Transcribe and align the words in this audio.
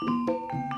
Oh 0.00 0.77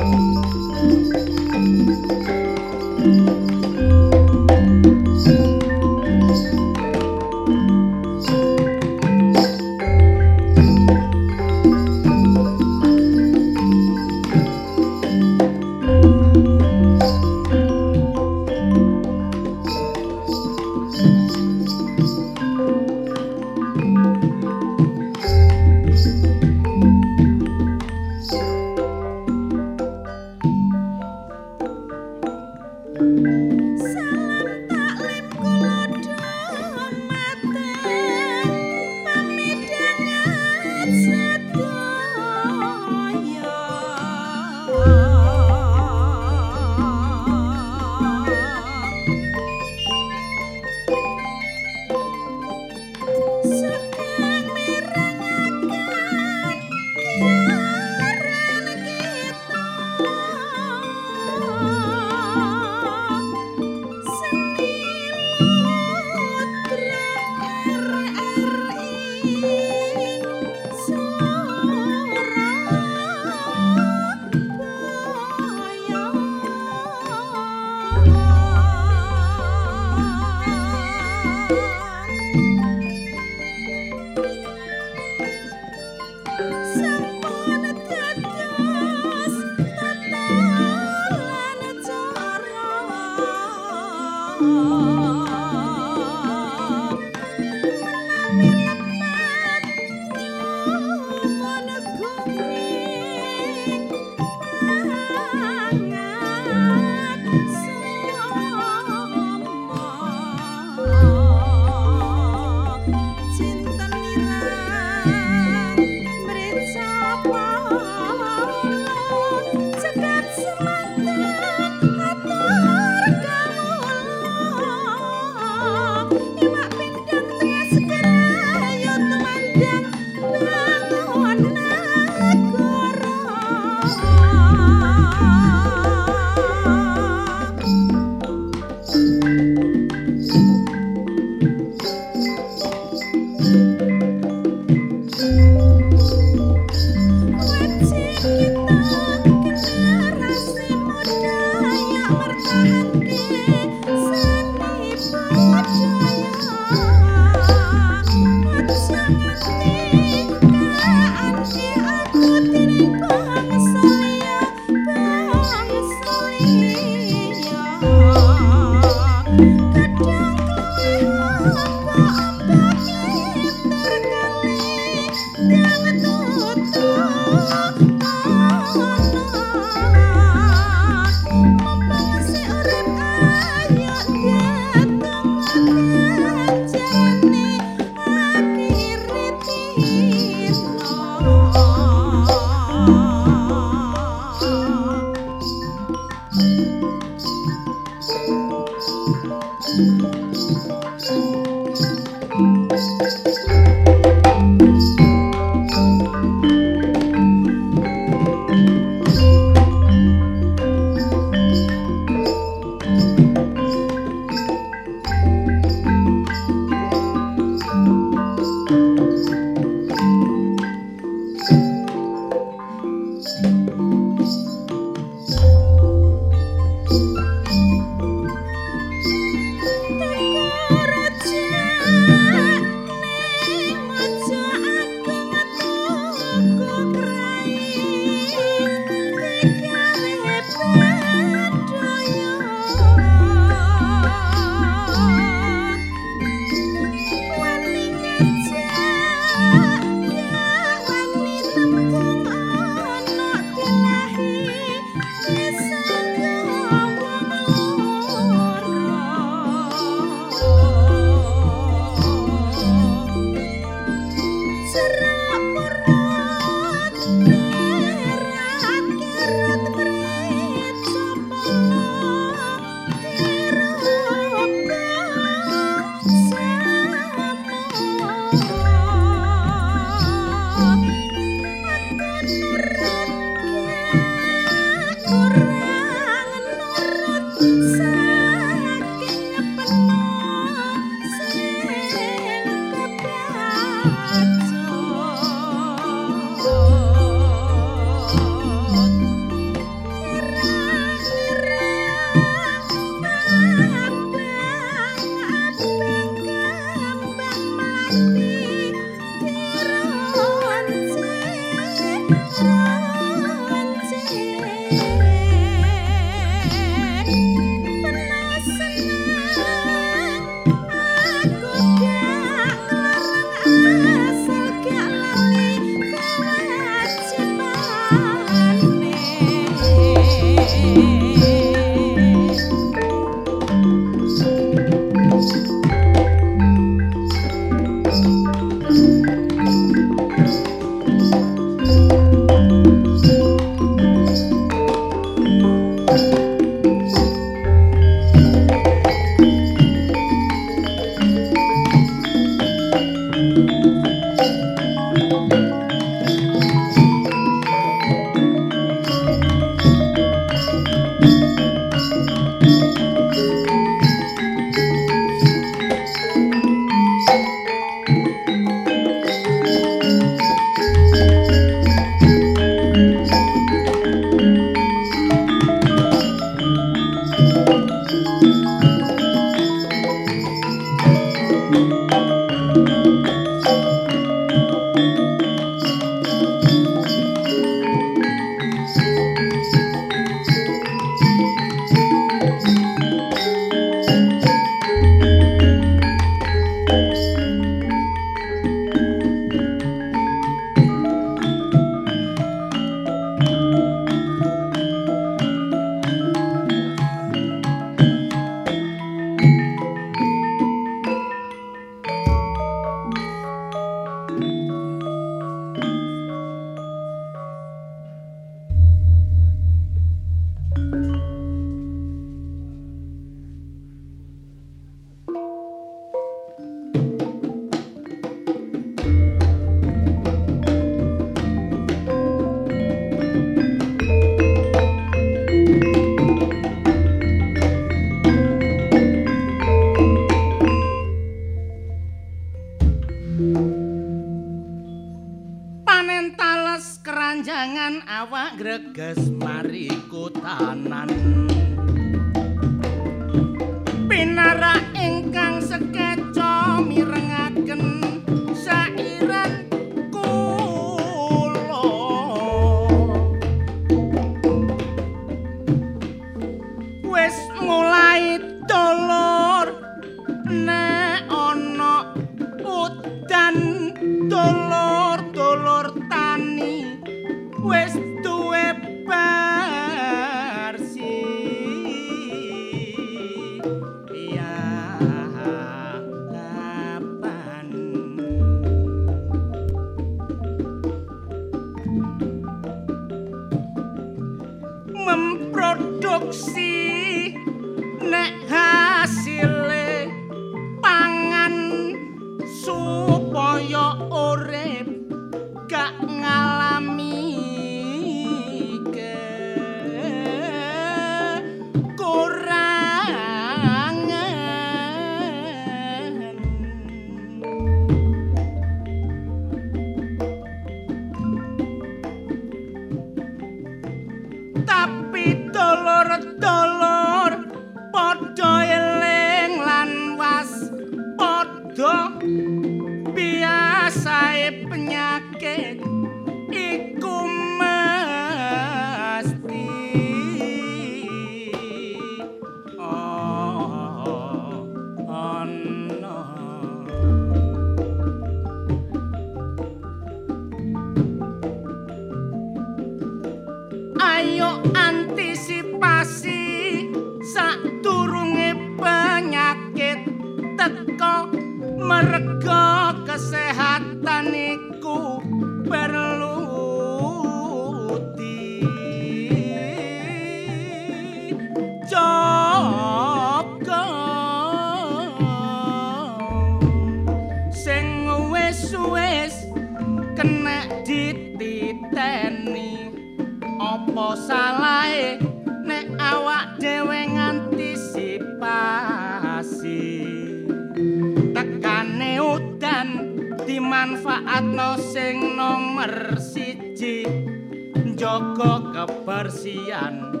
bersian 599.01 600.00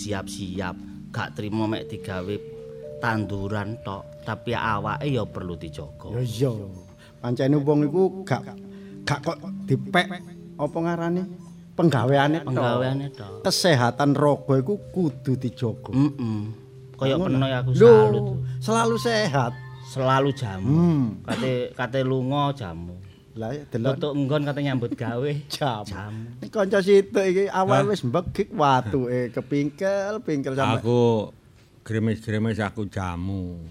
siap-siap. 0.00 0.76
Gak 1.10 1.34
trimo 1.34 1.66
mek 1.66 1.90
digawe 1.90 2.34
tanduran 3.02 3.76
tok, 3.82 4.22
tapi 4.22 4.54
awake 4.54 5.10
ya 5.10 5.24
perlu 5.26 5.58
dijaga. 5.58 6.08
Ya 6.16 6.22
iya. 6.22 6.52
Pancene 7.20 7.60
wong 7.60 7.84
iku 7.84 8.24
gak 8.24 8.56
gak 9.04 9.20
kok 9.20 9.38
dipek 9.66 10.06
apa 10.56 10.76
ngarani 10.78 11.22
penggaweane. 11.74 12.38
Penggaweane 12.46 13.06
tok. 13.12 13.44
Kesehatan 13.44 14.16
raga 14.16 14.54
iku 14.56 14.78
kudu 14.94 15.36
dijaga. 15.36 15.90
Heeh. 15.92 16.40
Kaya 16.94 17.16
Ngono. 17.16 17.32
penoy 17.32 17.52
aku 17.56 17.70
Lho, 17.72 17.88
salut. 17.96 18.24
selalu 18.60 18.96
sehat. 19.00 19.52
Selalu 19.90 20.30
jamu. 20.36 20.68
Hmm. 20.68 21.06
Kate 21.26 21.52
kate 21.74 22.00
lunga 22.04 22.52
jamu. 22.54 22.94
Lah 23.38 23.54
delok 23.54 23.94
Tutuk 23.94 24.12
nggon 24.16 24.42
kate 24.42 24.60
nyambut 24.60 24.92
gawe 24.92 25.30
jam. 25.54 25.86
Ini 26.42 26.46
kanca 26.50 26.82
situ 26.82 27.14
iki 27.20 27.46
awal 27.46 27.86
wis 27.86 28.02
mbegik 28.02 28.50
watuke 28.50 29.30
kepingkel, 29.30 30.18
pingkel 30.20 30.58
sampe 30.58 30.82
Aku 30.82 31.30
gremes-gremes 31.86 32.58
aku 32.58 32.90
jamu. 32.90 33.62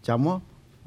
jamu. 0.00 0.38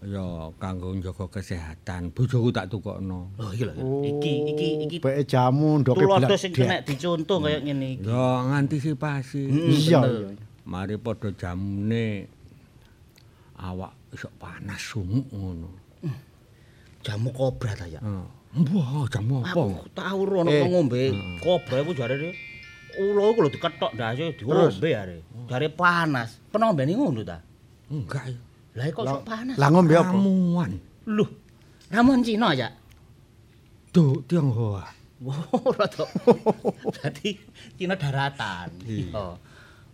Ya 0.02 0.50
kanggo 0.58 0.96
njaga 0.96 1.30
kesehatan. 1.30 2.10
Bojoku 2.10 2.50
tak 2.50 2.72
tukokno. 2.72 3.36
Oh 3.36 3.52
iki 3.52 3.68
lho. 3.68 3.76
Iki 4.02 4.34
iki 4.50 4.68
iki 4.88 4.98
Beke 4.98 5.28
jamu 5.28 5.78
ndoke 5.78 6.02
tulodo 6.02 6.34
sing 6.34 6.56
kena 6.56 6.82
dicontoh 6.82 7.38
kaya 7.38 7.60
ngene 7.62 8.00
iki. 8.00 8.08
Ya 8.08 8.26
ngantisipasi. 8.48 9.44
Mm, 9.46 9.70
Iya, 9.70 10.00
iya. 10.02 10.28
Mari 10.66 10.96
padha 10.98 11.30
jamune 11.36 12.26
awak 13.60 13.94
iso 14.10 14.32
panas 14.40 14.82
sumuk 14.82 15.28
ngono. 15.30 15.70
Jamu 17.02 17.30
kobra 17.34 17.74
ta 17.74 17.86
ya. 17.86 18.00
Heeh. 18.00 18.26
Wah, 18.76 19.08
jamu 19.10 19.42
apa? 19.42 19.52
Aku 19.56 19.88
tau 19.96 20.20
ro 20.28 20.44
ono 20.44 20.52
Eh. 20.52 20.68
ngombe 20.68 21.00
kobra 21.40 21.82
iku 21.82 21.92
jarene 21.96 22.30
ulo 23.00 23.32
iku 23.32 23.40
lho 23.46 23.50
diketok 23.50 23.92
ndase 23.96 24.36
diombe 24.38 24.90
are. 24.92 25.18
Jare 25.50 25.68
panas. 25.72 26.38
Penombene 26.52 26.92
ngono 26.94 27.24
ta? 27.24 27.40
Enggak. 27.90 28.28
Lah 28.76 28.86
kok 28.92 29.04
sok 29.08 29.24
panas. 29.24 29.56
Lah 29.56 29.68
ngombe 29.72 29.94
apa? 29.96 30.12
Ramuan. 30.12 30.72
Loh, 31.08 31.30
ramuan 31.90 32.22
Cina 32.22 32.54
ya? 32.54 32.70
Duh, 33.92 34.24
Tionghoa. 34.24 34.88
Wow, 35.22 35.62
rada. 35.78 36.06
Dadi 36.98 37.36
Cina 37.78 37.94
daratan. 37.94 38.72
Iya. 38.84 39.38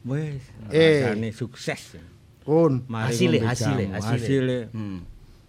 Wis, 0.07 0.39
Eh. 0.71 1.03
rasane 1.03 1.29
sukses. 1.35 1.97
Kun, 2.47 2.87
jamu. 2.87 3.43
hasile. 3.43 3.83
Hasile 3.91 4.57
Hmm. 4.71 5.03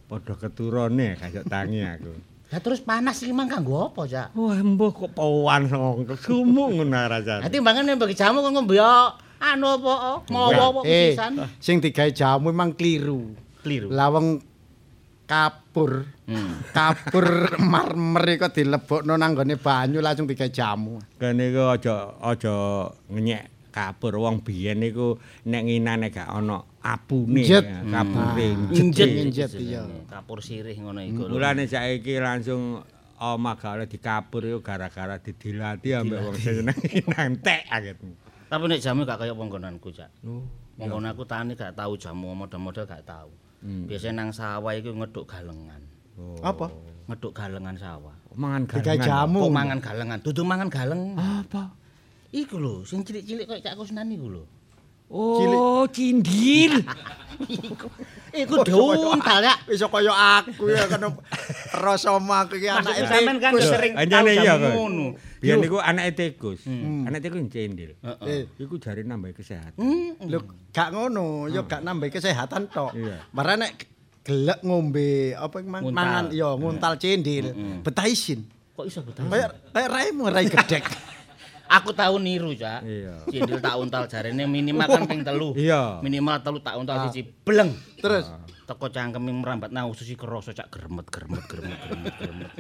Padha 0.09 0.35
keturune 0.35 1.15
kaya 1.15 1.45
tangi 1.45 1.85
aku. 1.85 2.13
Lah 2.49 2.61
terus 2.65 2.81
panas 2.81 3.21
iki 3.21 3.29
mang 3.37 3.45
kanggo 3.45 3.93
apa, 3.93 4.09
Cak? 4.09 4.33
Wah, 4.33 4.57
mbah 4.57 4.89
kok 4.89 5.13
pawan 5.13 5.69
song 5.69 6.09
sumuk 6.17 6.81
ngono 6.81 6.97
rasane. 6.97 7.45
Dadi 7.45 7.61
mbangane 7.61 7.93
bagi 7.95 8.17
jamu 8.17 8.41
kok 8.41 8.53
ngombe 8.57 8.81
anu 9.39 9.67
apa 9.69 10.25
mawa 10.33 10.51
apa 10.51 10.81
eh, 10.83 11.13
pisan. 11.15 11.45
sing 11.61 11.79
digawe 11.79 12.09
jamu 12.11 12.49
memang 12.51 12.73
keliru. 12.73 13.37
Kliru. 13.61 13.93
Lawang 13.93 14.41
kapur, 15.29 16.09
Hmm. 16.25 16.61
kapur 16.73 17.53
marmer 17.73 18.25
iku 18.33 18.49
dilebokno 18.49 19.13
nang 19.15 19.37
gone 19.37 19.61
banyu 19.61 20.01
langsung 20.01 20.25
digawe 20.25 20.49
jamu. 20.49 21.05
Kene 21.21 21.53
iku 21.53 21.69
aja 21.69 22.17
aja 22.17 22.89
ngenyek 23.13 23.69
kapur 23.69 24.17
wong 24.17 24.41
biyen 24.41 24.81
niku 24.81 25.21
nek 25.45 25.69
nginane 25.69 26.09
gak 26.09 26.33
ana 26.33 26.65
apune 26.89 27.43
Njet. 27.45 27.65
ya, 27.69 27.81
kapure 27.93 28.49
Njet, 28.73 29.11
njet. 29.29 29.51
iya. 29.61 29.83
Kapur 30.09 30.39
sirih 30.41 30.77
ngono 30.81 31.05
iku. 31.05 31.29
Mulane 31.29 31.69
saiki 31.69 32.17
langsung 32.17 32.81
omah 33.19 33.55
gak 33.59 33.73
oleh 33.77 33.89
dikapur 33.91 34.43
iku 34.47 34.65
gara-gara 34.65 35.21
didilati 35.21 35.93
ambek 35.93 36.19
wong 36.25 36.37
seneng 36.39 36.79
nantek 37.13 37.63
gitu. 37.85 38.07
Tapi 38.49 38.65
nek 38.65 38.81
jamu 38.81 39.05
gak 39.05 39.21
kaya 39.21 39.37
panggonanku, 39.37 39.93
Cak. 39.93 40.09
Oh. 40.25 40.41
Panggonanku 40.81 41.29
tani 41.29 41.53
gak 41.53 41.77
tahu 41.77 42.01
jamu 42.01 42.33
model-model 42.33 42.89
gak 42.89 43.05
tahu. 43.05 43.29
Biasanya 43.59 44.23
nang 44.25 44.31
sawah 44.33 44.73
iku 44.73 44.95
ngeduk 44.95 45.27
galengan. 45.29 45.83
Apa? 46.41 46.71
Ngeduk 47.11 47.35
galengan 47.37 47.77
sawah. 47.77 48.15
Mangan 48.39 48.65
galengan. 48.71 49.05
jamu. 49.05 49.39
Kok 49.45 49.53
mangan 49.53 49.79
galengan? 49.83 50.19
Dudu 50.23 50.43
mangan 50.47 50.69
galeng. 50.71 51.03
Apa? 51.19 51.75
Iku 52.29 52.61
lho, 52.61 52.85
sing 52.87 53.03
cilik-cilik 53.05 53.49
kaya 53.49 53.61
Cak 53.61 53.77
Kusnan 53.77 54.09
iku 54.15 54.29
lho. 54.31 54.45
Oh, 55.09 55.89
cindil. 55.89 56.85
Iku 58.35 58.55
diuntal 58.67 59.41
ya. 59.41 59.55
Wis 59.65 59.81
kaya 59.81 60.13
aku 60.43 60.69
ya 60.69 60.85
kan 60.85 61.01
rasa 61.81 62.13
omah 62.19 62.45
iki 62.51 62.69
anake 62.69 63.09
sampean 63.09 63.37
kan 63.41 63.53
sering 63.57 63.93
kok. 63.97 64.59
ngono. 64.75 65.17
Biyen 65.41 65.63
niku 65.63 65.79
anake 65.81 66.13
tikus. 66.13 66.67
Anak 66.69 67.25
tikus 67.25 67.41
cindil. 67.49 67.97
Eh, 68.27 68.45
Iku 68.59 68.77
jare 68.77 69.01
nambah 69.07 69.33
kesehatan. 69.33 69.81
lho 70.29 70.39
gak 70.75 70.93
ngono, 70.93 71.49
ya 71.49 71.65
gak 71.65 71.81
nambah 71.81 72.11
kesehatan 72.13 72.69
tok. 72.69 72.93
Marane 73.33 73.71
nek 73.71 73.73
gelek 74.29 74.61
ngombe 74.61 75.33
apa 75.33 75.65
mangan 75.65 76.29
ya 76.35 76.53
nguntal 76.53 77.01
cendil, 77.01 77.55
betah 77.81 78.05
isin. 78.05 78.45
Kok 78.77 78.85
iso? 78.87 79.01
Kayak 79.07 79.57
kayak 79.73 79.89
raimu 79.89 80.29
rai 80.29 80.47
gedek. 80.47 80.85
Aku 81.69 81.93
tahu 81.93 82.17
niru, 82.17 82.57
Cak. 82.57 82.81
Iya. 82.83 83.15
Cindil 83.29 83.61
tak 83.61 83.77
untal 83.77 84.09
jarene 84.09 84.49
minimal 84.49 84.89
kan 84.89 85.05
ping 85.05 85.21
telu. 85.21 85.53
Iya. 85.53 86.01
Minimal 86.01 86.41
telu 86.41 86.59
tak 86.65 86.81
untal 86.81 87.09
siji 87.09 87.23
bleng. 87.45 87.77
Terus 88.01 88.27
Teko 88.69 88.93
cangkeme 88.93 89.33
merambat 89.33 89.73
nang 89.73 89.89
usus 89.89 90.05
iki 90.05 90.21
kerasa 90.21 90.53
cak 90.53 90.69
gremet 90.69 91.09
gremet 91.09 91.41
gremet 91.49 91.81
gremet 91.89 92.15
gremet. 92.21 92.53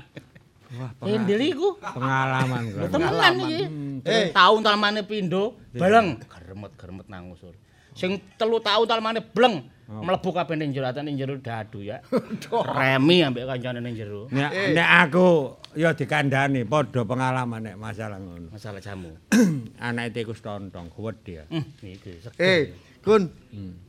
Wah, 0.80 0.90
Cindil 1.04 1.40
iku 1.52 1.76
pengalaman 1.76 2.64
kok. 2.72 2.88
temenan 2.88 3.34
iki. 3.44 3.60
Eh. 4.08 4.32
Tahun 4.32 4.60
talmane 4.64 5.04
pindho, 5.04 5.60
bleng 5.68 6.16
gremet 6.24 6.72
gremet 6.80 7.12
nang 7.12 7.28
usul. 7.28 7.52
Sing 7.92 8.24
telu 8.40 8.56
tahun 8.56 8.88
talmane 8.88 9.20
bleng 9.20 9.68
mlebu 9.84 10.32
kabeh 10.32 10.56
ning 10.56 10.72
jero 10.72 10.88
ning 11.04 11.20
jero 11.20 11.36
dadu 11.44 11.84
ya. 11.84 12.00
Remi 12.80 13.20
ambek 13.28 13.44
kancane 13.44 13.84
ning 13.84 13.92
jero. 13.92 14.32
Nek, 14.32 14.48
nek 14.72 14.88
aku 15.04 15.60
ya 15.78 15.94
dikandani 15.94 16.66
padha 16.66 17.06
pengalaman 17.06 17.62
nek 17.62 17.76
masalah 17.78 18.18
ngono. 18.18 18.50
Masalah 18.50 18.82
jamu. 18.82 19.14
Anake 19.86 20.10
tikus 20.22 20.42
tontong 20.42 20.90
gedhe 20.90 21.32
ya. 21.38 21.44
Hmm, 21.46 21.64
iki 21.86 22.18
seger. 22.18 22.42
eh 22.42 22.62
Gun, 22.98 23.30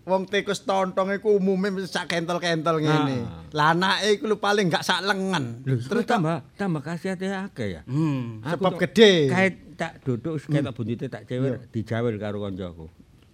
wong 0.06 0.30
tikus 0.30 0.62
tontong 0.70 1.18
iku 1.18 1.42
umume 1.42 1.74
sak 1.90 2.14
kentel-kentel 2.14 2.78
ngene. 2.78 3.50
Lah 3.58 3.74
anake 3.74 4.22
iku 4.22 4.38
paling 4.38 4.70
gak 4.70 4.86
sak 4.86 5.02
lengan. 5.02 5.66
Terus 5.66 6.06
tambah 6.06 6.46
tambah 6.54 6.86
kasihate 6.86 7.26
akeh 7.34 7.68
ya. 7.74 7.82
Hmm. 7.90 8.46
Sebab 8.46 8.78
gede. 8.78 9.34
Kait 9.34 9.56
tak 9.74 10.06
duduk 10.06 10.38
ketok 10.38 10.74
buntite 10.78 11.10
tak 11.10 11.26
cewer 11.26 11.58
dijawel 11.74 12.22
karo 12.22 12.38
kancaku. 12.46 12.86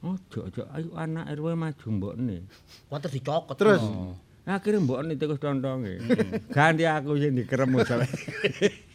Ojo 0.06 0.40
ojo 0.48 0.62
ayo 0.72 0.90
anak 0.96 1.34
RW 1.36 1.58
maju 1.58 1.86
mbokne. 1.92 2.48
Kuwatir 2.88 3.10
dicokot. 3.20 3.58
Terus? 3.60 3.82
no. 3.84 4.16
Akhirnya 4.46 4.80
mbokne 4.86 5.18
tikus 5.18 5.42
tontonge. 5.42 5.98
Ganti 6.54 6.86
aku 6.86 7.18
sing 7.18 7.34
dikeremu 7.34 7.82
sampe. 7.82 8.06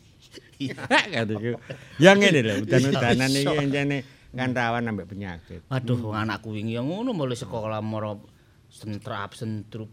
Katiku. 1.10 1.58
Ya 1.98 2.14
ngene 2.14 2.40
lho, 2.44 2.54
udan-udanan 2.62 3.30
iki 3.34 3.54
encene 3.58 3.98
kan 4.30 4.54
rawan 4.54 4.86
ambek 4.86 5.10
penyakit. 5.10 5.66
Waduh, 5.66 5.98
wong 5.98 6.14
anakku 6.14 6.54
wingi 6.54 6.78
ya 6.78 6.82
ngono 6.86 7.10
mulai 7.10 7.34
sekolah 7.34 7.82
moro 7.82 8.22
sentrap 8.70 9.34
sentrup. 9.34 9.90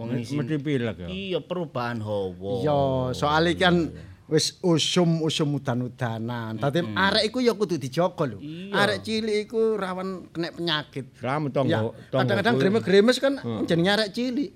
Wong 0.00 0.16
isi. 0.16 0.40
Mesti 0.40 0.56
pilek 0.58 0.96
ya. 1.04 1.08
Iya, 1.12 1.38
perubahan 1.44 2.00
hawa. 2.00 2.64
Iya, 2.64 2.78
soal 3.12 3.52
iki 3.52 3.60
kan 3.60 3.92
wis 4.24 4.56
usum-usum 4.64 5.60
udan-udanan. 5.60 6.56
Dadi 6.56 6.80
arek 6.96 7.28
iku 7.28 7.38
ya 7.44 7.52
kudu 7.52 7.76
dijaga 7.76 8.24
lho. 8.24 8.38
Arek 8.72 9.04
cilik 9.04 9.36
iku 9.48 9.76
rawan 9.76 10.32
kena 10.32 10.48
penyakit. 10.52 11.12
Tonggo. 11.52 11.68
Ya, 11.68 11.80
kadang-kadang 12.08 12.56
gremes-gremes 12.56 13.20
kan 13.20 13.36
jenenge 13.68 13.90
arek 13.92 14.10
cilik. 14.16 14.50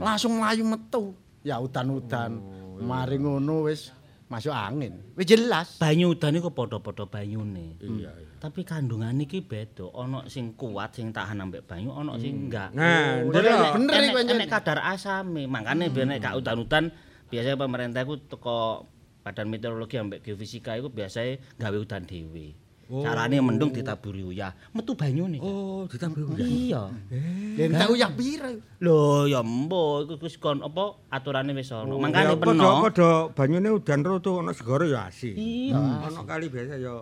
Langsung 0.00 0.36
mlayu 0.36 0.64
metu. 0.68 1.16
Ya 1.40 1.56
udan-udan. 1.60 2.40
Mari 2.76 3.16
ngono 3.16 3.72
wis 3.72 3.88
masuk 4.28 4.52
angin. 4.52 5.00
Wis 5.16 5.24
jelas. 5.24 5.78
banyu 5.80 6.12
udan 6.12 6.36
iku 6.36 6.50
padha-padha 6.52 7.06
banyune. 7.08 7.78
Iya, 7.78 8.10
iya. 8.10 8.34
Tapi 8.36 8.66
kandungan 8.68 9.16
iki 9.22 9.40
beda. 9.40 9.88
Ana 9.96 10.28
sing 10.28 10.52
kuat 10.58 10.92
sing 10.92 11.14
tahan 11.14 11.40
ambek 11.40 11.64
banyu, 11.64 11.94
ana 11.94 12.18
sing 12.20 12.50
enggak. 12.50 12.74
Nah, 12.76 13.22
Oh, 13.24 13.32
bener 13.32 14.12
iku 14.12 14.50
kadar 14.50 14.82
asame. 14.92 15.48
Makane 15.48 15.88
biyen 15.88 16.12
nek 16.12 16.20
gak 16.20 16.36
udan-udan 16.42 16.92
biasanya 17.30 17.56
pemerintah 17.58 18.02
iku 18.04 18.14
teko 18.28 18.86
Badan 19.26 19.50
Meteorologi 19.50 19.98
ambek 19.98 20.22
Geofisika 20.22 20.78
iku 20.78 20.86
biasanya 20.86 21.42
gawe 21.58 21.74
udan 21.74 22.06
dhewe. 22.06 22.54
Carane 22.86 23.42
mendung 23.42 23.74
ditaburi 23.74 24.22
uyah, 24.22 24.54
metu 24.70 24.94
banyune. 24.94 25.42
Oh, 25.42 25.90
ditambah 25.90 26.22
udah. 26.22 26.46
Iya. 26.46 26.82
Yen 27.58 27.74
tak 27.74 27.90
uyah 27.90 28.14
pira. 28.14 28.54
Lho 28.78 29.26
ya 29.26 29.42
mbok 29.42 30.06
iku 30.06 30.22
wis 30.22 30.38
kon 30.38 30.62
apa 30.62 30.94
aturane 31.10 31.50
wis. 31.50 31.66
Ya, 31.66 31.82
Mangkane 31.82 32.38
padha 32.38 32.46
peno. 32.54 32.70
padha 32.86 33.10
banyune 33.34 33.74
udan 33.74 34.06
roto 34.06 34.38
ana 34.38 34.54
segara 34.54 34.86
ya 34.86 35.10
asih. 35.10 35.34
Iya. 35.34 36.06
Ana 36.06 36.22
kali 36.22 36.46
biasa 36.46 36.78
ya. 36.78 36.94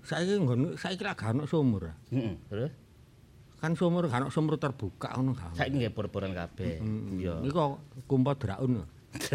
Saiki 0.00 0.40
nggon 0.40 0.80
saiki 0.80 1.04
lak 1.04 1.20
gak 1.20 1.44
sumur. 1.44 1.92
Heeh, 2.08 2.40
terus 2.48 2.72
Kan 3.60 3.76
sumur 3.76 4.08
gak 4.08 4.24
ana 4.24 4.32
sumur 4.32 4.56
terbuka 4.56 5.12
ngono 5.12 5.36
gak. 5.36 5.52
ana. 5.52 5.56
saiki 5.60 5.76
nggih 5.76 5.92
bor-boran 5.92 6.32
kabeh. 6.32 6.80
Iya. 7.12 7.44
Iku 7.44 7.76
kumpul 8.08 8.32
draun. 8.40 8.88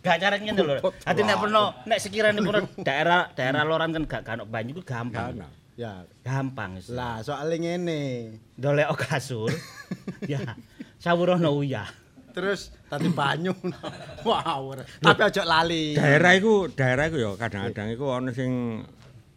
Gak 0.00 0.16
carane 0.16 0.42
ngene 0.44 0.62
lho. 0.64 0.74
Dadi 1.04 1.20
nek 1.24 1.36
peno 1.44 1.64
nek 1.84 1.98
sekirane 2.00 2.40
pun 2.40 2.56
daerah 2.80 3.28
daerah 3.36 3.62
loran 3.68 3.92
kan 3.92 4.04
gak 4.08 4.24
ono 4.32 4.44
banyu 4.48 4.80
ku 4.80 4.82
gampang. 4.84 5.36
Ya. 5.76 6.04
Gampang 6.24 6.76
wis. 6.76 6.88
Lah, 6.92 7.20
soalnya 7.24 7.76
ngene. 7.76 8.36
Dolek 8.56 8.88
kasur. 8.96 9.52
ya. 10.24 10.40
Sawurono 11.00 11.52
uyah. 11.56 11.88
Terus 12.32 12.72
tadi 12.88 13.08
banyu. 13.12 13.52
wow. 14.28 14.72
Tapi 15.00 15.20
aja 15.20 15.42
lali. 15.44 15.96
Daerah 15.96 16.32
iku 16.36 16.68
daerah 16.72 17.08
iku 17.08 17.16
ya 17.20 17.30
kadang-kadang 17.36 17.88
iku 17.92 18.06
ana 18.12 18.32
sing 18.32 18.84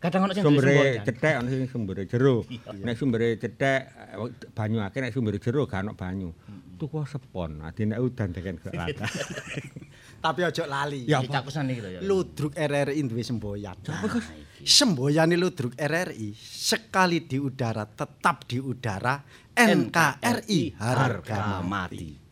Kadang 0.04 0.28
ono 0.28 0.36
sing 0.36 0.43
sumbere 0.43 0.99
Jan. 0.99 1.06
cethek 1.08 1.34
ana 1.39 1.47
sing 1.47 1.63
sumbere 1.71 2.02
jero. 2.04 2.43
Nek 2.84 2.95
sumbere 2.99 3.39
cethek 3.39 3.82
banyu 4.52 4.84
akeh 4.84 4.99
nek 4.99 5.15
sumbere 5.15 5.39
jero 5.39 5.63
gak 5.63 5.80
ana 5.88 5.95
banyu. 5.95 6.36
Tuku 6.76 7.08
sepon. 7.08 7.63
Adi 7.63 7.88
nek 7.88 8.04
udan 8.04 8.36
deken 8.36 8.60
gak 8.60 8.76
rata. 8.84 9.08
Tapi 10.23 10.39
aja 10.39 10.63
lali. 10.63 11.03
Ya, 11.03 11.19
Iki 11.19 11.27
cakusan 11.27 11.67
iki 11.67 11.83
lho 11.83 11.89
ya. 11.91 11.99
Ludruk 11.99 12.55
RRI 12.55 13.03
duwe 13.03 13.23
semboyan. 13.27 13.75
Semboyane 14.63 15.36
Ludruk 15.36 15.75
RRI 15.75 16.31
sekali 16.39 17.27
di 17.27 17.36
udara 17.36 17.83
tetap 17.83 18.47
di 18.47 18.55
udara 18.63 19.19
NKRI 19.51 20.79
harga 20.79 21.59
mati. 21.59 22.22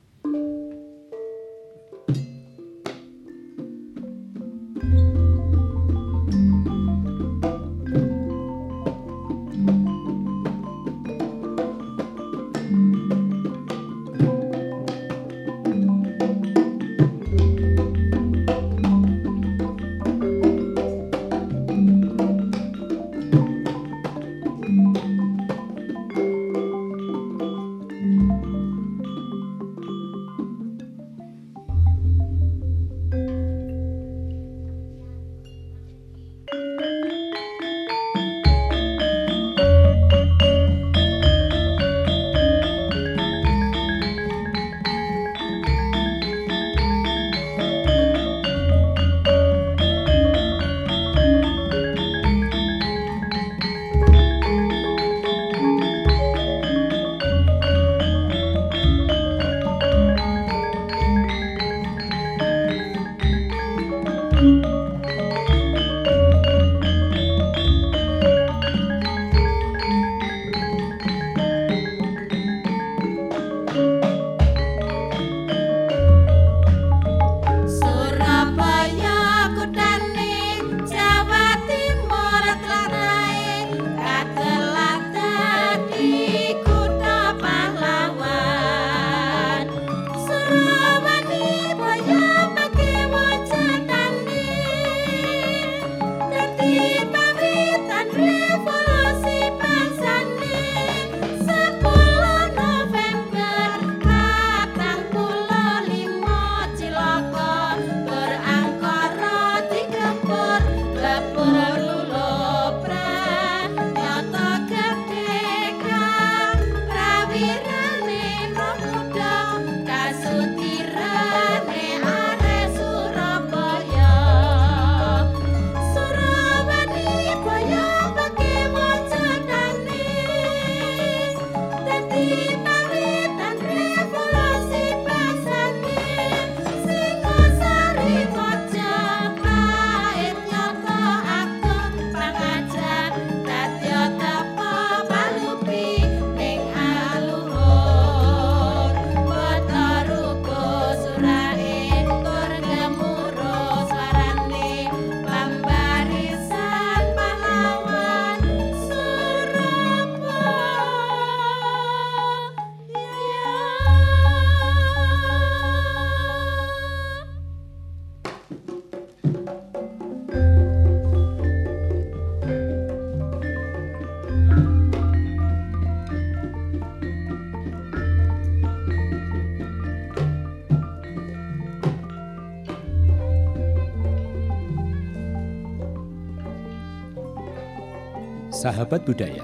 Sahabat 188.62 189.02
budaya. 189.10 189.42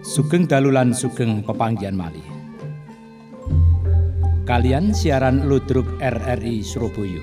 Sugeng 0.00 0.48
dalulan 0.48 0.96
sugeng 0.96 1.44
pepanggian 1.44 1.92
malih. 1.92 2.24
Kalian 4.48 4.96
siaran 4.96 5.44
Ludruk 5.44 6.00
RRI 6.00 6.64
Surabaya. 6.64 7.20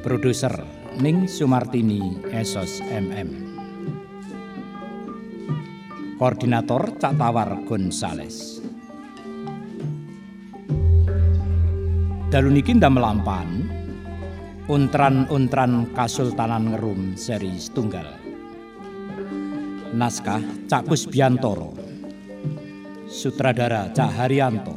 Produser 0.00 0.56
Ning 0.96 1.28
Sumartini 1.28 2.24
Esos 2.32 2.80
MM. 2.88 3.44
Koordinator 6.16 6.96
Cak 6.96 7.20
Tawar 7.20 7.68
Gonzales. 7.68 8.64
Dalu 12.32 12.48
niki 12.56 12.72
melampan 12.80 13.68
Untran-untran 14.66 15.94
Kasultanan 15.94 16.74
Ngerum 16.74 17.14
seri 17.14 17.54
setunggal. 17.54 18.18
Naskah 19.94 20.42
Cak 20.66 20.90
Kusbiantoro. 20.90 21.70
Sutradara 23.06 23.94
Cak 23.94 24.10
Haryanto. 24.10 24.74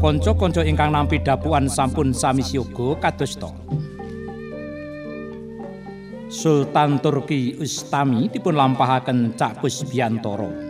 Konco-konco 0.00 0.64
ingkang 0.64 0.96
nampi 0.96 1.20
dapuan 1.20 1.68
sampun 1.68 2.16
sami 2.16 2.40
siyoga 2.40 2.96
kados. 3.04 3.36
Sultan 6.32 7.04
Turki 7.04 7.60
Ustami 7.60 8.32
dipun 8.32 8.56
lampahaken 8.56 9.36
Cak 9.36 9.60
Kusbiantoro. 9.60 10.69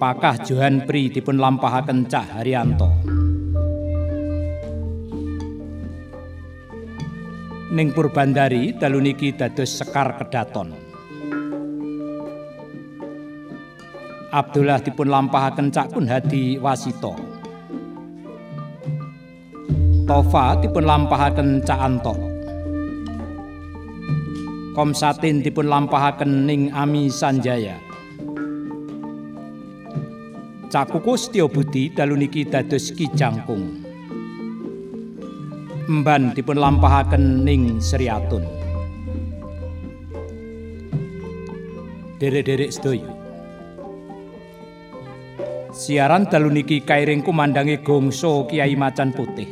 Pakah 0.00 0.40
Johan 0.48 0.88
Pri 0.88 1.12
dipun 1.12 1.36
lampahaken 1.36 2.08
Cah 2.08 2.40
Haryanto. 2.40 2.88
Ning 7.76 7.92
Purbandari 7.92 8.72
dalu 8.80 9.04
niki 9.04 9.36
dados 9.36 9.76
Sekar 9.76 10.16
Kedaton. 10.16 10.72
Abdullah 14.32 14.80
dipun 14.80 15.04
lampahaken 15.04 15.68
Cak 15.68 15.92
Kun 15.92 16.08
Hadi 16.08 16.56
Wasito. 16.56 17.12
Tofa 20.08 20.64
dipun 20.64 20.88
lampahaken 20.88 21.60
Cak 21.60 21.76
Anto. 21.76 22.16
Komsatin 24.72 25.44
dipun 25.44 25.68
lampahaken 25.68 26.48
Ning 26.48 26.72
Ami 26.72 27.12
Sanjaya. 27.12 27.89
Cakuku 30.70 31.18
Setyo 31.18 31.50
Budi 31.50 31.90
dalu 31.90 32.14
niki 32.14 32.46
dados 32.46 32.94
Ki 32.94 33.10
Jangkung. 33.10 33.82
Mban 35.90 36.30
dipun 36.30 36.62
lampahaken 36.62 37.42
ning 37.42 37.82
Sriatun. 37.82 38.46
Derek-derek 42.22 42.70
sedaya. 42.70 43.10
Siaran 45.74 46.30
dalu 46.30 46.54
niki 46.54 46.86
kairing 46.86 47.26
kumandangi 47.26 47.82
gongso 47.82 48.46
Kiai 48.46 48.78
Macan 48.78 49.10
Putih. 49.10 49.50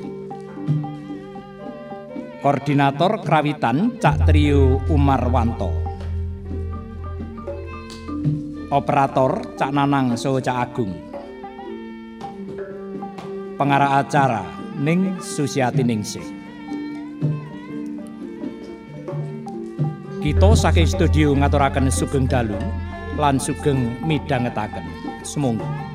Koordinator 2.38 3.26
Krawitan 3.26 3.98
Cak 3.98 4.22
Trio 4.30 4.86
Umar 4.86 5.26
Wanto. 5.34 5.74
Operator 8.70 9.58
Cak 9.58 9.74
Nanang 9.74 10.14
So 10.14 10.38
Cak 10.38 10.70
Agung. 10.70 11.07
Pengarah 13.58 13.98
acara 13.98 14.46
Ning 14.78 15.18
Susiati 15.18 15.82
Ningsih. 15.82 16.22
Kita 20.22 20.54
saking 20.54 20.86
studio 20.86 21.34
ngaturaken 21.34 21.90
sugeng 21.90 22.30
dalu 22.30 22.54
lan 23.18 23.42
sugeng 23.42 23.98
midhangetaken. 24.06 24.86
Semoga 25.26 25.87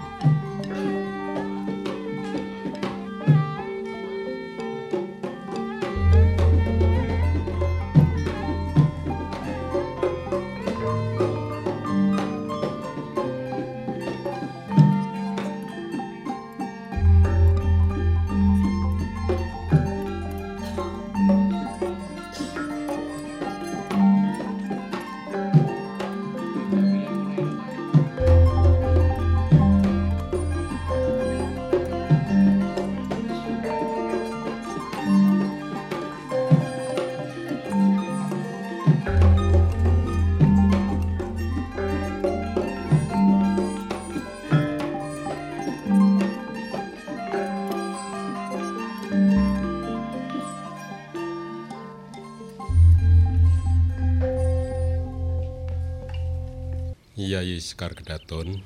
Yayi 57.43 57.60
Sekar 57.60 57.91
Gedaton. 57.91 58.63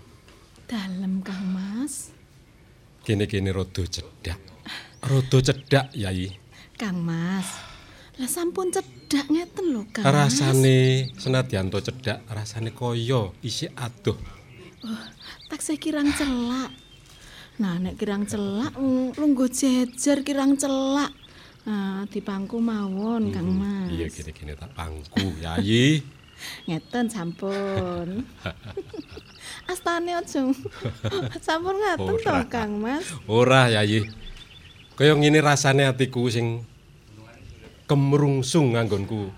Dalem, 0.69 1.25
Kang 1.25 1.41
Mas. 1.49 2.13
Kene-kene 3.01 3.49
rada 3.49 3.81
cedhak. 3.81 4.37
Rada 5.01 5.37
cedhak, 5.41 5.89
Yayi. 5.97 6.37
Kang 6.77 7.01
Mas. 7.01 7.57
Lah 8.21 8.29
sampun 8.29 8.69
cedhak 8.69 9.25
ngeten 9.33 9.73
lho, 9.73 9.81
Kang. 9.89 10.05
Rasane 10.05 11.09
senadyan 11.17 11.73
to 11.73 11.81
cedhak, 11.81 12.21
rasane 12.29 12.69
kaya 12.69 13.33
isih 13.41 13.73
adoh. 13.73 14.21
Oh, 14.85 15.05
taksih 15.49 15.81
kirang 15.81 16.13
celak. 16.13 16.69
Nah, 17.57 17.81
nek 17.81 17.97
kirang 17.97 18.29
celak 18.29 18.77
lungguh 19.17 19.49
jejer 19.49 20.21
kirang 20.21 20.53
celak. 20.53 21.09
Nah, 21.65 22.05
dipangku 22.05 22.61
mawon, 22.61 23.33
Kang 23.33 23.49
Mas. 23.57 23.89
Iya, 23.89 24.05
kene-kene 24.13 24.53
tak 24.53 24.77
pangku, 24.77 25.33
Yayi. 25.41 26.16
Ngeten 26.67 27.07
sampun. 27.09 28.23
Astane 29.71 30.15
aja. 30.15 30.41
sampun 31.45 31.75
ngaten 31.77 32.15
to, 32.19 32.35
Kang 32.51 32.79
Mas. 32.83 33.07
Ora, 33.27 33.71
Yayi. 33.71 34.07
Kaya 34.97 35.13
ngene 35.13 35.39
rasane 35.45 35.85
atiku 35.85 36.25
sing 36.25 36.65
kemrungsung 37.85 38.73
nganggonku 38.73 39.29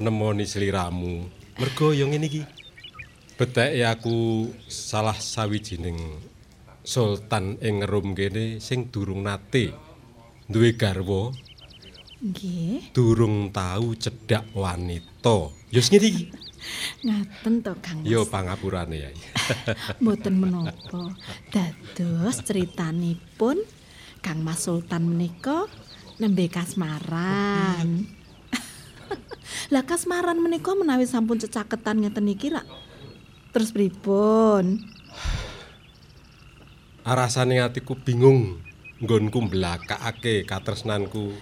nemoni 0.00 0.48
sliramu. 0.48 1.28
Mergo 1.60 1.92
ya 1.92 2.08
ngene 2.08 2.26
iki. 2.26 2.42
Beteke 3.36 3.84
aku 3.84 4.48
salah 4.68 5.16
sawijining 5.16 5.96
sultan 6.80 7.60
ing 7.60 7.84
Rom 7.84 8.16
kene 8.16 8.56
sing 8.60 8.88
durung 8.88 9.24
nate 9.28 9.76
duwe 10.48 10.72
garwa. 10.80 11.28
Nggih. 12.20 12.92
Durung 12.96 13.52
tau 13.52 13.96
cedhak 13.96 14.48
wanita. 14.56 15.59
Ya 15.70 15.78
ngene 15.86 16.06
iki. 16.10 16.24
Ngaten 17.06 17.54
to, 17.62 17.72
Kang. 17.78 18.02
Ya 18.02 18.20
pangapurane, 18.26 18.98
Yayi. 19.06 19.22
Mboten 20.02 20.34
menapa. 20.34 21.14
Dados 21.54 22.42
critanipun 22.42 23.62
Kang 24.18 24.42
Mas 24.42 24.66
Sultan 24.66 25.06
menika 25.06 25.70
nembe 26.18 26.50
kasmaran. 26.50 28.04
Lah 29.72 29.86
kasmaran 29.86 30.42
menika 30.42 30.74
menawi 30.74 31.06
sampun 31.06 31.38
cecaketan 31.38 32.02
ngeten 32.02 32.26
iki 32.28 32.50
rak. 32.50 32.66
Terus 33.54 33.70
pripun? 33.70 34.82
Arasane 37.10 37.62
atiku 37.62 37.94
bingung 37.94 38.58
nggonku 39.00 39.38
mblakakake 39.48 40.44
katresnanku 40.44 41.32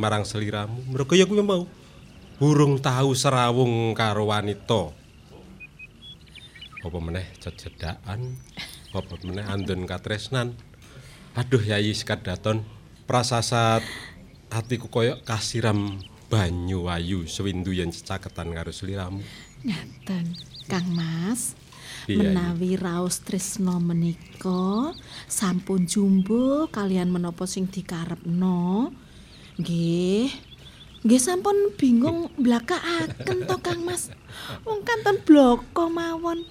marang 0.00 0.24
seliramu. 0.24 0.82
Mergo 0.90 1.14
ya 1.14 1.28
kuwi 1.28 1.44
mau 1.44 1.68
urung 2.38 2.80
tahu 2.80 3.12
serawung 3.12 3.92
karo 3.92 4.30
wanita. 4.30 4.94
Apa 6.82 6.98
meneh 6.98 7.26
cecedakan? 7.42 8.38
Apa 8.94 9.14
meneh 9.26 9.44
andun 9.44 9.84
katresnan? 9.84 10.56
Aduh 11.32 11.64
Yayi 11.64 11.96
Sekadaton, 11.96 12.60
prasasat 13.08 13.80
atiku 14.52 14.92
koyok 14.92 15.24
kasiram 15.24 15.96
banyu 16.28 16.88
ayu 16.88 17.24
sewindu 17.24 17.72
yen 17.72 17.88
cecaketan 17.92 18.52
karo 18.52 18.72
seliramu. 18.72 19.24
Ngaten, 19.64 20.26
Kang 20.68 20.88
Mas. 20.92 21.56
Iya, 22.10 22.34
menawi 22.34 22.74
raos 22.74 23.22
tresno 23.22 23.78
menika 23.78 24.90
sampun 25.30 25.86
jumbo 25.86 26.66
kalian 26.66 27.14
menapa 27.14 27.46
sing 27.46 27.70
dikarepno 27.70 28.90
nggih 29.54 30.51
nggih 31.02 31.18
sampun 31.18 31.74
bingung 31.74 32.30
blakaaken 32.38 33.38
to 33.50 33.56
Kang 33.58 33.82
Mas. 33.82 34.14
Wong 34.62 34.86
kanten 34.86 35.18
bloko 35.26 35.90
mawon. 35.90 36.46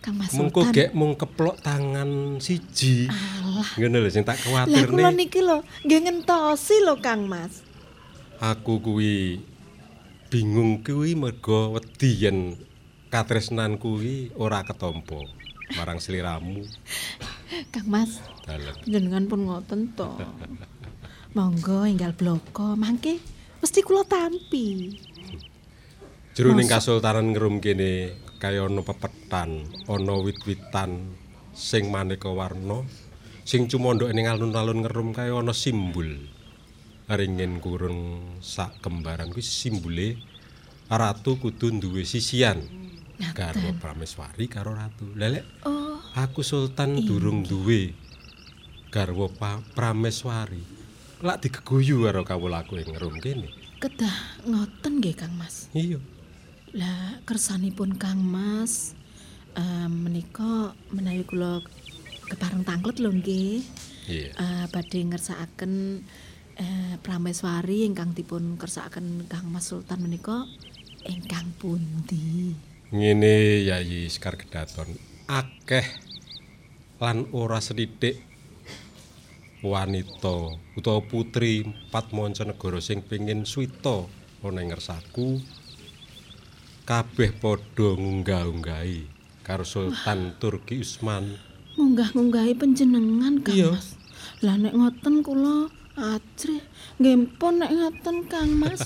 Kang 0.00 0.16
Mas 0.16 0.32
Mengko 0.32 0.64
gek 0.72 0.96
mung 0.96 1.12
keplok 1.12 1.60
tangan 1.60 2.40
siji. 2.40 3.04
alah. 3.12 3.68
Ngono 3.76 3.96
lho 4.00 4.08
sing 4.08 4.24
tak 4.24 4.40
lah 4.48 4.64
kula 4.64 4.88
kuwatirne. 4.88 5.12
niki 5.12 5.40
lho 5.44 5.60
nggih 5.84 6.00
ngentosi 6.08 6.76
lho 6.88 6.96
Kang 7.04 7.28
Mas. 7.28 7.60
Aku 8.40 8.80
kuwi 8.80 9.44
bingung 10.32 10.80
kuwi 10.80 11.12
mergo 11.12 11.76
wedi 11.76 12.10
yen 12.16 12.56
katresnan 13.12 13.76
kuwi 13.76 14.32
ora 14.40 14.64
ketompo 14.64 15.20
marang 15.76 16.00
sliramu. 16.00 16.64
Kang 17.76 17.88
Mas 17.92 18.24
dalem. 18.48 18.72
jenengan 18.88 19.28
pun 19.28 19.44
ngoten 19.44 19.92
to. 19.92 20.08
Monggo 21.36 21.84
enggal 21.84 22.16
bloko 22.16 22.72
mangke 22.80 23.20
mesti 23.60 23.80
kula 23.84 24.02
tampi 24.04 24.96
Jroning 26.36 26.68
kasultanan 26.68 27.32
ngerum 27.32 27.64
kene 27.64 28.12
kaya 28.36 28.68
ana 28.68 28.84
pepetan, 28.84 29.64
ana 29.88 30.14
wit-witan 30.20 31.16
sing 31.56 31.88
maneka 31.88 32.28
warna, 32.28 32.84
sing 33.48 33.64
cumandhake 33.72 34.12
ning 34.12 34.28
alun-alun 34.28 34.84
ngerum 34.84 35.16
kaya 35.16 35.32
ana 35.32 35.56
simbol. 35.56 36.04
Ringin 37.08 37.56
kurung 37.64 38.20
sak 38.44 38.84
kembaran 38.84 39.32
kuwi 39.32 39.40
simbole 39.40 40.20
ratu 40.92 41.40
kudu 41.40 41.72
duwe 41.80 42.04
sisian. 42.04 42.60
Garwa 43.32 43.72
Prameswari 43.80 44.44
karo 44.44 44.76
ratu. 44.76 45.08
Lelek 45.16 45.64
oh 45.64 46.04
aku 46.12 46.44
sultan 46.44 47.00
durung 47.00 47.48
duwe 47.48 47.96
garwa 48.92 49.32
Prameswari. 49.72 50.75
Lak 51.24 51.40
digeguyu 51.40 52.04
karo 52.04 52.22
kawulaku 52.28 52.76
ing 52.80 52.92
ngerum 52.92 53.16
kene. 53.24 53.48
kedah 53.76 54.40
ngoten 54.48 55.04
nggih 55.04 55.12
Kang 55.12 55.36
Mas 55.36 55.68
Iya. 55.76 56.00
Lah 56.72 57.20
kersanipun 57.28 58.00
Kang 58.00 58.20
Mas 58.24 58.96
eh 59.56 59.88
menika 59.88 60.72
menawi 60.92 61.24
kula 61.28 61.60
kepareng 62.28 62.64
tanglet 62.64 63.00
lho 63.00 63.12
nggih. 63.12 63.64
Iya. 64.08 64.28
Eh 64.32 64.64
badhe 64.72 65.00
ngersakaken 65.08 66.04
eh 66.56 66.94
prameswari 67.04 67.84
ingkang 67.88 68.16
dipun 68.16 68.56
kersakaken 68.60 69.28
Kang 69.28 69.48
Mas 69.52 69.68
Sultan 69.68 70.04
menika 70.04 70.44
ingkang 71.04 71.52
pundi? 71.60 72.56
Ngene 72.92 73.64
Yayi 73.66 74.08
Sekar 74.08 74.40
Gedaton, 74.40 74.88
akeh 75.28 75.84
lan 76.96 77.28
ora 77.36 77.60
sedidik 77.60 78.20
wanita 79.64 80.56
utawa 80.76 81.00
putri 81.00 81.64
empat 81.64 82.12
mancanegara 82.12 82.80
sing 82.80 83.00
pengin 83.00 83.48
swita 83.48 84.04
ana 84.44 84.60
ing 84.60 84.72
ngersaku 84.72 85.40
kabeh 86.86 87.34
padha 87.40 87.98
ngunggah-unggahi 87.98 89.16
karo 89.46 89.62
Sultan 89.62 90.34
Turki 90.42 90.82
Usman. 90.82 91.38
Munggah-munggahi 91.78 92.58
panjenengan 92.58 93.38
Kang. 93.46 93.74
Mas. 93.74 93.94
Lah 94.42 94.58
nek 94.58 94.74
ngoten 94.74 95.22
kula 95.22 95.70
ajrih 95.94 96.62
nggih 96.98 97.38
pun 97.38 97.62
nek 97.62 97.70
ngoten 97.70 98.16
Kang 98.26 98.50
Mas. 98.58 98.82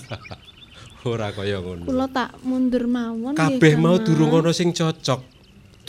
Ora 1.08 1.32
kaya 1.32 1.64
ngono. 1.64 1.88
kula 1.88 2.12
tak 2.12 2.36
mundur 2.44 2.84
mawon 2.84 3.32
Kabeh 3.32 3.80
mau 3.80 3.96
durung 3.96 4.36
ana 4.36 4.52
sing 4.52 4.76
cocok. 4.76 5.24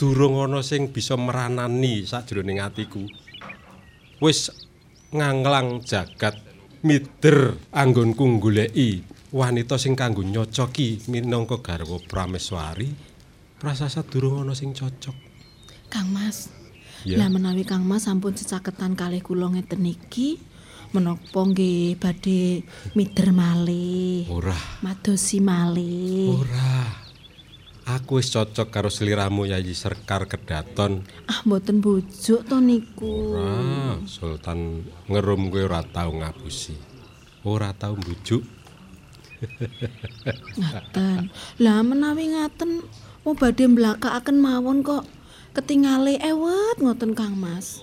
Durung 0.00 0.40
ana 0.40 0.64
sing 0.64 0.88
bisa 0.88 1.20
meranani 1.20 2.08
sakjroning 2.08 2.64
atiku. 2.64 3.04
Wis 4.24 4.48
nganglang 5.12 5.84
jagat 5.84 6.40
mider 6.82 7.54
anggonku 7.70 8.40
goleki 8.40 9.04
wanita 9.32 9.76
sing 9.76 9.92
kanggo 9.96 10.24
nyocoki 10.24 11.04
minangka 11.08 11.60
garwa 11.60 12.00
Prameswari. 12.00 12.88
Prasasat 13.60 14.10
durung 14.10 14.42
ana 14.42 14.56
sing 14.56 14.74
cocok. 14.74 15.14
Kang 15.92 16.10
Mas. 16.10 16.50
Ya. 17.06 17.20
Lah 17.20 17.28
menawi 17.30 17.62
Kang 17.62 17.84
Mas 17.86 18.08
sampun 18.08 18.34
cecaketan 18.34 18.96
kalih 18.98 19.22
kula 19.22 19.52
ngeten 19.52 19.86
iki 19.86 20.40
menapa 20.92 21.40
nggih 21.40 21.96
badhe 21.96 22.66
mider 22.96 23.32
malih. 23.32 24.28
Ora, 24.28 24.56
Madosi 24.84 25.38
malih. 25.40 26.36
ora. 26.36 27.01
Aku 27.82 28.22
wis 28.22 28.30
cocok 28.30 28.70
karo 28.70 28.86
sliramu 28.86 29.42
Yayi 29.42 29.74
Serkar 29.74 30.30
Kedaton. 30.30 31.02
Ah 31.26 31.42
mboten 31.42 31.82
bujuk 31.82 32.46
to 32.46 32.62
niku. 32.62 33.34
Ora, 33.34 33.98
Sultan 34.06 34.86
ngerum 35.10 35.50
kowe 35.50 35.66
ora 35.66 35.82
tau 35.82 36.14
ngapusi. 36.14 36.78
Ora 37.42 37.74
tau 37.74 37.98
mbujuk. 37.98 38.46
Ngaten. 40.62 41.34
Lah 41.58 41.82
menawi 41.82 42.30
ngaten 42.30 42.86
mau 43.26 43.34
badhe 43.34 43.66
mblakakaken 43.66 44.38
mawon 44.38 44.86
kok 44.86 45.02
ketingale 45.50 46.22
ewet 46.22 46.78
ngoten 46.78 47.18
Kang 47.18 47.34
Mas. 47.34 47.82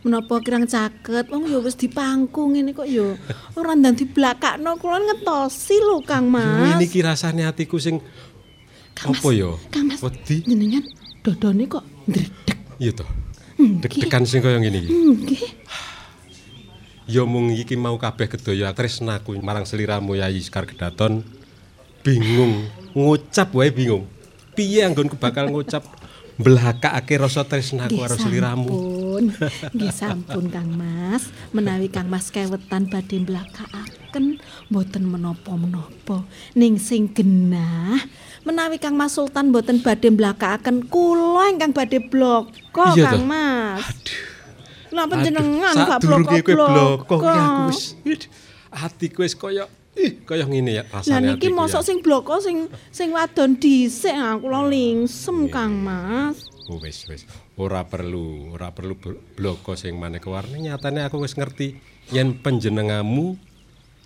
Menapa 0.00 0.40
kirang 0.40 0.64
caket 0.64 1.28
wong 1.28 1.44
ya 1.52 1.60
wis 1.60 1.76
dipangku 1.76 2.56
ngene 2.56 2.72
kok 2.72 2.88
ya 2.88 3.12
ora 3.52 3.76
ndang 3.76 4.00
diblakakno 4.00 4.80
kula 4.80 5.04
ngetosi 5.04 5.76
lho 5.84 6.00
Kang 6.00 6.32
Mas. 6.32 6.80
Ini 6.80 6.88
ki 6.88 7.04
rasane 7.04 7.44
atiku 7.44 7.76
sing 7.76 8.00
Apa 9.06 9.28
ya? 9.32 9.50
Kang 9.72 9.88
Mas. 9.88 10.00
Wedi. 10.04 10.44
Jenengan 10.44 10.84
dodone 11.24 11.64
kok 11.64 11.84
ndredeg. 12.04 12.58
Iya 12.76 12.92
toh. 12.96 13.08
Nggih. 13.60 13.80
Deg-degan 13.84 14.24
sing 14.24 14.40
kaya 14.40 14.56
ngene 14.60 14.78
iki. 14.84 14.90
Nggih. 14.92 15.44
Ya 17.10 17.22
mung 17.26 17.50
iki 17.50 17.74
mau 17.74 17.98
kabeh 17.98 18.30
kedaya 18.30 18.70
tresnaku 18.70 19.34
marang 19.42 19.66
seliramu 19.66 20.14
Yayi 20.14 20.40
Sekar 20.40 20.64
Gedaton. 20.64 21.26
Bingung, 22.00 22.64
ngucap 22.96 23.52
wae 23.52 23.68
bingung. 23.68 24.08
piye 24.54 24.84
anggonku 24.84 25.16
bakal 25.16 25.48
ngucap 25.48 25.86
mblakakake 26.40 27.16
rasa 27.20 27.48
tresnaku 27.48 28.00
karo 28.00 28.16
sliramu. 28.20 28.76
Nggih 29.72 29.92
sampun 29.92 30.52
Kang 30.52 30.68
Mas. 30.72 31.32
Menawi 31.56 31.88
Kang 31.92 32.08
Mas 32.08 32.28
kewetan 32.28 32.88
badhe 32.88 33.20
mblakakaken 33.24 34.40
mboten 34.68 35.04
menapa-menapa. 35.08 36.24
Ning 36.56 36.76
sing 36.76 37.08
genah 37.12 38.00
menawi 38.50 38.76
Kang 38.76 38.94
Mas 38.94 39.14
Sultan 39.14 39.48
mboten 39.48 39.78
badhe 39.78 40.10
mblakakaken 40.10 40.84
kula 40.84 41.48
ingkang 41.48 41.70
badhe 41.70 42.02
bloko 42.02 42.82
Iya 42.92 43.14
Kang? 43.14 43.24
Mas. 43.24 43.86
Lah 44.90 45.06
Aduh, 45.06 45.10
panjenengan 45.12 45.74
gak 45.76 46.02
sadurunge 46.02 46.42
kowe 46.42 46.42
bloko 46.42 46.66
bloko-bloko. 47.06 47.14
ki 47.16 47.30
aku 47.30 47.62
wis 47.70 47.82
atiku 48.70 49.18
wis 49.22 49.34
kaya 49.34 49.64
ih 49.92 50.18
kaya 50.20 50.44
ngene 50.44 50.70
ya 50.72 50.84
Lah 50.84 50.98
rasane 50.98 51.30
niki 51.30 51.46
atiku 51.46 51.54
mosok 51.56 51.78
ya. 51.78 51.86
sing 51.86 51.98
bloko 52.00 52.34
sing 52.38 52.56
sing 52.90 53.08
wadon 53.10 53.54
dhisik 53.54 54.10
aku 54.10 54.44
kula 54.44 54.66
lingsem 54.66 55.46
Kang 55.46 55.78
Mas. 55.78 56.42
Oh, 56.66 56.78
wis 56.78 57.06
wis 57.06 57.22
ora 57.54 57.82
perlu 57.82 58.50
ora 58.50 58.70
perlu 58.70 58.94
bl- 58.94 59.18
bloko 59.32 59.74
sing 59.74 59.94
maneka 59.94 60.26
warna 60.26 60.54
nyatane 60.54 61.02
aku 61.02 61.18
wis 61.18 61.34
ngerti 61.34 61.78
yen 62.08 62.34
panjenengamu 62.34 63.38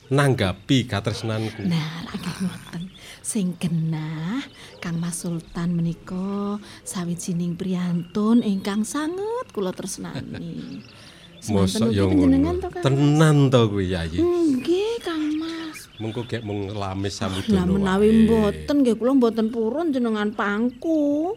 nanggapi 0.06 0.84
katresnanku 0.84 1.64
Nah, 1.64 2.04
lagi 2.04 2.28
ngoten. 2.38 2.82
Sing 3.24 3.56
genah 3.56 4.44
Kang 4.84 5.00
Mas 5.00 5.24
Sultan 5.24 5.72
menika 5.72 6.60
sawijining 6.84 7.56
priyantun 7.56 8.44
ingkang 8.44 8.84
sanget 8.84 9.48
kula 9.48 9.72
tresnani. 9.72 10.84
mosok 11.44 11.92
yo 11.92 12.08
ngono 12.08 12.56
tenan 12.80 13.52
to 13.52 13.68
kuwi 13.68 13.92
yayi 13.92 14.20
Nggih, 14.20 14.96
Kang 15.00 15.40
Mas. 15.40 15.88
mengko 16.00 16.28
gek 16.28 16.44
mung 16.44 16.72
lamis 16.72 17.16
samudana 17.16 17.64
Lah 17.64 17.66
menawi 17.68 18.28
mboten 18.28 18.84
nggih 18.84 18.96
kula 18.96 19.12
mboten 19.16 19.48
purun 19.48 19.88
jenengan 19.92 20.28
pangku. 20.32 21.32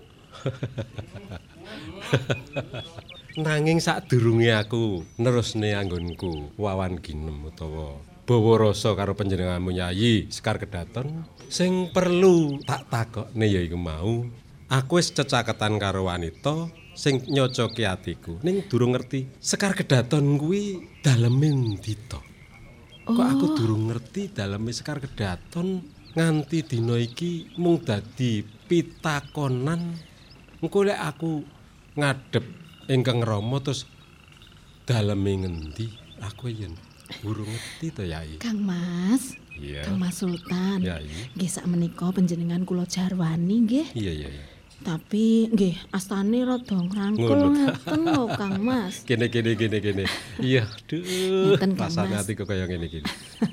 Nanging 3.37 3.79
sadurunge 3.79 4.49
aku 4.49 5.07
nerusne 5.21 5.71
anggonku 5.71 6.51
wawan 6.57 6.99
ginem 6.99 7.47
utawa 7.47 7.99
bawa 8.27 8.67
rasa 8.67 8.91
karo 8.91 9.15
panjenenganmu 9.15 9.71
Yayi 9.71 10.27
Sekar 10.27 10.59
Kedaton. 10.59 11.23
Sing 11.47 11.95
perlu 11.95 12.59
tak 12.67 12.91
takokne 12.91 13.47
ya 13.47 13.63
iku 13.63 13.79
mau. 13.79 14.27
Aku 14.67 14.99
wis 14.99 15.15
cecaketan 15.15 15.79
karo 15.79 16.11
wanita 16.11 16.67
sing 16.91 17.23
nyocoki 17.31 17.87
atiku. 17.87 18.35
Ning 18.43 18.67
durung 18.67 18.99
ngerti 18.99 19.39
Sekar 19.39 19.71
Kedaton 19.79 20.35
kuwi 20.35 20.83
daleme 20.99 21.55
ndi 21.55 21.95
to 22.11 22.19
Kok 23.07 23.23
aku 23.23 23.55
durung 23.55 23.87
ngerti 23.87 24.35
daleme 24.35 24.75
Sekar 24.75 24.99
Kedaton 24.99 25.87
nganti 26.11 26.67
dina 26.67 26.99
iki 26.99 27.55
mung 27.55 27.79
dadi 27.79 28.43
pitakonan? 28.43 29.95
Engko 30.59 30.83
lek 30.83 30.99
aku 30.99 31.47
ngadep 31.95 32.43
ingkang 32.91 33.23
Rama 33.23 33.63
terus 33.63 33.87
daleme 34.83 35.47
ngendi? 35.47 35.87
Aku 36.19 36.51
yen 36.51 36.86
burung 37.19 37.47
ngerti 37.47 37.87
to 37.91 38.03
Yai 38.03 38.37
Kang 38.37 38.59
Mas. 38.59 39.33
Iya. 39.57 39.81
Kang 39.83 39.97
Mas 39.97 40.21
Sultan. 40.21 40.85
Yai. 40.85 41.09
Nggih 41.33 41.49
sakmenika 41.49 42.13
panjenengan 42.13 42.61
kula 42.61 42.85
jarwani 42.85 43.65
nggih. 43.65 43.87
iya 43.97 44.13
iya 44.13 44.29
iya 44.29 44.45
Tapi 44.77 45.49
nggih 45.49 45.89
astane 45.89 46.45
rada 46.45 46.77
ngrangkul 46.77 47.49
ngeten 47.49 48.01
lho 48.05 48.29
Kang 48.29 48.61
Mas. 48.61 49.01
kene 49.09 49.25
kene 49.27 49.57
kene 49.57 49.81
kene 49.81 50.05
iya 50.37 50.69
duh 50.85 51.57
rasane 51.57 52.13
Mas. 52.13 52.21
atiku 52.23 52.45
kaya 52.45 52.69
ngene 52.69 52.85
iki 52.85 53.01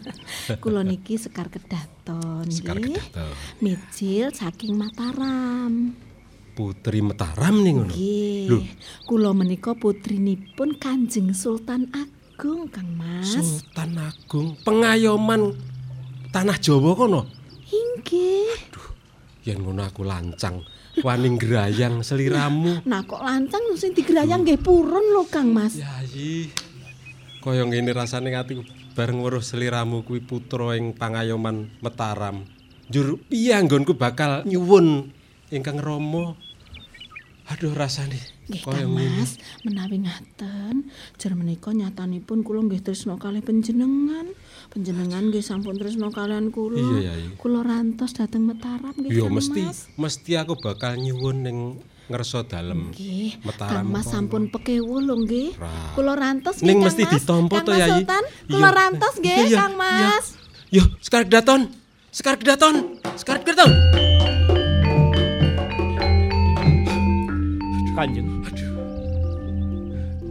Kula 0.62 0.84
niki 0.84 1.16
Sekar 1.16 1.48
Kedaton 1.48 2.44
Sekar 2.52 2.76
nggih. 2.76 3.00
Kedaton. 3.00 3.32
Mijil 3.64 4.28
saking 4.30 4.76
Mataram. 4.76 5.96
Putri 6.54 7.00
Mataram 7.02 7.56
ning 7.64 7.80
ngono 7.80 7.90
Lho. 7.90 7.96
Nggih. 7.96 8.64
Kula 9.08 9.32
menika 9.32 9.72
putrinipun 9.72 10.76
Kanjeng 10.76 11.32
Sultan 11.32 11.88
Agung 11.90 12.13
Kang 12.34 12.90
Mas. 12.98 13.30
Sultan 13.30 13.94
Agung 13.94 14.58
pengayoman 14.66 15.54
tanah 16.34 16.58
Jawa 16.58 16.98
kono 16.98 17.30
Inggih. 17.70 18.50
yen 19.44 19.60
ngono 19.60 19.84
aku 19.84 20.02
lancang 20.02 20.64
wani 21.04 21.36
grayang 21.36 22.00
seliramu 22.00 22.80
Nah 22.90 23.04
kok 23.04 23.20
lantang 23.22 23.62
sing 23.78 23.92
digerayang 23.94 24.42
nggih 24.42 24.58
purun 24.58 25.14
lho 25.14 25.22
Kang 25.30 25.54
Mas. 25.54 25.78
Yayi. 25.78 26.50
Kaya 27.38 27.62
ngene 27.68 27.92
rasane 27.94 28.34
atiku 28.34 28.64
bareng 28.96 29.20
weruh 29.20 29.44
seliramu 29.44 30.02
kuwi 30.02 30.24
putra 30.24 30.74
ing 30.74 30.96
pangayoman 30.96 31.70
Mataram. 31.84 32.42
Njur 32.90 33.20
piye 33.30 33.54
anggonku 33.54 33.94
bakal 33.94 34.42
nyuwun 34.48 35.12
ingkang 35.54 35.78
Rama. 35.78 36.34
Aduh 37.52 37.76
rasane 37.76 38.33
Nggih 38.44 38.60
Kang. 38.60 38.92
Mas, 38.92 39.40
menawi 39.64 40.04
ngaten, 40.04 40.84
jar 41.16 41.32
menika 41.32 41.72
nyatanipun 41.72 42.44
kula 42.44 42.60
nggih 42.68 42.84
tresna 42.84 43.16
kalih 43.16 43.40
panjenengan. 43.40 44.28
Panjenengan 44.68 45.32
nggih 45.32 45.40
sampun 45.40 45.80
tresna 45.80 46.12
kalian 46.12 46.52
kula. 46.52 46.76
Iya, 46.76 47.16
Yai. 47.16 47.40
Kula 47.40 47.64
rantos 47.64 48.12
dhateng 48.12 48.44
Mataram 48.44 48.92
nggih 48.92 49.10
Ya 49.10 49.24
Kang 49.24 49.32
mesti 49.32 49.62
mesti 49.96 50.32
aku 50.36 50.60
bakal 50.60 51.00
nyuwun 51.00 51.36
ning 51.40 51.58
ngersa 52.04 52.44
dalem. 52.44 52.92
Nggih, 52.92 53.40
Mataram 53.48 53.80
Kang 53.80 53.88
Mas 53.88 54.06
sampun 54.12 54.52
pekewu 54.52 55.00
lho 55.00 55.16
nggih. 55.24 55.56
Kula 55.96 56.12
rantos 56.12 56.60
nggih 56.60 56.68
Ning 56.68 56.78
mesti 56.84 57.02
ditampa 57.08 57.64
to 57.64 57.72
Yayi. 57.72 58.04
Kula 58.44 58.68
Iya. 58.68 58.76
rantos 58.76 59.14
nggih 59.24 59.36
Iya, 59.48 59.56
Kang 59.56 59.72
iya. 59.72 59.80
Mas. 59.80 60.26
Yo, 60.68 60.84
Sekar 61.00 61.24
Kedaton. 61.24 61.72
Sekar 62.12 62.36
Kedaton. 62.36 63.00
Sekar 63.16 63.40
Kedaton. 63.40 63.72
Kanjeng. 67.94 68.28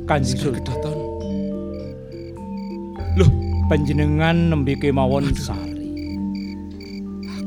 Kanjeng 0.04 0.36
Sekar 0.36 0.56
Sultan. 0.60 0.98
Loh, 3.16 3.30
panjenengan 3.72 4.52
nembe 4.52 4.76
kemawon 4.76 5.32
sari. 5.32 5.72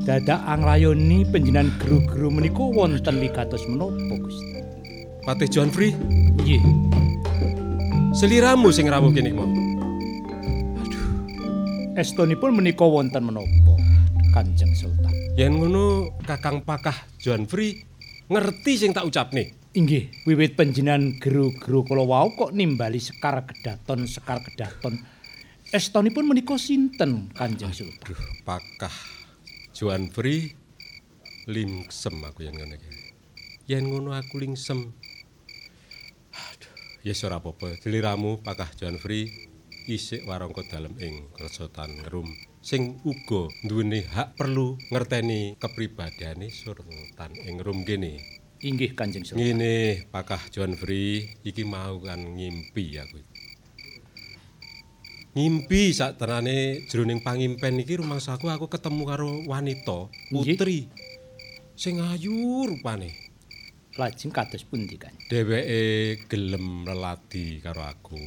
Dadak 0.08 0.40
anglayoni 0.48 1.26
panjenengan 1.28 1.68
guru-guru 1.82 2.28
menika 2.32 2.64
wonten 2.64 3.20
wigatos 3.20 3.66
menapa 3.68 4.14
Gusti? 4.16 4.58
Patih 5.26 5.48
John 5.50 5.68
Free. 5.68 5.92
Nggih, 6.40 6.62
Seliramu 8.16 8.72
sing 8.72 8.88
rawuh 8.88 9.12
kene 9.12 9.36
mau. 9.36 9.66
estunipun 11.96 12.52
menika 12.52 12.84
wonten 12.84 13.24
menapa 13.24 13.74
Kanjeng 14.36 14.72
Sultan? 14.76 15.12
Yen 15.36 15.56
ngono 15.56 16.12
Kakang 16.28 16.60
Pakah 16.60 17.08
John 17.16 17.48
Free 17.48 17.80
ngerti 18.28 18.76
sing 18.76 18.92
tak 18.92 19.08
ucapne. 19.08 19.65
Inggih, 19.76 20.08
wiwit 20.24 20.56
panjenengan 20.56 21.20
guru-guru 21.20 21.84
kula 21.84 22.00
wau 22.08 22.32
kok 22.32 22.56
nimbali 22.56 22.96
Sekar 22.96 23.44
Kedaton, 23.44 24.08
Sekar 24.08 24.40
Kedaton. 24.40 24.96
Estunipun 25.68 26.24
menika 26.24 26.56
sinten 26.56 27.28
Kanjeng 27.36 27.76
Sultan? 27.76 28.08
Aduh, 28.08 28.24
Pakah 28.40 28.96
John 29.76 30.08
Free 30.08 30.56
lingsem 31.44 32.16
aku 32.24 32.48
yen 32.48 32.56
ngono 32.56 32.72
iki. 32.72 32.88
Yen 33.68 33.84
ngono 33.92 34.16
aku 34.16 34.40
lingsem. 34.40 34.96
Aduh, 36.32 36.72
yes 37.04 37.20
ora 37.28 37.36
apa-apa. 37.36 37.76
Seliramu 37.76 38.40
Pakah 38.40 38.72
John 38.80 38.96
Free 38.96 39.28
isik 39.92 40.24
warangka 40.24 40.64
dalem 40.72 40.96
ing 41.04 41.28
Kersotan 41.36 42.00
Ngerum 42.00 42.32
sing 42.64 42.96
uga 43.04 43.52
duweni 43.60 44.08
hak 44.08 44.40
perlu 44.40 44.80
ngerteni 44.88 45.60
kepribadiane 45.60 46.48
Sultan 46.48 47.36
ing 47.44 47.60
Rum 47.60 47.84
kene. 47.84 48.45
Inggih 48.66 48.98
Kanjeng 48.98 49.22
Sultan. 49.22 49.46
Ngene, 49.46 50.10
Pakah 50.10 50.42
John 50.50 50.74
Free, 50.74 51.22
iki 51.46 51.62
mau 51.62 52.02
kan 52.02 52.18
ngimpi 52.18 52.98
aku. 52.98 53.22
Ngimpi 55.38 55.94
sak 55.94 56.18
tenane 56.18 56.82
jroning 56.90 57.22
pangimpen 57.22 57.78
iki 57.78 58.02
rumangsaku 58.02 58.50
aku 58.50 58.66
ketemu 58.66 59.02
karo 59.06 59.30
wanita, 59.46 60.10
putri. 60.34 60.90
Sing 61.78 62.02
ayu 62.02 62.66
rupane. 62.66 63.14
Lajeng 63.94 64.34
kados 64.34 64.66
pundi 64.66 64.98
Kanjeng? 64.98 65.30
Dheweke 65.30 66.26
gelem 66.26 66.82
leladi 66.82 67.62
karo 67.62 67.86
aku. 67.86 68.18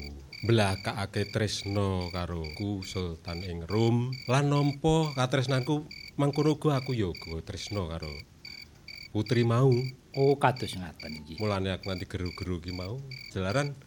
Mblakakake 0.47 1.27
tresna 1.35 2.07
karo 2.15 2.47
ku 2.55 2.79
Sultan 2.87 3.43
ing 3.43 3.67
Rum 3.67 4.15
lan 4.31 4.55
nampa 4.55 5.11
katresnanku 5.11 5.83
mangkono 6.15 6.55
uga 6.55 6.79
aku 6.79 6.95
ya 6.95 7.11
uga 7.11 7.43
tresna 7.43 7.83
karo 7.91 8.38
putri 9.10 9.41
mau. 9.45 9.70
Oh, 10.18 10.36
kados 10.41 10.74
ngaten 10.74 11.22
nggih. 11.22 11.38
Mulane 11.38 11.78
aku 11.78 11.89
nganti 11.89 12.05
geru-geru 12.10 12.57
ki 12.60 12.74
mau. 12.74 12.97
Jalaran 13.30 13.78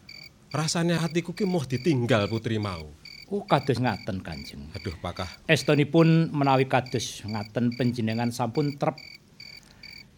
rasane 0.49 0.95
hatiku 0.95 1.35
ki 1.35 1.43
moh 1.43 1.63
ditinggal 1.67 2.31
putri 2.31 2.59
mau. 2.59 2.87
Oh, 3.31 3.43
kados 3.43 3.79
ngaten 3.81 4.21
Kanjeng. 4.21 4.69
Aduh, 4.77 4.93
Pakah. 4.99 5.27
Estunipun 5.49 6.29
menawi 6.31 6.69
kados 6.69 7.23
ngaten 7.25 7.73
panjenengan 7.75 8.29
sampun 8.29 8.77
trep 8.77 8.95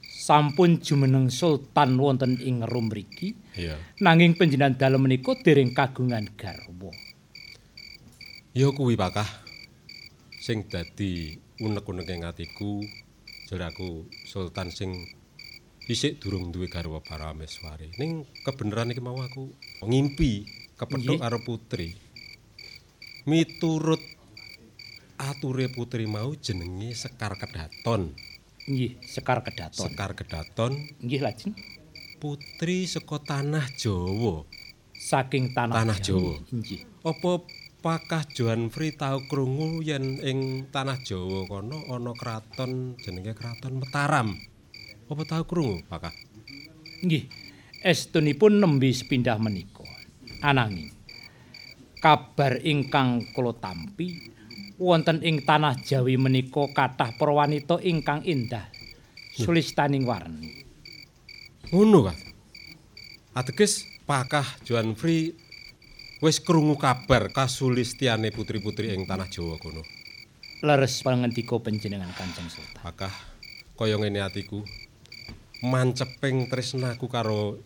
sampun 0.02 0.82
jumeneng 0.82 1.30
sultan 1.30 2.02
wonten 2.02 2.42
ing 2.42 2.66
Rum 2.66 2.90
mriki 2.90 3.38
Iya. 3.54 3.78
nanging 4.02 4.34
panjenengan 4.34 4.74
dalem 4.74 5.06
menika 5.06 5.38
dereng 5.38 5.70
kagungan 5.72 6.34
garwa. 6.34 6.90
Ya 8.58 8.68
kuwi 8.74 8.98
Pakah. 8.98 9.28
Sing 10.42 10.66
dadi 10.70 11.38
unek-unek 11.62 12.10
ing 12.10 12.26
atiku 12.26 12.82
jar 13.46 13.62
aku 13.70 14.10
sultan 14.26 14.74
sing 14.74 14.92
isik 15.86 16.18
durung 16.18 16.50
duwe 16.50 16.66
garwa 16.66 16.98
Parameswari. 17.02 17.94
Ning 18.02 18.26
kebenaran 18.42 18.90
iki 18.90 19.02
mau 19.02 19.22
aku 19.22 19.54
ngimpi 19.86 20.50
kepethuk 20.76 21.22
karo 21.22 21.38
putri. 21.46 21.94
Miturut 23.26 24.02
ature 25.18 25.70
putri 25.70 26.06
mau 26.10 26.34
jenenge 26.34 26.94
Sekar 26.98 27.38
Kedaton. 27.38 28.14
Nggih, 28.66 28.98
Sekar 29.06 29.46
Kedaton. 29.46 29.94
Sekar 29.94 30.18
Kedaton 30.18 30.74
Nggih, 31.06 31.22
lajeng 31.22 31.54
putri 32.18 32.90
saka 32.90 33.22
tanah 33.22 33.70
Jawa. 33.78 34.42
saking 34.96 35.54
tanah, 35.54 35.86
Tanah 35.86 35.98
Jawa. 36.02 36.42
Nggih. 36.50 36.82
Apa 37.06 37.46
Pakah 37.86 38.26
Johan 38.34 38.74
Fri 38.74 38.98
tau 38.98 39.30
krungu 39.30 39.78
yen 39.86 40.18
ing 40.18 40.74
tanah 40.74 41.06
Jawa 41.06 41.46
kono 41.46 41.86
ana 41.86 42.18
kraton 42.18 42.98
jenenge 42.98 43.38
Kraton 43.38 43.78
Mataram? 43.78 44.34
Apa 45.06 45.22
tau 45.22 45.46
krungu, 45.46 45.86
Pakah? 45.86 46.10
Nggih. 47.06 47.30
Estunipun 47.86 48.58
nembe 48.58 48.90
sepindah 48.90 49.38
menika. 49.38 49.86
Ananging 50.42 50.90
kabar 52.02 52.58
ingkang 52.66 53.30
kula 53.38 53.54
tampi 53.54 54.34
wonten 54.82 55.22
ing 55.22 55.46
tanah 55.46 55.78
Jawi 55.78 56.18
menika 56.18 56.66
kathah 56.74 57.14
para 57.14 57.38
wanita 57.38 57.78
ingkang 57.86 58.26
indah 58.26 58.66
sulistaning 59.38 60.10
warni. 60.10 60.66
Ngono, 61.70 62.10
Kak. 62.10 62.18
Ateges 63.38 63.86
Pakah 64.10 64.58
Johan 64.66 64.98
Fri 64.98 65.45
wis 66.24 66.40
krungu 66.40 66.80
kabar 66.80 67.28
kasulistiane 67.28 68.32
putri-putri 68.32 68.96
ing 68.96 69.04
tanah 69.04 69.28
Jawa 69.28 69.60
kono. 69.60 69.84
Leres 70.64 71.04
pangendika 71.04 71.60
panjenengan 71.60 72.10
Kanjeng 72.16 72.48
Sultan. 72.48 72.80
Pakah 72.80 73.12
kaya 73.76 74.00
ngene 74.00 74.24
atiku. 74.24 74.64
Manceping 75.66 76.48
tresnaku 76.48 77.12
karo 77.12 77.60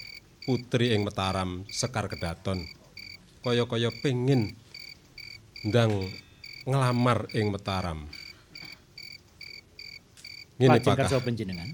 putri 0.46 0.98
ing 0.98 1.06
Mataram 1.06 1.68
Sekar 1.70 2.10
Kedaton. 2.10 2.66
Kaya-kaya 3.46 3.94
pengin 3.94 4.58
ndang 5.62 6.10
nglamar 6.66 7.30
ing 7.38 7.54
Mataram. 7.54 8.10
Ngene 10.58 10.80
Pakah. 10.82 11.22
panjenengan. 11.22 11.70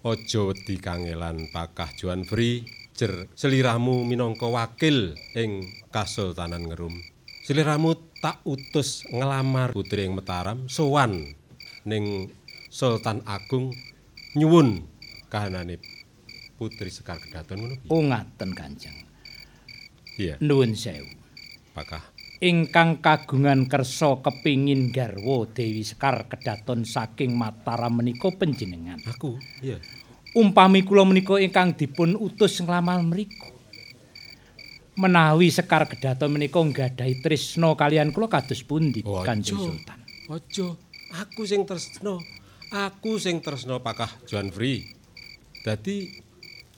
Aja 0.00 0.40
wedi 0.48 0.80
kangelan 0.80 1.52
Pakah 1.52 1.92
Johan 1.92 2.24
Fri 2.24 2.79
jer 3.00 3.32
seliramu 3.32 4.04
minangka 4.04 4.44
wakil 4.44 5.16
ing 5.32 5.64
Kasultanan 5.88 6.68
Ngerum. 6.68 6.92
Seliramu 7.40 7.96
tak 8.20 8.44
utus 8.44 9.08
ngelamar 9.08 9.72
putri 9.72 10.04
ing 10.04 10.12
Mataram 10.12 10.68
sowan 10.68 11.32
ning 11.88 12.28
Sultan 12.68 13.24
Agung 13.24 13.72
nyuwun 14.36 14.84
kahanane 15.32 15.80
Putri 16.60 16.92
Sekar 16.92 17.16
Kedaton 17.16 17.64
ngono? 17.64 17.74
Oh 17.88 18.04
ngaten 18.04 18.52
Kanjeng. 18.52 19.08
Iya, 20.20 20.36
Nuwun 20.44 20.76
sewu. 20.76 21.08
Pakah. 21.72 22.04
ingkang 22.40 23.04
kagungan 23.04 23.68
kersa 23.68 24.20
kepingin 24.20 24.92
garwa 24.92 25.44
Dewi 25.48 25.84
Sekar 25.84 26.28
kedaton 26.28 26.84
saking 26.88 27.32
Mataram 27.32 27.96
menika 28.00 28.28
panjenengan. 28.32 29.00
Aku, 29.08 29.40
iya. 29.64 29.80
Umpami 30.30 30.86
kula 30.86 31.02
menika 31.02 31.42
ingkang 31.42 31.74
dipun 31.74 32.14
utus 32.14 32.62
nglamar 32.62 33.02
mriku. 33.02 33.50
Menawi 34.94 35.50
Sekar 35.50 35.90
kedaton 35.90 36.30
menika 36.30 36.62
nggadahi 36.62 37.18
tresna 37.18 37.74
kalian 37.74 38.14
kula 38.14 38.30
kados 38.30 38.62
pundi 38.62 39.02
Ojo. 39.02 39.26
Kanjeng 39.26 39.58
Sultan. 39.58 39.98
Aja, 40.30 40.68
aku 41.18 41.42
sing 41.42 41.66
tresno. 41.66 42.22
Aku 42.70 43.18
sing 43.18 43.42
tresno 43.42 43.82
Pakah 43.82 44.22
Johan 44.30 44.54
Fri. 44.54 44.86
Dadi 45.66 46.06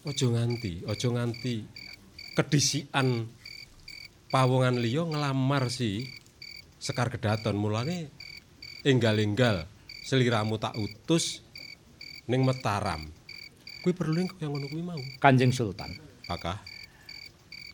aja 0.09 0.27
nganti, 0.33 0.89
aja 0.89 1.09
nganti 1.13 1.55
kedisian 2.33 3.29
pawongan 4.33 4.81
liya 4.81 5.05
nglamar 5.05 5.69
si 5.69 6.09
Sekar 6.81 7.13
Kedaton. 7.13 7.61
Mulane 7.61 8.09
enggal-enggal 8.89 9.69
seliramu 10.01 10.57
tak 10.57 10.73
utus 10.81 11.45
ning 12.25 12.49
Mataram. 12.49 13.22
Kuwi 13.83 13.93
perlu 13.99 14.31
kaya 14.31 14.47
ngono 14.47 14.71
kuwi 14.71 14.83
mau. 14.87 15.03
Kanjeng 15.19 15.51
Sultan. 15.51 15.91
Pakah. 16.31 16.63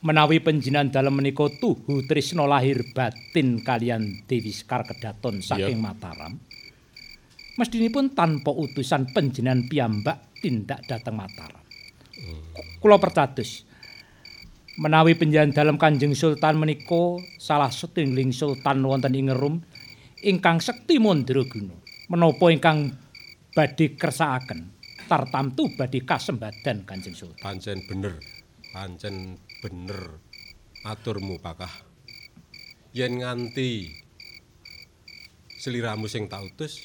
Menawi 0.01 0.41
panjenengan 0.41 0.89
dalem 0.89 1.21
menika 1.21 1.45
tuhu 1.53 2.07
tresna 2.09 2.49
lahir 2.49 2.81
batin 2.97 3.61
kalian 3.61 4.25
Dewi 4.25 4.55
Sekar 4.55 4.89
kedaton 4.89 5.45
saking 5.45 5.77
Mataram. 5.77 6.39
Mestinipun 7.59 8.17
tanpa 8.17 8.55
utusan 8.55 9.11
panjenengan 9.11 9.67
piyambak 9.67 10.39
tindak 10.41 10.87
dhateng 10.87 11.19
Mataram. 11.19 11.65
Kula 12.79 12.97
percados 12.97 13.69
menawi 14.79 15.19
panjenengan 15.19 15.51
dalem 15.51 15.77
Kanjeng 15.77 16.15
Sultan 16.15 16.55
menika 16.55 17.19
salah 17.37 17.69
setunggaling 17.69 18.31
sultan 18.31 18.79
wonten 18.87 19.11
ing 19.19 19.27
Ngerum 19.27 19.59
ingkang 20.23 20.63
sekti 20.63 21.03
mandraguna 21.03 21.75
menapa 22.07 22.47
ingkang 22.55 22.95
badhe 23.51 23.99
kersakaken 23.99 24.78
tartamtu 25.09 25.73
badhe 25.73 26.05
kasembadan 26.05 26.85
Kanjeng 26.85 27.17
Sultan. 27.17 27.41
Pancen 27.41 27.81
bener, 27.89 28.21
pancen 28.71 29.41
bener 29.65 30.21
aturmu 30.85 31.41
pakah. 31.41 31.73
Yen 32.93 33.25
nganti 33.25 33.89
seliramu 35.57 36.07
sing 36.07 36.29
tak 36.29 36.45
utus, 36.45 36.85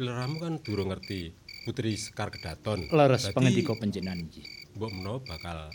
seliramu 0.00 0.40
kan 0.40 0.54
durung 0.64 0.90
ngerti 0.90 1.36
Putri 1.68 2.00
Sekar 2.00 2.32
Kedaton. 2.32 2.88
Leres 2.88 3.28
Dadi, 3.28 3.36
pangendika 3.36 3.76
panjenengan 3.76 4.24
iki. 4.24 4.40
Mbok 4.80 4.92
menawa 4.96 5.20
bakal 5.20 5.68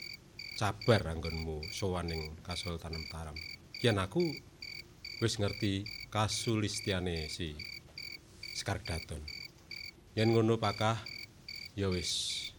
sabar 0.57 1.05
anggonmu 1.05 1.61
sowan 1.69 2.09
ing 2.09 2.41
Kasultanan 2.41 3.05
Mataram. 3.05 3.37
Yen 3.85 4.01
aku 4.01 4.25
wis 5.21 5.37
ngerti 5.37 5.85
kasulistiane 6.09 7.29
si 7.29 7.53
Sekar 8.57 8.81
Kedaton. 8.81 9.21
Yen 10.17 10.33
ngono 10.33 10.57
pakah 10.57 11.12
ya 11.74 11.89
wis 11.89 12.53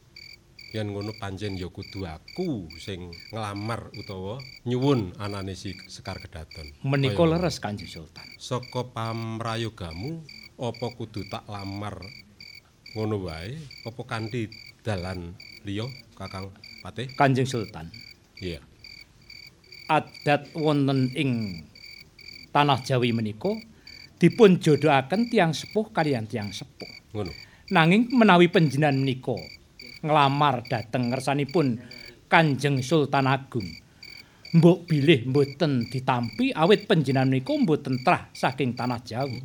yen 0.74 0.90
ngono 0.90 1.14
panjen 1.14 1.54
ya 1.54 1.70
kudu 1.70 2.02
aku 2.02 2.66
sing 2.82 3.14
nglamar 3.30 3.94
utawa 3.94 4.42
nyuwun 4.66 5.14
anane 5.22 5.54
si 5.54 5.70
Sekar 5.86 6.18
Kedaton. 6.18 6.66
Menika 6.82 7.22
leres 7.22 7.62
Kanjeng 7.62 7.86
Sultan. 7.86 8.26
Saka 8.42 8.82
pamrayogamu 8.90 10.26
apa 10.58 10.86
kudu 10.98 11.30
tak 11.30 11.46
lamar 11.46 12.02
ngono 12.98 13.22
wae 13.22 13.54
apa 13.86 14.02
kanthi 14.02 14.50
dalan 14.82 15.38
liya 15.62 15.86
Kakang 16.18 16.50
Patih? 16.82 17.06
Kanjeng 17.14 17.46
Sultan. 17.46 17.94
Iya. 18.42 18.58
Adat 19.86 20.50
wonten 20.58 21.14
ing 21.14 21.62
tanah 22.50 22.82
Jawi 22.82 23.14
menika 23.14 23.54
dipun 24.18 24.58
jodohaken 24.58 25.30
tiang 25.30 25.54
sepuh 25.54 25.94
kalian 25.94 26.26
tiang 26.26 26.50
sepuh. 26.50 27.14
Ngono. 27.14 27.53
Nanging 27.72 28.12
menawi 28.12 28.52
panjenengan 28.52 28.92
menika 28.92 29.32
nglamar 30.04 30.68
dhateng 30.68 31.08
ngersanipun 31.08 31.80
Kanjeng 32.28 32.84
Sultan 32.84 33.24
Agung. 33.24 33.64
Mbok 34.52 34.84
bilih 34.84 35.24
mboten 35.32 35.88
ditampi 35.88 36.52
awit 36.52 36.84
panjenengan 36.84 37.32
menika 37.32 37.56
mboten 37.56 38.04
trah 38.04 38.28
saking 38.36 38.76
tanah 38.76 39.00
Jawi. 39.00 39.40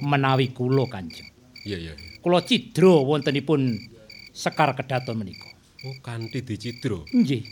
Menawi 0.00 0.56
kula 0.56 0.88
Kanjeng. 0.88 1.28
Iya 1.68 1.76
iya. 1.76 1.94
Kula 2.24 2.40
cidra 2.40 3.04
wontenipun 3.04 3.76
Sekar 4.32 4.72
Kedaton 4.72 5.20
menika. 5.20 5.52
Oh 5.84 6.00
kanthi 6.00 6.40
dicidra. 6.40 7.04
Nggih. 7.12 7.44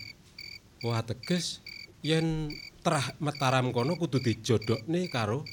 Wah 0.81 1.05
teges 1.05 1.61
yen 2.01 2.49
trah 2.81 3.13
Mataram 3.21 3.69
kono 3.69 4.01
kudu 4.01 4.17
dijodhokne 4.17 5.13
karo 5.13 5.45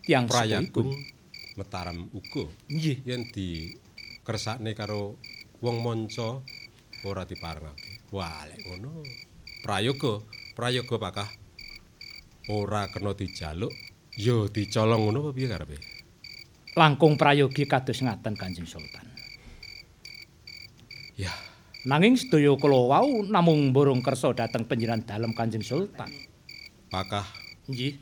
Tiang 0.00 0.24
Prayagung. 0.24 1.17
Mataram 1.58 2.06
uga. 2.14 2.46
Nggih. 2.70 3.02
Yen 3.02 3.26
dikersakne 3.26 4.78
karo 4.78 5.18
wong 5.58 5.82
manca 5.82 6.38
ora 7.02 7.26
diparengake. 7.26 8.14
Wah 8.14 8.46
lek 8.46 8.62
ngono 8.62 9.02
prayoga, 9.66 10.22
prayoga 10.54 10.96
pakah 11.02 11.28
ora 12.54 12.86
kena 12.88 13.12
dijaluk 13.12 13.74
ya 14.16 14.46
dicolong 14.48 15.02
ngono 15.10 15.18
apa 15.28 15.30
piye 15.34 15.48
karepe? 15.50 15.78
langkung 16.78 17.18
prayogi 17.18 17.66
kados 17.66 18.06
ngaten 18.06 18.38
Kanjeng 18.38 18.70
Sultan. 18.70 19.02
Ya, 21.18 21.34
Nanging 21.82 22.14
sedaya 22.14 22.54
kula 22.54 22.86
wau 22.86 23.26
namung 23.26 23.74
borong 23.74 23.98
kersa 24.06 24.30
dhateng 24.30 24.66
panjenengan 24.70 25.02
dalem 25.02 25.34
Kanjeng 25.34 25.66
Sultan. 25.66 26.10
pakah 26.88 27.26
Nggih. 27.66 27.98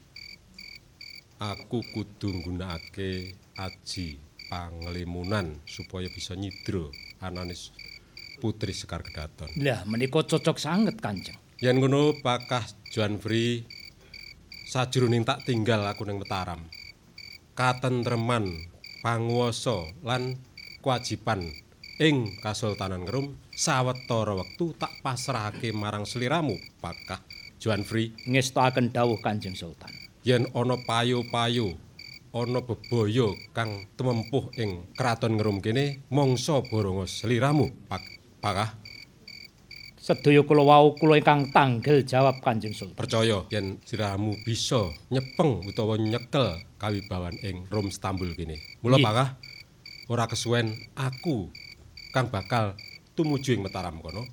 aku 1.40 1.84
kudu 1.92 2.32
nggunakake 2.32 3.34
aji 3.57 4.20
panglimunan 4.46 5.61
supaya 5.66 6.07
bisa 6.12 6.38
nyidra 6.38 6.88
anane 7.20 7.57
Putri 8.36 8.76
Sekar 8.76 9.00
Kedaton. 9.00 9.48
Lah 9.64 9.82
menika 9.88 10.20
cocok 10.20 10.61
sanget 10.61 11.00
Kanjeng. 11.00 11.40
Yen 11.57 11.80
ngono 11.80 12.12
pakah 12.20 12.68
Johan 12.92 13.16
Fri 13.16 13.64
sajroning 14.68 15.24
tak 15.24 15.48
tinggal 15.48 15.86
aku 15.88 16.04
ning 16.04 16.20
Mataram. 16.20 16.61
Katentreman, 17.57 18.68
panguwasa 19.00 19.88
lan 20.04 20.36
kewajiban 20.84 21.48
ing 21.96 22.36
Kasultanan 22.44 23.09
Ngrum 23.09 23.40
sawetara 23.57 24.36
wektu 24.36 24.76
tak 24.76 24.92
pasrahake 25.00 25.72
marang 25.72 26.04
sliramu, 26.04 26.61
Pakah 26.84 27.24
Juan 27.57 27.88
Free. 27.88 28.12
Ngestakaken 28.28 28.92
dawuh 28.92 29.16
Kanjeng 29.24 29.57
Sultan. 29.57 29.88
Yen 30.20 30.44
ana 30.52 30.76
payo-payo, 30.76 31.80
ana 32.37 32.61
bebaya 32.61 33.32
kang 33.57 33.89
tumempuh 33.97 34.53
ing 34.61 34.93
kraton 34.93 35.41
Ngrum 35.41 35.64
kene, 35.64 36.05
mangsa 36.12 36.61
boronga 36.61 37.09
sliramu, 37.09 37.72
Pakah. 38.45 38.76
Sedaya 39.97 40.45
kula 40.45 40.62
wau 40.62 40.93
kula 40.95 41.18
ingkang 41.18 41.51
tanggel 41.51 42.05
jawab 42.05 42.39
Kanjeng 42.45 42.76
Sultan. 42.76 42.95
Percaya 42.95 43.43
yen 43.49 43.80
sliramu 43.82 44.37
bisa 44.45 44.93
nyepeng 45.09 45.64
utawa 45.64 45.97
nyekel 45.97 46.61
kawibawan 46.76 47.34
ing 47.41 47.64
Rom 47.72 47.89
Stambul 47.89 48.37
kene. 48.37 48.61
Mula 48.84 49.01
Pakah, 49.01 49.41
ora 50.12 50.28
kesuwen 50.28 50.76
aku 50.95 51.49
kang 52.12 52.28
bakal 52.28 52.76
tumuju 53.16 53.57
ing 53.57 53.64
Mataram 53.64 53.99
kono. 54.05 54.28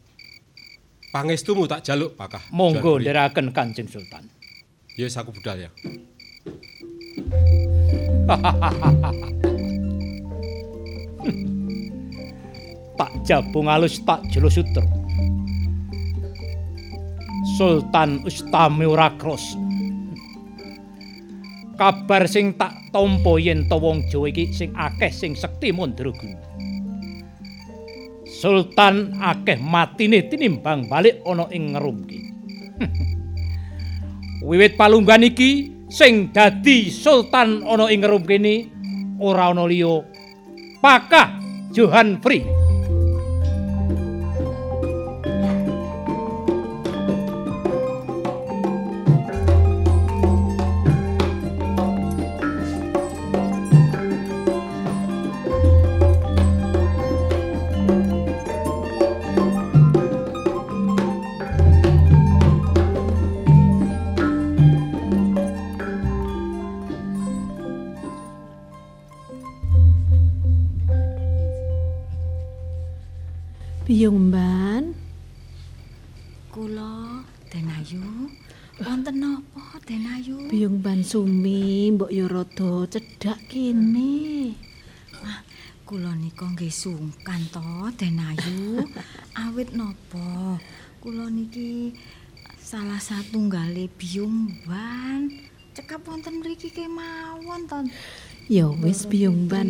Pangestumu 1.10 1.66
tak 1.72 1.88
jaluk, 1.88 2.20
Pakah. 2.20 2.51
Monggo 2.51 2.99
ndherekaken 2.99 3.56
Kanjeng 3.56 3.88
Sultan. 3.88 4.28
Ya 4.93 5.08
wis 5.10 5.18
aku 5.18 5.34
budal 5.34 5.58
ya. 5.58 5.72
tak 12.99 13.11
jabung 13.28 13.67
alus 13.67 13.99
tak 14.07 14.24
jelo 14.32 14.47
sutra. 14.47 14.88
Sultan 17.59 18.24
Ustami 18.24 18.88
ora 18.88 19.11
kros. 19.19 19.59
Kabar 21.76 22.24
sing 22.32 22.55
tak 22.55 22.71
tampa 22.95 23.36
yen 23.41 23.67
to 23.67 23.76
wong 23.76 24.07
Jawa 24.07 24.32
iki 24.32 24.55
sing 24.55 24.71
akeh 24.71 25.11
sing 25.11 25.36
sekti 25.36 25.76
mandraguna. 25.76 26.39
Sultan 28.24 29.19
akeh 29.19 29.59
matine 29.59 30.24
tinimbang 30.32 30.88
balik 30.88 31.19
ana 31.28 31.51
ing 31.51 31.76
ngerumki. 31.76 32.24
Wiwit 34.47 34.80
palunggan 34.80 35.28
iki 35.28 35.72
sing 35.94 36.34
dadi 36.34 36.89
sultan 36.89 37.62
ana 37.70 37.86
ing 37.94 38.02
ngerum 38.02 38.26
kene 38.26 38.74
ora 39.22 39.54
ana 39.54 39.70
liya 39.70 40.02
Pakah 40.82 41.39
Johan 41.72 42.20
Free. 42.20 42.62
Sumi, 81.14 81.93
mbok 81.93 82.09
yo 82.09 82.26
rada 82.26 82.89
cedhak 82.89 83.45
kene. 83.45 84.49
Ah, 85.22 85.45
kula 85.86 86.09
nika 86.18 86.49
nggih 86.49 86.74
sungkan 86.74 87.38
to 87.53 87.61
Denayu. 87.93 88.82
Awit 89.38 89.78
napa? 89.78 90.57
Kula 90.97 91.30
niki 91.30 91.93
salah 92.57 92.97
satunggale 92.97 93.93
Biyung 93.93 94.66
Mban. 94.66 95.30
Cekap 95.78 96.01
wonten 96.09 96.41
mriki 96.41 96.74
kemawon 96.74 97.70
to. 97.70 97.86
Ya 98.49 98.66
wis 98.74 99.05
Biyung 99.05 99.45
Mban. 99.45 99.70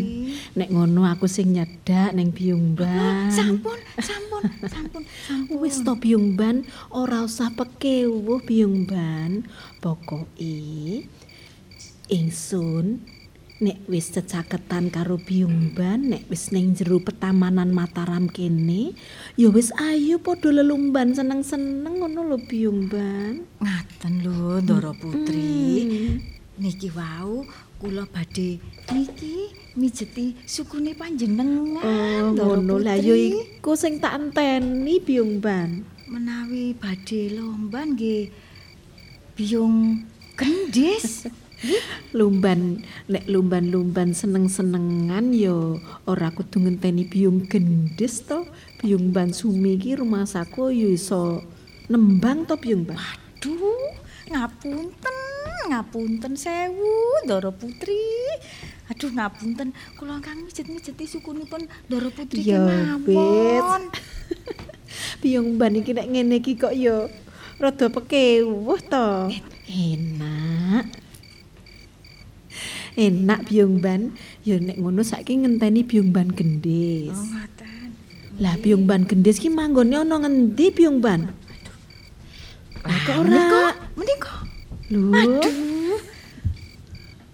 Nek 0.56 0.72
ngono 0.72 1.04
aku 1.04 1.28
sing 1.28 1.52
nyedak 1.60 2.16
ning 2.16 2.32
Biyung 2.32 2.80
Mban. 2.80 3.36
Sampun, 3.36 3.84
sampun, 4.00 4.48
sampun, 4.64 5.04
sampun. 5.28 5.60
Wis 5.60 5.84
to 5.84 5.92
Biyung 6.00 6.40
Mban, 6.40 6.64
ora 6.88 7.28
usah 7.28 7.52
pekewuh 7.52 8.40
Biyung 8.48 8.88
Mban. 8.88 9.44
Pokoke 9.84 10.56
ingsun 12.14 13.02
nek 13.64 13.80
wis 13.90 14.12
cecaketan 14.14 14.92
karo 14.94 15.18
Biyung 15.18 15.72
Mban, 15.72 16.12
nek 16.12 16.28
wis 16.28 16.52
ning 16.54 16.78
jero 16.78 17.00
petamanan 17.00 17.72
Mataram 17.72 18.28
kene, 18.28 18.94
ya 19.40 19.48
wis 19.50 19.72
ayo 19.80 20.20
padha 20.20 20.52
lelumban 20.52 21.16
seneng-seneng 21.16 22.04
ngono 22.04 22.22
lho 22.28 22.38
Biyung 22.44 22.92
Mban. 22.92 23.48
Ngaten 23.64 24.14
lho 24.22 24.62
Ndara 24.62 24.92
Putri. 24.94 25.58
Hmm. 25.82 26.12
Niki 26.54 26.94
wau 26.94 27.50
kula 27.82 28.06
badhe 28.06 28.62
niki 28.94 29.50
mijeti 29.74 30.38
sukune 30.46 30.94
panjenengan. 30.94 31.82
Oh, 31.82 32.30
ngono 32.36 32.78
lah 32.78 33.00
ya 33.00 33.18
iku 33.18 33.74
sing 33.74 33.98
tak 33.98 34.22
enteni 34.22 35.02
Biyung 35.02 35.42
Mban. 35.42 35.94
menawi 36.14 36.78
badhe 36.78 37.34
lomba 37.34 37.82
nggih 37.90 38.30
biyung 39.34 40.06
gendis. 40.38 41.26
lumban 42.18 42.84
nek 43.08 43.24
lumban-lumban 43.28 44.12
seneng-senengan 44.12 45.32
ya 45.32 45.80
ora 46.08 46.30
kudu 46.32 46.64
ngenteni 46.64 47.08
biung 47.08 47.48
gendis 47.48 48.24
to. 48.28 48.48
Biung 48.84 49.16
ban 49.16 49.32
sumi 49.32 49.80
iki 49.80 49.96
rumah 49.96 50.28
saku 50.28 50.72
ya 50.72 50.92
iso 50.92 51.40
nembang 51.88 52.44
to 52.44 52.60
biung 52.60 52.84
ban? 52.84 53.00
Aduh, 53.00 53.96
ngapunten, 54.28 55.18
ngapunten 55.72 56.34
sewu 56.36 57.24
Ndara 57.28 57.52
Putri. 57.52 58.04
Aduh 58.92 59.12
ngapunten, 59.16 59.72
kula 59.96 60.20
kang 60.20 60.44
mijet-mijeti 60.44 61.08
sukunipun 61.08 61.68
Ndara 61.88 62.12
Putri 62.12 62.44
Ya, 62.44 62.60
kemawon. 62.60 63.88
biung 65.24 65.56
ban 65.56 65.80
iki 65.80 65.96
nek 65.96 66.08
ngene 66.12 66.44
iki 66.44 66.60
kok 66.60 66.76
ya 66.76 67.08
rada 67.56 67.88
pekewuh 67.88 68.80
to. 68.84 69.32
Enak 69.64 71.03
enak 72.96 73.48
biung 73.48 73.80
ban 73.80 74.14
ya 74.42 74.58
nek 74.58 74.78
ngono 74.78 75.02
saiki 75.02 75.42
ngenteni 75.42 75.82
biung 75.82 76.10
ban 76.10 76.30
gendis 76.30 77.14
Oh, 77.14 77.28
ngaten. 77.32 77.62
Lah 78.42 78.58
Byung 78.58 78.90
Ban 78.90 79.06
gendis 79.06 79.38
ki 79.38 79.46
manggone 79.48 79.94
ana 79.94 80.18
ngendi 80.18 80.74
Byung 80.74 81.06
Ban? 81.06 81.30
Lah 82.82 82.98
kok 83.06 83.22
ora? 83.22 83.78
Menika. 83.94 84.42
Lho. 84.90 85.38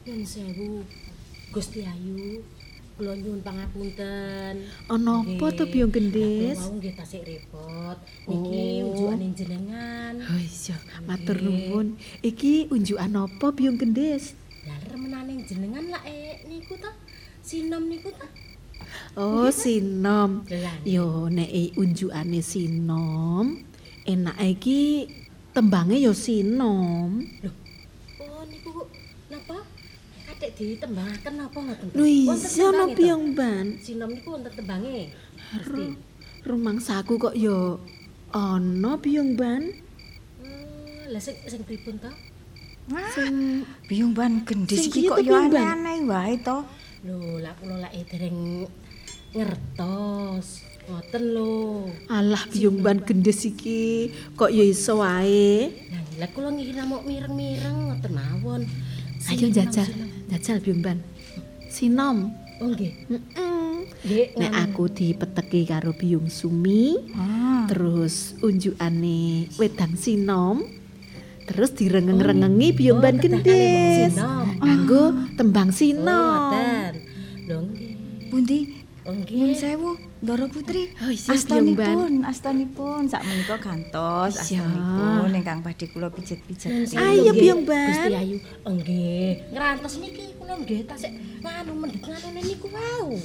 Nyun 0.03 0.22
sewu, 0.28 0.84
Gusti 1.49 1.88
Ayu. 1.88 2.43
Kula 2.99 3.16
nyuwun 3.16 3.39
pangapunten. 3.39 4.68
Ana 4.91 5.24
apa 5.24 5.45
to 5.55 5.64
Byung 5.72 5.88
gendis? 5.88 6.60
Mau 6.60 6.76
nggih 6.76 6.91
tasik 6.91 7.24
repot. 7.24 7.95
Niki 8.28 8.84
Oh. 8.84 8.91
unjukane 8.91 9.28
jenengan. 9.32 10.14
Oh 10.20 10.36
iya, 10.36 10.76
matur 11.07 11.39
nuwun. 11.39 11.95
Iki 12.20 12.68
unjukan 12.68 13.16
apa 13.16 13.55
Byung 13.55 13.80
gendis? 13.80 14.36
Lah 14.90 14.98
remenaning 14.98 15.46
jenengan 15.46 15.86
lah 15.94 16.02
eh 16.02 16.42
niku 16.50 16.74
ta. 16.82 16.90
Sinom 17.46 17.86
niku 17.86 18.10
ta. 18.10 18.26
Oh, 19.14 19.46
sinom. 19.54 20.42
Lah, 20.50 20.82
Yo 20.82 21.30
nek 21.30 21.46
e 21.46 21.70
unjukane 21.78 22.42
sinom, 22.42 23.62
enake 24.02 24.50
iki 24.50 24.82
tembange 25.54 26.02
yo 26.02 26.10
sinom. 26.18 27.22
Oh 28.18 28.42
niku 28.50 28.90
napa? 29.30 29.62
Kadek 30.26 30.58
ditembangaken 30.58 31.34
napa 31.38 31.58
ngoten? 31.62 31.88
Lho 31.94 32.06
Wonten 32.26 32.50
iya 32.50 32.70
to? 32.74 32.86
Byung 32.98 33.26
Ban. 33.38 33.66
Sinom 33.78 34.10
niku 34.10 34.42
wonten 34.42 34.54
tembange. 34.58 35.14
Rumangsaku 36.42 37.30
kok 37.30 37.36
yo 37.38 37.78
ana 38.34 38.98
Byung 38.98 39.38
Ban. 39.38 39.70
Eh, 40.42 41.14
Lah 41.14 41.22
sing 41.22 41.38
sing 41.46 41.62
pripun 41.62 42.02
to? 42.02 42.10
Sing 43.14 43.66
Biyung 43.86 44.14
ban 44.14 44.42
gendis 44.46 44.90
iki 44.90 45.06
kok 45.06 45.22
Ban? 45.22 45.50
aneh-aneh 45.50 45.98
wae 46.10 46.36
to. 46.42 46.66
Lho, 47.06 47.40
lah 47.40 47.54
kula 47.58 47.86
lak 47.86 47.94
dereng 48.10 48.66
ngertos. 49.34 50.66
Ngoten 50.90 51.24
lho. 51.38 51.86
alah 52.10 52.44
Byung 52.50 52.82
Ban 52.82 52.98
gendis 53.06 53.46
iki 53.46 54.10
kok 54.34 54.50
yo 54.50 54.66
iso 54.66 55.06
wae. 55.06 55.70
Lah, 56.18 56.28
kula 56.34 56.50
ngira 56.50 56.84
mau 56.84 57.06
mireng-mireng 57.06 57.94
ngoten 57.94 58.12
mawon. 58.12 58.62
Ayo 59.30 59.48
jajal, 59.54 59.86
jajal 60.28 60.58
Byungban. 60.58 60.98
Sinom. 61.70 62.34
Oh 62.60 62.68
nggih. 62.74 62.92
Heeh. 63.08 63.72
Nggih. 64.04 64.26
Nek 64.36 64.54
aku 64.66 64.90
dipeteki 64.90 65.70
karo 65.70 65.94
Biyung 65.94 66.28
Sumi, 66.28 66.98
Ah. 67.14 67.68
terus 67.70 68.34
unjukane 68.42 69.48
wedang 69.56 69.94
sinom, 69.94 70.66
terus 71.50 71.74
direngeng-rengengi 71.74 72.70
Oh, 72.70 73.02
teteh 73.02 73.41
gendis. 73.41 74.14
sinom. 74.14 74.45
Nganggo 74.62 75.04
tembang 75.34 75.70
sinom. 75.74 76.54
Pundi? 78.30 78.78
Oh, 79.02 79.16
Nyun 79.18 79.26
nggih. 79.26 79.58
sewu, 79.58 79.97
Ndara 80.22 80.45
Putri. 80.45 80.93
Oh, 81.02 81.10
iya, 81.10 81.34
Biyong 81.34 81.74
Ban. 81.74 81.97
Astonipun, 81.97 82.14
astonipun 82.22 83.02
sak 83.10 83.26
menika 83.26 83.58
gantos 83.58 84.38
Iya. 84.45 84.62
astonipun 84.62 85.30
ingkang 85.34 85.60
badhe 85.66 85.86
kula 85.89 86.14
pijet-pijet. 86.14 86.93
Ayo, 86.93 87.34
Biyong 87.34 87.66
Ban. 87.66 87.89
Gusti 87.89 88.14
Ayu. 88.14 88.38
Oh, 88.62 88.72
nggih. 88.72 89.50
Ngrantes 89.50 89.97
niki 89.97 90.38
kula 90.38 90.62
nggih 90.62 90.86
tasik 90.86 91.10
nganu 91.41 91.72
mendhet 91.74 92.06
nganune 92.06 92.41
niku 92.45 92.70
wau. 92.70 93.18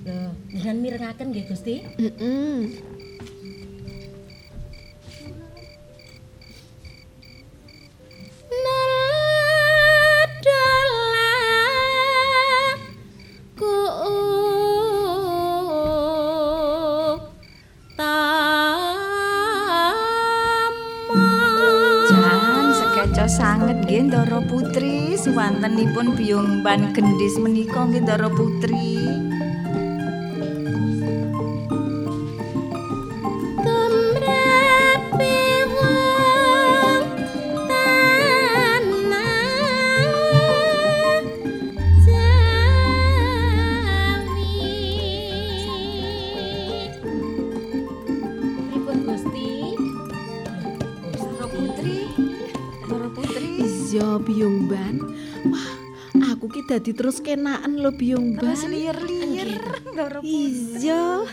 Lho, 0.00 0.16
dengan 0.48 0.76
mirengaken 0.80 1.26
nggih 1.28 1.44
Gusti. 1.44 1.74
Heeh. 1.84 2.58
Sanget 23.30 23.86
nggih 23.86 24.10
Ndara 24.10 24.42
Putri 24.50 25.14
suwantenipun 25.14 26.18
Biyong 26.18 26.66
Ban 26.66 26.90
gendhis 26.90 27.38
menika 27.38 27.86
nggih 27.86 28.02
Ndara 28.02 28.26
Putri. 28.26 29.06
Biyong 54.30 54.70
Ban. 54.70 54.94
Wah, 55.50 55.70
aku 56.30 56.46
ki 56.54 56.62
dadi 56.62 56.94
terus 56.94 57.18
kenaan 57.18 57.82
lho 57.82 57.90
Biyong 57.90 58.38
Ban. 58.38 58.54
Terus 58.54 58.62
liyer-liyer 58.70 59.58
Putri. 59.58 60.22
Iya. 60.22 61.26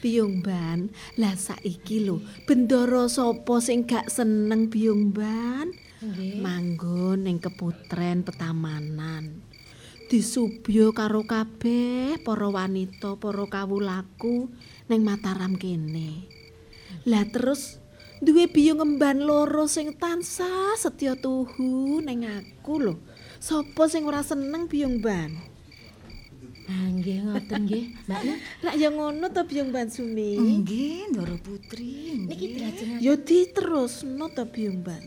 Biyong 0.00 0.40
Ban, 0.40 0.88
lah 1.20 1.36
saiki 1.36 2.00
lho, 2.00 2.24
bendara 2.48 3.12
sapa 3.12 3.60
sing 3.60 3.84
gak 3.84 4.08
seneng 4.08 4.72
Biyong 4.72 5.12
Ban? 5.12 5.68
Manggon 6.40 7.28
ning 7.28 7.44
keputren 7.44 8.24
petamanan. 8.24 9.44
Disubya 10.08 10.96
karo 10.96 11.28
kabeh 11.28 12.24
para 12.24 12.48
wanita, 12.48 13.20
para 13.20 13.44
kawulaku 13.52 14.48
ning 14.88 15.04
Mataram 15.04 15.60
kene. 15.60 16.24
Lah 17.04 17.28
terus 17.28 17.79
duwe 18.20 18.44
biyong 18.46 18.84
emban 18.84 19.24
loro 19.24 19.64
sing 19.64 19.96
tansah 19.96 20.76
setya 20.76 21.16
tuhu 21.16 22.04
ning 22.04 22.28
aku 22.28 22.76
lho. 22.76 22.94
Sapa 23.40 23.88
sing 23.88 24.04
ora 24.04 24.20
seneng 24.20 24.68
biyong 24.68 25.00
ban? 25.00 25.32
Ah, 26.70 26.86
nggih 26.86 27.26
ngoten 27.26 27.66
nggih, 27.66 27.84
Mbak. 28.06 28.22
Lah 28.62 28.74
ya 28.78 28.94
ngono 28.94 29.26
to 29.34 29.42
biyong 29.42 29.74
ban 29.74 29.90
Sumi. 29.90 30.38
Nggih, 30.38 31.10
Ndara 31.10 31.34
Putri. 31.42 32.14
Niki 32.30 32.46
nggih. 32.54 33.02
Ya 33.02 33.18
diterusno 33.18 34.30
to 34.30 34.46
biyong 34.46 34.78
ban. 34.84 35.02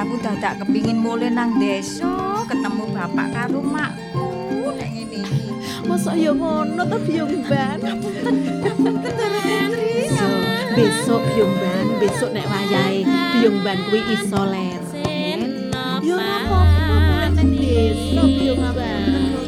Aku 0.00 0.16
dadak 0.24 0.64
kepingin 0.64 0.96
mulih 0.96 1.28
nang 1.28 1.60
desa 1.60 2.40
ketemu 2.48 2.88
bapak 2.88 3.28
karo 3.36 3.60
makku. 3.60 4.72
Nek 4.72 4.88
ngene 4.96 5.16
iki. 5.20 5.52
Masa 5.84 6.16
ya 6.16 6.32
ngono 6.32 6.82
to 6.88 6.96
biyong 7.04 7.44
ban? 7.44 7.80
Besok 10.70 11.20
biyong 11.34 11.52
ban, 11.60 11.86
besok 12.00 12.30
nek 12.32 12.46
wayahe 12.48 13.04
biyong 13.36 13.60
ban 13.60 13.78
kuwi 13.92 14.00
iso 14.16 14.40
leren. 14.48 15.68
Ya 16.00 16.14
ora 16.16 16.36
apa-apa 16.48 16.96
mulai 16.96 17.28
nang 17.36 17.50
desa 17.52 18.22
biyong 18.24 18.62
ban. 18.72 19.39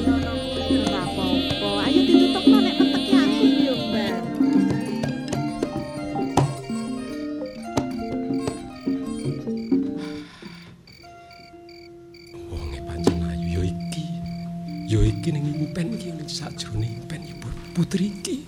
Impen 17.72 17.84
ibu 17.84 17.88
putri 17.88 18.06
iki. 18.06 18.46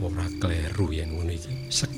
Ora 0.00 0.26
kleru 0.40 0.92
yen. 0.92 1.10
Sekar 1.70 1.91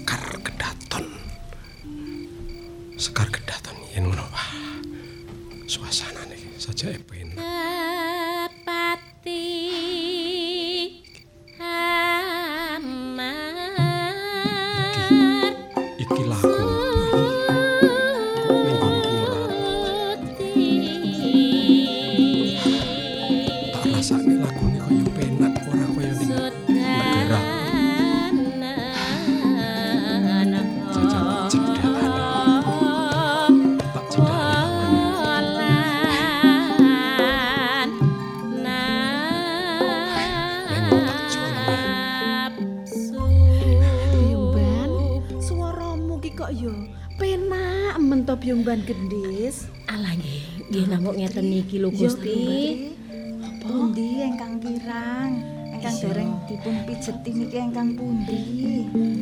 dipun 57.05 57.21
pijeti 57.21 57.31
niki 57.37 57.57
ingkang 57.61 57.91
pundi? 58.01 58.41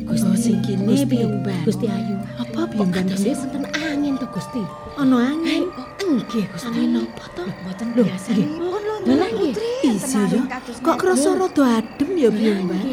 Gusti 0.07 0.35
sing 0.39 0.57
kene 0.63 0.87
Gusti, 0.87 1.03
biyong 1.03 1.43
ban. 1.43 1.63
Gusti 1.67 1.85
Ayu. 1.91 2.15
Apa 2.39 2.63
Kok 2.63 2.67
biyong 2.71 2.79
ban 2.79 3.03
kados 3.03 3.19
gendis? 3.19 3.39
wonten 3.43 3.63
angin 3.75 4.13
to 4.15 4.27
Gusti? 4.31 4.63
Ono 4.95 5.15
angin. 5.19 5.63
Nggih 5.99 6.45
Gusti. 6.47 6.67
Angin 6.71 7.03
apa 7.03 7.25
to? 7.35 7.43
Boten 7.43 7.87
Lho, 7.91 8.03
biasanipun 8.07 8.63
lho 8.63 8.79
Lho, 8.79 8.95
Ndara 9.03 9.27
nggih. 9.35 9.51
Putri. 9.51 9.71
Iya 9.83 9.93
ya. 10.31 10.41
Kok 10.79 10.95
krasa 10.95 11.29
rada 11.35 11.63
adem 11.83 12.09
ya 12.15 12.29
biyong 12.31 12.61
ban? 12.71 12.83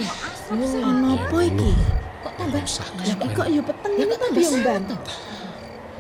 Ono 0.59 1.07
apa 1.15 1.39
iki? 1.47 1.71
Kok 2.27 2.33
tambah 2.35 2.63
Lagi 2.99 3.27
kok 3.31 3.47
ya 3.47 3.61
peteng 3.63 3.95
ini 3.95 4.15
ta 4.19 4.27
biyong 4.35 4.59
ban? 4.67 4.83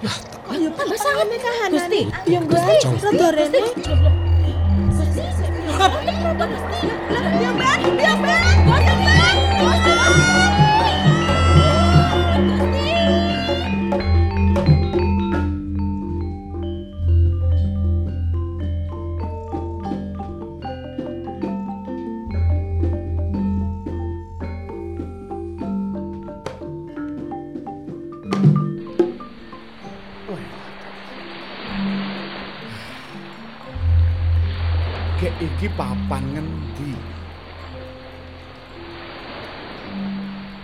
Lah 0.01 0.17
tak 0.19 0.41
Oh 0.51 0.57
ya 0.59 0.71
peteng 0.75 0.99
sangat 0.99 1.27
kahanan. 1.39 1.71
Gusti. 1.79 2.01
Biyong 2.27 2.45
ban, 2.51 2.75
rada 3.07 3.29
rene. 3.39 3.61
Biyong 5.79 6.35
ban, 6.35 6.51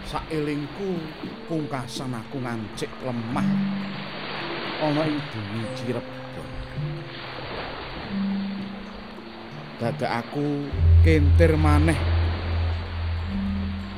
Saelingku 0.07 1.03
pungkasan 1.51 2.15
aku 2.15 2.39
ngancik 2.39 2.87
lemah 3.03 3.43
ana 4.79 5.03
ing 5.03 5.19
bumi 5.19 5.67
Cirebon. 5.75 6.51
Dadak 9.83 10.13
aku 10.23 10.71
kentir 11.03 11.59
maneh 11.59 11.99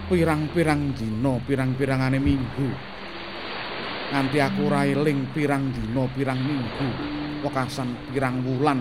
pirang-pirang 0.08 0.96
dina, 0.96 1.36
pirang-pirangane 1.44 2.16
minggu. 2.16 2.68
Nganti 4.08 4.38
aku 4.40 4.60
ora 4.64 4.88
eling 4.88 5.28
pirang 5.36 5.68
dina, 5.76 6.08
pirang 6.08 6.40
minggu, 6.40 6.88
wekasan 7.44 7.92
pirang 8.08 8.40
wulan. 8.48 8.80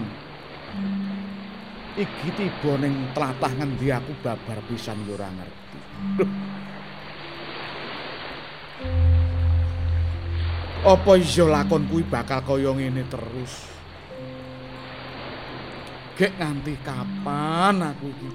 Iki 1.99 2.29
tiba 2.39 2.79
ning 2.79 3.11
tlatah 3.11 3.51
ngendi 3.51 3.91
aku 3.91 4.15
babar 4.23 4.63
pisan 4.71 5.03
ora 5.11 5.27
ngerti. 5.27 6.56
Apa 10.87 11.19
iya 11.19 11.43
lakon 11.43 11.83
kuwi 11.91 12.07
bakal 12.07 12.39
kaya 12.47 12.71
ngene 12.71 13.03
terus? 13.11 13.67
Gek 16.15 16.31
nganti 16.39 16.79
kapan 16.79 17.91
aku 17.91 18.07
iki? 18.07 18.31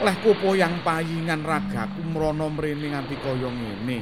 Leh 0.00 0.16
kupo 0.24 0.56
yang 0.56 0.80
payingan 0.80 1.44
ragaku 1.44 2.00
mrono 2.00 2.48
mrene 2.48 2.96
nganti 2.96 3.12
kaya 3.20 3.52
ngene. 3.52 3.98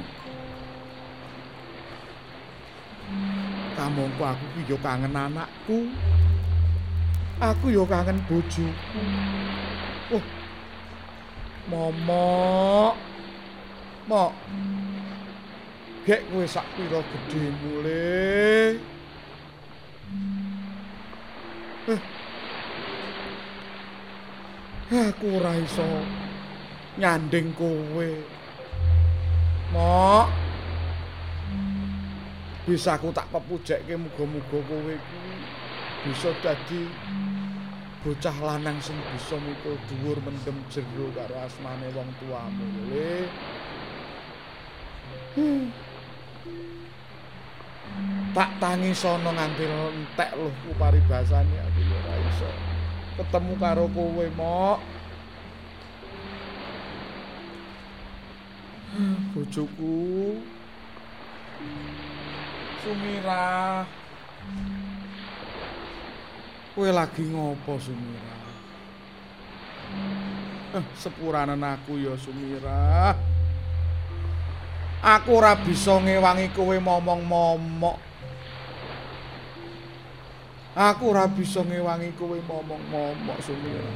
Kamangka 3.74 4.38
aku 4.38 4.44
ki 4.54 4.70
yo 4.70 4.78
kangen 4.78 5.18
anakku. 5.18 5.90
Aku 7.42 7.74
yo 7.74 7.82
kangen 7.82 8.22
bojoku. 8.30 9.02
Oh. 10.14 10.24
Momok. 11.66 12.94
Mok. 14.06 14.32
Gek 16.08 16.24
kowe 16.32 16.40
sak 16.48 16.64
pira 16.72 17.04
gedhemu 17.04 17.84
le? 17.84 18.80
Aku 24.88 25.36
ora 25.36 25.52
iso 25.60 25.84
nyanding 26.96 27.52
kowe. 27.52 28.08
Mok. 29.76 30.32
Bisa 32.64 32.96
aku 32.96 33.12
tak 33.12 33.28
pepujekke 33.28 33.92
muga-muga 34.00 34.64
kowe 34.64 34.94
kuwi 34.96 35.36
bisa 36.08 36.32
dadi 36.40 36.88
bocah 38.00 38.36
lanang 38.40 38.80
sing 38.80 38.96
bisa 39.12 39.36
mikul 39.36 39.76
dhuwur 39.92 40.16
mendem 40.24 40.56
jero 40.72 41.12
karo 41.12 41.36
asmane 41.44 41.92
wong 41.92 42.08
tuamu 42.16 42.64
le. 42.88 43.28
Tak 48.38 48.62
tangi 48.62 48.94
sono 48.94 49.34
nganti 49.34 49.66
entek 49.66 50.30
lho 50.38 50.46
ku 50.62 50.70
paribasane 50.78 51.58
aku 51.58 51.82
ora 51.90 52.14
iso. 52.22 52.50
ketemu 53.18 53.52
karo 53.58 53.90
kowe, 53.90 54.26
Mok. 54.30 54.78
Bojoku. 59.34 60.38
Sumira. 62.78 63.82
Kowe 66.78 66.90
lagi 66.94 67.26
ngopo, 67.26 67.74
Sumira? 67.82 68.38
Eh, 70.78 70.84
sepuranan 70.94 71.66
aku 71.74 71.98
ya, 71.98 72.14
Sumira. 72.14 73.18
Aku 75.02 75.42
ora 75.42 75.58
bisa 75.58 75.98
ngewangi 75.98 76.54
kowe 76.54 76.78
momong-momok. 76.78 78.07
Aku 80.78 81.10
ora 81.10 81.26
bisa 81.26 81.66
ngewangi 81.66 82.14
kowe 82.14 82.38
momong-momok 82.38 83.42
Sumira. 83.42 83.90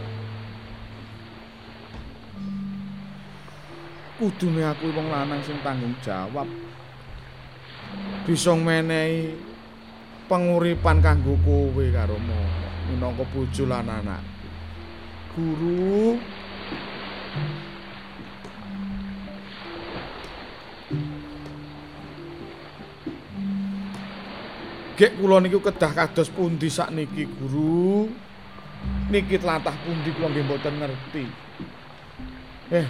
Kudune 4.18 4.66
aku 4.66 4.90
wong 4.90 5.06
lanang 5.06 5.38
sing 5.46 5.62
tanggung 5.62 5.94
jawab. 6.02 6.50
Bisa 8.26 8.58
menehi 8.58 9.30
penguripan 10.26 10.98
kanggo 10.98 11.38
kowe 11.46 11.84
karo 11.94 12.18
momok 12.18 12.74
minangka 12.90 13.30
bojo 13.30 13.62
lan 13.70 13.86
anak. 13.86 14.22
Guru 15.38 16.18
Gek 25.02 25.18
kula 25.18 25.42
niku 25.42 25.58
kedah 25.58 25.90
kados 25.98 26.30
pundi 26.30 26.70
sakniki, 26.70 27.26
Guru? 27.26 28.06
Niki 29.10 29.34
tlatah 29.34 29.74
pundi 29.82 30.14
kula 30.14 30.30
nggih 30.30 30.46
mboten 30.46 30.78
ngerti. 30.78 31.26
Eh. 32.70 32.86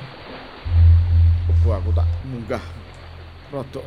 Bu 1.65 1.73
aku 1.73 1.89
tak 1.97 2.05
munggah 2.29 2.61
rada 3.49 3.81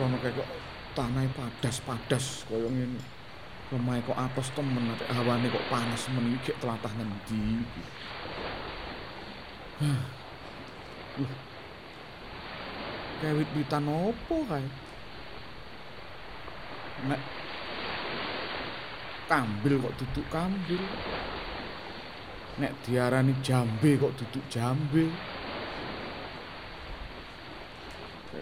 rono 0.00 0.16
kaya 0.16 0.32
kok 0.32 0.48
tanahe 0.96 1.28
padas-padas 1.36 2.48
kaya 2.48 2.72
ngene. 2.72 2.96
Lemahe 3.68 4.00
kok 4.00 4.16
atos 4.16 4.48
temen 4.56 4.88
nek 4.88 5.04
hawane 5.12 5.52
kok 5.52 5.68
panas 5.68 6.08
men 6.08 6.32
iki 6.40 6.56
gek 6.56 6.64
tlatah 6.64 6.92
ngendi. 6.96 7.68
Kawit 13.20 13.48
bitan 13.52 13.92
opo 13.92 14.48
kae? 14.48 14.83
Nek 17.10 17.20
kambil 19.26 19.74
kok 19.82 19.94
duduk 19.98 20.26
kambil. 20.30 20.82
Nek 22.62 22.72
diarani 22.86 23.34
jambe 23.42 23.98
kok 23.98 24.14
duduk 24.14 24.44
jambe. 24.46 25.10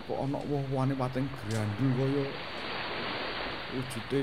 Kok 0.09 0.19
ana 0.19 0.39
woh-wohane 0.51 0.93
pating 0.99 1.27
grandul 1.31 1.91
kaya 1.97 2.25
wujude 3.73 4.21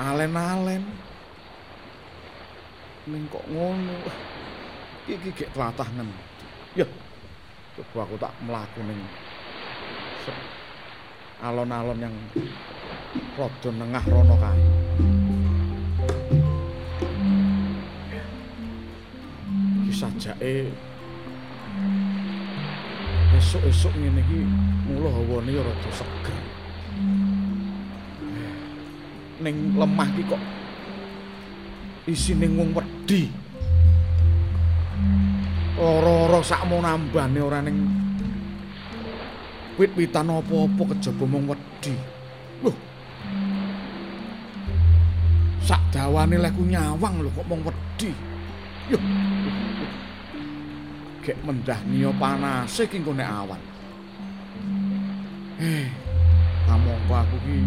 alen-alen. 0.00 0.84
Ning 3.10 3.22
kok 3.28 3.44
ngono. 3.52 3.98
Iki 5.04 5.36
gek 5.36 5.52
tlatah 5.52 5.84
ngendi 5.92 6.34
ya 6.74 6.86
coba 7.76 8.08
aku 8.08 8.16
tak 8.18 8.34
mlaku 8.42 8.80
ning 8.82 8.98
alon-alon 11.44 11.98
yang 12.00 12.14
rada 13.36 13.68
nengah 13.68 14.04
rono 14.08 14.36
kae. 14.40 14.64
Iki 19.84 19.92
sajake 19.92 20.72
esuk-esuk 23.36 23.92
ngene 23.92 24.24
iki 24.24 24.40
mulo 24.88 25.12
hawane 25.12 25.52
rada 25.52 25.90
seger. 25.92 26.38
Ning 29.44 29.76
lemah 29.76 30.08
iki 30.16 30.24
kok 30.24 30.42
isine 32.08 32.48
wong 32.56 32.72
wedi. 32.72 33.28
Ora-ora 35.76 36.40
sakmo 36.40 36.80
nambane 36.80 37.40
ora 37.44 37.60
ning 37.60 38.03
wit-witan 39.74 40.30
apa-apa 40.30 40.82
kejaba 40.94 41.24
mung 41.26 41.50
wedi. 41.50 41.94
Loh. 42.62 42.76
Sak 45.64 45.82
dawane 45.90 46.38
lek 46.38 46.54
nyawang 46.54 47.24
lho 47.26 47.30
kok 47.34 47.46
mung 47.50 47.62
wedi. 47.66 48.10
Yo. 48.92 48.98
Gek 51.24 51.40
mendah 51.42 51.80
niyo 51.88 52.12
panase 52.20 52.86
ki 52.86 53.00
nek 53.02 53.30
awan. 53.30 53.62
Eh, 55.58 55.88
kamangka 56.68 57.24
aku 57.24 57.36
ki 57.48 57.58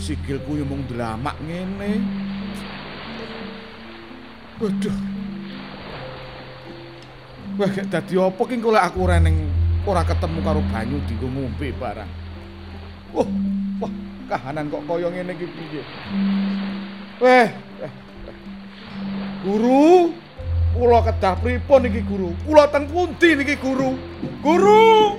sikilku 0.00 0.56
yo 0.56 0.64
mung 0.64 0.86
dlamak 0.88 1.36
ngene. 1.44 2.00
Waduh. 4.60 4.98
Wah, 7.60 7.68
dadi 7.76 8.14
apa 8.16 8.42
ki 8.46 8.56
kok 8.56 8.72
aku 8.72 8.98
ora 9.04 9.20
ning 9.20 9.59
ora 9.88 10.02
ketemu 10.04 10.38
karo 10.44 10.60
banyu 10.68 11.00
dienggo 11.08 11.28
ngombe 11.28 11.68
barang. 11.76 12.10
Wah, 13.10 13.28
wah, 13.80 13.92
kahanan 14.30 14.70
kok 14.70 14.84
kaya 14.86 15.08
ngene 15.10 15.32
iki 15.34 15.46
piye? 15.48 15.82
Weh, 17.20 17.48
eh, 17.84 17.92
Guru, 19.40 20.12
kula 20.76 21.00
kedah 21.04 21.34
pripun 21.40 21.88
iki, 21.88 22.00
Guru? 22.04 22.36
Kula 22.44 22.68
teng 22.68 22.86
pundi 22.92 23.34
niki, 23.34 23.56
Guru? 23.56 23.96
Guru! 24.44 25.16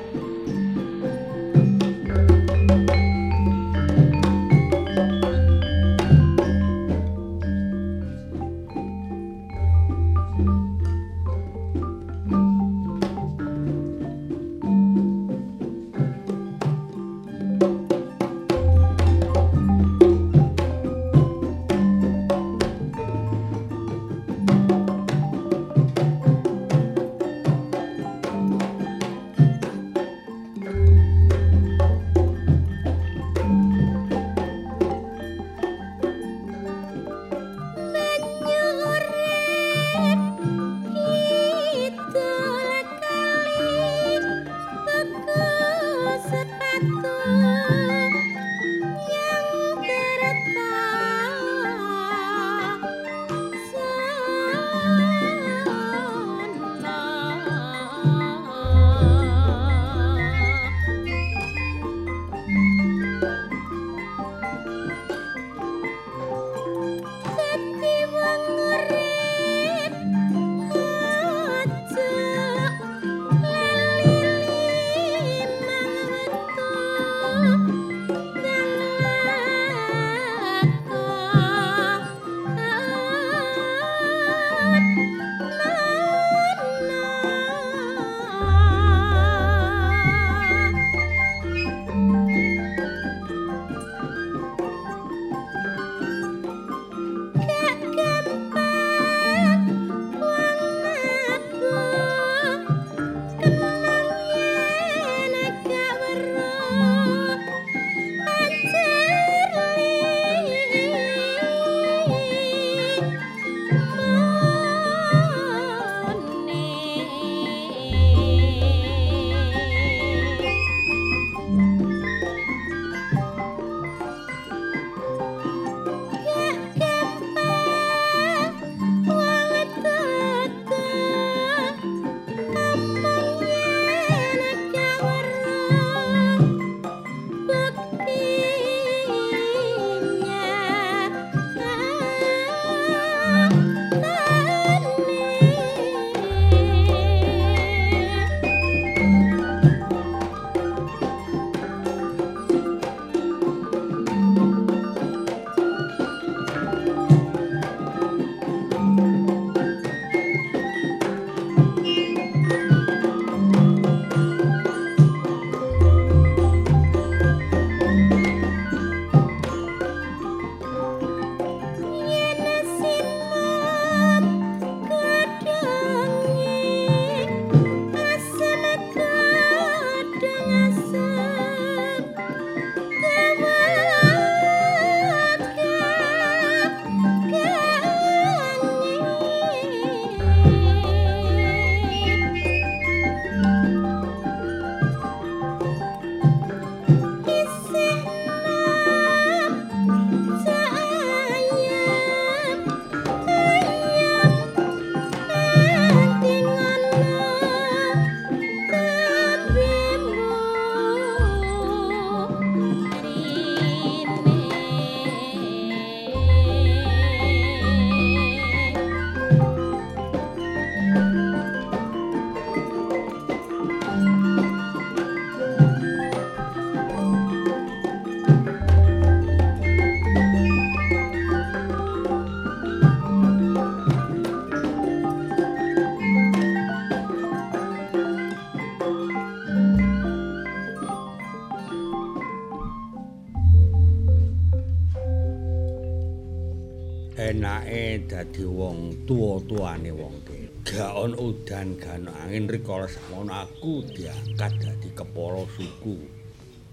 Sakmono 252.91 253.31
aku 253.31 253.87
diangkat 253.95 254.51
dadi 254.59 254.89
kepala 254.91 255.47
suku. 255.47 255.95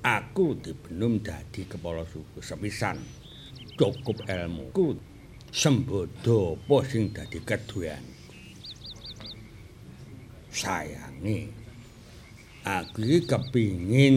Aku 0.03 0.59
dibenum 0.59 1.23
dadi 1.23 1.63
kepala 1.67 2.03
suku 2.07 2.43
sepisan 2.43 2.99
cukup 3.79 4.27
ilmuku 4.27 4.99
sembodo 5.55 6.59
apa 6.59 6.77
sing 6.83 7.15
dadi 7.15 7.39
keduwen. 7.47 8.03
Sayange 10.51 11.39
aku 12.67 12.99
iki 13.07 13.19
kepingin 13.23 14.17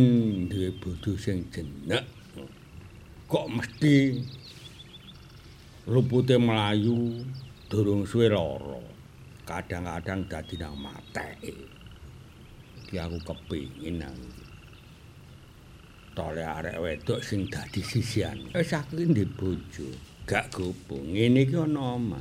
duwe 0.49 0.73
bodho 0.81 1.13
sing 1.21 1.45
jenek. 1.53 2.03
Kok 3.29 3.47
mesti 3.47 4.17
lupute 5.87 6.35
melayu 6.35 7.23
durung 7.71 8.03
suwe 8.03 8.27
lara 8.27 8.81
kadang-kadang 9.47 10.27
dadi 10.27 10.55
nang 10.59 10.75
mateke 10.77 11.70
iki 12.91 12.99
aku 12.99 13.23
kepingin 13.23 14.03
nang 14.03 14.11
tole 16.11 16.43
arek 16.43 16.75
wedok 16.83 17.23
sing 17.23 17.47
dadi 17.47 17.79
sisian 17.79 18.51
wis 18.51 18.75
aku 18.75 18.99
iki 18.99 19.23
bojo. 19.31 19.87
Gak 20.27 20.51
gopo 20.51 20.99
ngene 20.99 21.47
iki 21.47 21.55
ana 21.55 21.95
omah. 21.95 22.19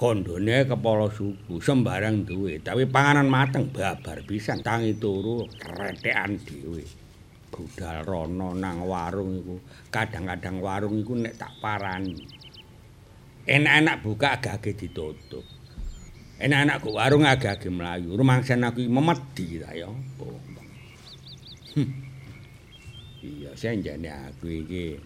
Kondone 0.00 0.64
kepala 0.64 1.12
suku 1.12 1.60
sembarang 1.60 2.24
duwe. 2.24 2.64
Tapi 2.64 2.88
panganan 2.88 3.28
mateng 3.28 3.68
babar 3.68 4.24
pisan 4.24 4.64
tangi 4.64 4.96
turu 4.96 5.44
kretekan 5.60 6.40
dhewe. 6.40 6.84
Budal 7.52 8.08
rono 8.08 8.56
nang 8.56 8.88
warung 8.88 9.36
iku. 9.36 9.56
Kadang-kadang 9.92 10.64
warung 10.64 10.96
iku 10.96 11.12
nek 11.12 11.36
tak 11.36 11.52
parani. 11.60 12.24
Enak-enak 13.44 14.00
buka 14.00 14.40
agak-agak 14.40 14.80
ditutup 14.80 15.55
enak-enak 16.36 16.76
ku 16.84 16.92
warung 16.92 17.24
agak-agak 17.24 17.72
melayu 17.72 18.12
rumangsan 18.12 18.60
aku 18.60 18.84
memedi 18.84 19.60
ta 19.60 19.72
ya 19.72 19.88
iya 23.24 23.50
senjane 23.56 24.08
aku 24.08 24.46
iki 24.46 25.00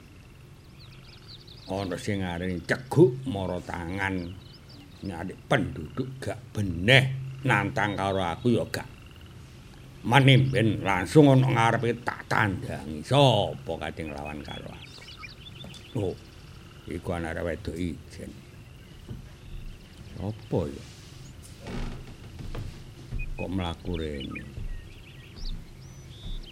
ana 1.70 1.94
sing 1.94 2.26
arene 2.26 2.58
ceguk 2.66 3.22
mara 3.30 3.62
tangan 3.62 4.26
nyari 5.06 5.34
penduduk 5.46 6.18
gak 6.18 6.38
beneh 6.50 7.38
nantang 7.46 7.94
karo 7.94 8.20
aku 8.20 8.58
ya 8.58 8.66
gak 8.66 8.88
manimben 10.02 10.82
langsung 10.82 11.30
ana 11.30 11.46
ngarepe 11.46 11.94
tak 12.02 12.26
tandangi 12.26 13.04
sapa 13.06 13.72
kadang 13.76 14.10
lawan 14.16 14.40
karo 14.40 14.68
aku. 14.72 14.88
Oh, 15.90 16.14
iku 16.86 17.18
anak 17.18 17.42
wedok 17.42 17.74
ijen. 17.74 18.30
Apa 20.22 20.58
ya? 20.70 20.89
Kok 23.38 23.50
mlaku 23.50 23.96
rene? 23.96 24.42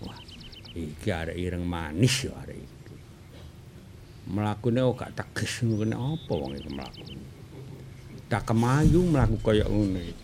Wah, 0.01 0.19
Iki 0.73 1.09
arek 1.12 1.37
ireng 1.37 1.64
manis 1.69 2.25
ya 2.25 2.33
arek 2.43 2.57
iki. 2.57 2.95
Mlakune 4.29 4.81
kok 4.81 4.97
gak 5.01 5.14
teges 5.16 5.64
ngene 5.64 5.97
apa 5.97 6.33
wong 6.33 6.53
iki 6.57 6.71
mlaku. 6.73 7.03
Tak 8.29 8.49
kemayu 8.49 9.01
mlaku 9.05 9.37
kaya 9.41 9.64
iki. 9.69 10.14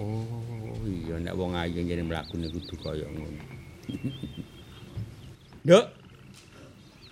Oh, 0.00 0.80
iya 0.88 1.20
nek 1.20 1.36
wong 1.36 1.52
ayu 1.52 1.84
jane 1.84 2.02
mlakune 2.08 2.48
kudu 2.48 2.74
kaya 2.80 3.06
ngono. 3.08 3.42
Nduk. 5.64 5.86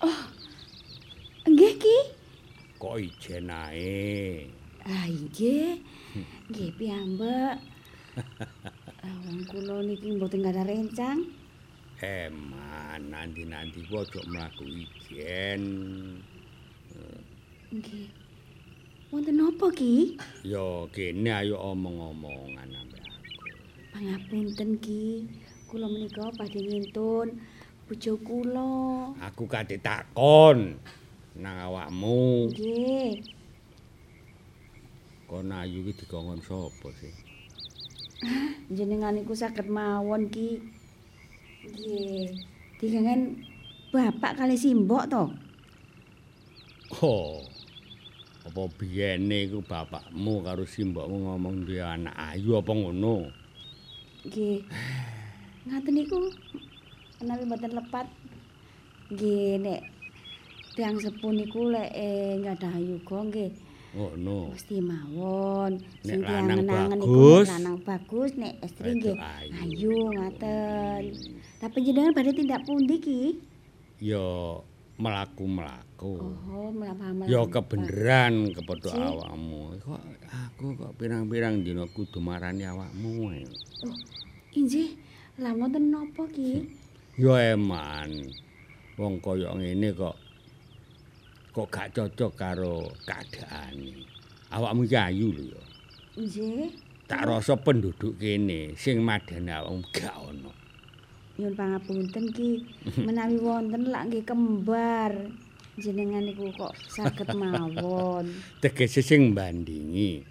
Oh. 0.01 0.25
Nggih, 1.45 1.77
Ki. 1.77 1.97
Kok 2.81 2.97
ijen 2.97 3.53
ae? 3.53 4.49
Ah, 4.89 5.07
nggih. 5.09 5.81
Nggih, 6.49 6.71
piyambak. 6.81 7.61
Wong 9.25 9.41
kula 9.49 9.85
niki 9.85 10.17
mboten 10.17 10.45
ada 10.45 10.65
rencang. 10.65 11.25
Eman, 12.01 13.13
nanti-nanti 13.13 13.85
ku 13.85 14.01
aja 14.01 14.21
mlaku 14.25 14.65
ijen. 14.65 15.63
Nggih. 17.71 18.09
Wonten 19.13 19.37
napa, 19.37 19.69
Ki? 19.75 20.17
Ya 20.47 20.87
kene 20.95 21.31
ayo 21.35 21.61
omong-omongan 21.61 22.71
ambek 22.73 23.05
aku. 23.05 23.45
Pangapunten, 23.93 24.71
Ki. 24.81 25.29
Kula 25.69 25.87
menika 25.87 26.33
badhe 26.35 26.61
ngintun 26.63 27.37
bojo 27.91 28.15
kula. 28.23 28.71
Aku 29.19 29.45
kate 29.51 29.77
takon 29.83 30.79
nang 31.37 31.59
awakmu. 31.59 32.49
Nggih. 32.55 33.40
Kon 35.31 35.55
ayu 35.55 35.87
iki 35.87 36.03
dikongkon 36.03 36.43
sapa 36.43 36.91
sih? 36.99 37.15
Jenengan 38.75 39.15
iku 39.15 39.31
saged 39.31 39.71
mawon, 39.71 40.27
Ki. 40.27 40.59
Nggih. 41.71 42.35
Dikangen 42.83 43.39
bapak 43.95 44.43
kali 44.43 44.59
simbok 44.59 45.07
to. 45.07 45.31
Oh. 46.99 47.47
Apa 48.43 48.67
biyene 48.75 49.47
iku 49.47 49.63
bapakmu 49.63 50.43
karo 50.43 50.67
simbokmu 50.67 51.23
ngomong 51.23 51.63
duwe 51.63 51.79
anak 51.79 52.35
ayu 52.35 52.59
apa 52.59 52.75
ngono? 52.75 53.31
Nggih. 54.27 54.67
Ngaten 55.71 55.95
niku 55.95 56.19
menawi 57.23 57.47
mboten 57.47 57.79
lepat. 57.79 58.11
Nggih 59.15 59.63
nek 59.63 59.81
tiyang 60.75 60.99
sepuh 60.99 61.31
niku 61.31 61.71
lek 61.71 61.95
eh, 61.95 62.35
ngadah 62.43 62.75
yuga 62.83 63.31
nggih. 63.31 63.70
Ngono. 63.91 64.55
Mesti 64.55 64.77
mawon. 64.79 65.73
Sing 66.07 66.23
tiyang 66.23 66.47
lanang 66.47 66.59
ngenangen 66.63 66.99
bagus. 67.03 67.47
niku 67.47 67.53
lanang 67.59 67.79
bagus 67.83 68.31
nek 68.39 68.55
estri 68.63 68.91
Wedok 68.95 69.17
nggih 69.19 69.63
ayu. 69.67 69.97
ngaten. 70.15 71.03
Tapi 71.59 71.79
jenengan 71.83 72.13
badhe 72.15 72.31
tindak 72.31 72.63
pundi 72.63 72.97
ki? 73.03 73.23
Ya 73.99 74.27
mlaku-mlaku. 75.01 76.15
Oh, 76.23 76.71
mlampah-mlampah. 76.71 77.27
Ya 77.27 77.41
kebeneran 77.51 78.55
kepada 78.55 78.91
awakmu. 78.95 79.75
Kok 79.83 80.03
aku 80.29 80.67
kok 80.79 80.93
pirang-pirang 80.95 81.67
dina 81.67 81.89
kudu 81.91 82.23
marani 82.23 82.69
awakmu 82.71 83.35
ae. 83.35 83.43
Oh, 83.83 83.97
injih. 84.55 84.95
Lah 85.41 85.57
wonten 85.57 85.91
napa 85.91 86.29
ki? 86.31 86.69
Ya 87.19 87.59
eman. 87.59 88.31
Wong 89.01 89.19
kaya 89.19 89.51
ngene 89.57 89.97
kok 89.97 90.15
kok 91.51 91.67
gak 91.67 91.91
cocok 91.91 92.33
karo 92.39 92.87
keadaane. 93.03 94.07
Awakmu 94.55 94.87
iki 94.87 94.99
ayu 94.99 95.35
lho 95.35 95.45
ya. 95.51 95.63
Nggih. 96.19 96.71
Tak 97.11 97.27
rasa 97.27 97.59
penduduk 97.59 98.23
kene 98.23 98.79
sing 98.79 99.03
madani 99.03 99.51
awakmu 99.51 99.83
gak 99.91 100.15
ono. 100.15 100.51
Nyuwun 101.39 101.55
pangapunten 101.59 102.25
ki. 102.31 102.51
Menawi 103.07 103.37
wonten 103.43 103.91
lak 103.91 104.07
nggih 104.11 104.23
kembar. 104.23 105.15
Jenengan 105.75 106.23
niku 106.23 106.55
kok 106.55 106.75
saged 106.87 107.35
mawon. 107.41 108.31
Tegese 108.63 109.03
sing 109.03 109.35
bandingi. 109.35 110.23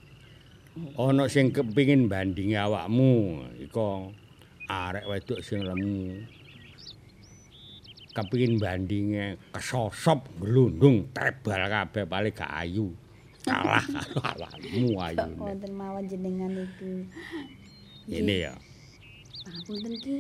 Ana 0.96 1.28
sing 1.28 1.52
kepingin 1.52 2.08
bandingi 2.08 2.56
awakmu 2.56 3.44
iku 3.60 4.16
arek 4.72 5.04
wedok 5.04 5.44
sing 5.44 5.68
lemu. 5.68 6.24
Kepingin 8.10 8.58
bandinge 8.58 9.38
kesosop 9.54 10.26
glundung 10.42 11.14
tebal 11.14 11.70
kabeh 11.70 12.10
paling 12.10 12.34
gak 12.34 12.50
ayu. 12.66 12.90
Kalah 13.46 13.86
karo 13.86 14.20
awakmu 14.20 14.98
ayune. 14.98 15.38
Wonten 15.38 15.72
mawon 15.78 16.04
jenengan 16.10 16.52
niku. 16.52 17.06
Ini 18.10 18.50
ya. 18.50 18.54
Pangapunten 19.46 19.94
ki. 20.02 20.18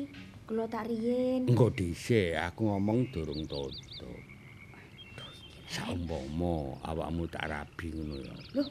Kula 0.50 0.66
tak 0.66 0.90
riyin. 0.90 1.46
Engko 1.46 1.70
dhisik 1.74 2.38
aku 2.38 2.70
ngomong 2.70 3.10
durung 3.14 3.46
tutup. 3.46 4.18
Saumpama 5.70 6.74
awakmu 6.82 7.30
tak 7.30 7.46
rabi 7.46 7.94
ngono 7.94 8.18
ya. 8.18 8.36
Loh. 8.58 8.70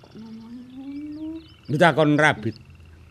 Kok 0.00 0.12
ngomong 0.16 0.54
ngono? 0.72 1.26
Nek 1.68 1.76
takon 1.80 2.16
rabi, 2.16 2.48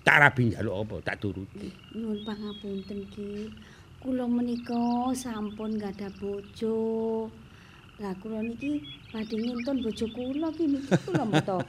tak 0.02 0.18
rabi 0.22 0.50
njaluk 0.50 0.76
apa? 0.82 0.96
Tak 1.14 1.22
turuti. 1.22 1.70
Nyuwun 1.94 2.26
pangapunten 2.26 3.06
ki. 3.14 3.54
Kula 4.04 4.28
menika 4.28 5.16
sampun 5.16 5.80
gadah 5.80 6.12
bojo. 6.20 7.32
Lah 8.04 8.12
kula 8.20 8.44
niki 8.44 8.84
badhe 9.16 9.36
ngintun 9.40 9.80
bojo 9.80 10.06
kula 10.12 10.52
ki 10.52 10.68
niki 10.68 10.92
kula 11.08 11.24
mboten 11.24 11.64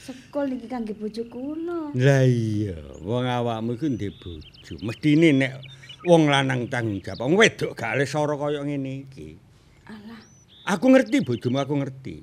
sekol 0.00 0.48
niki 0.48 0.64
kangge 0.64 0.96
bojo 0.96 1.28
kula. 1.28 1.92
Lah 1.92 2.24
iya, 2.24 2.80
wong 3.04 3.28
awakmu 3.28 3.76
iku 3.76 3.84
ndek 3.84 4.16
bojo. 4.16 4.72
Mestine 4.80 5.36
nek 5.36 5.60
wong 6.08 6.32
lanang 6.32 6.72
tanggung 6.72 7.04
jawab, 7.04 7.28
wong 7.28 7.36
wedok 7.36 7.76
gak 7.76 8.00
le 8.00 8.08
sora 8.08 8.32
kaya 8.40 8.64
ngene 8.64 9.04
iki. 9.04 9.36
Alah, 9.92 10.22
Aku 10.66 10.88
ngerti 10.90 11.20
bojomu, 11.22 11.60
aku 11.60 11.74
ngerti. 11.78 12.16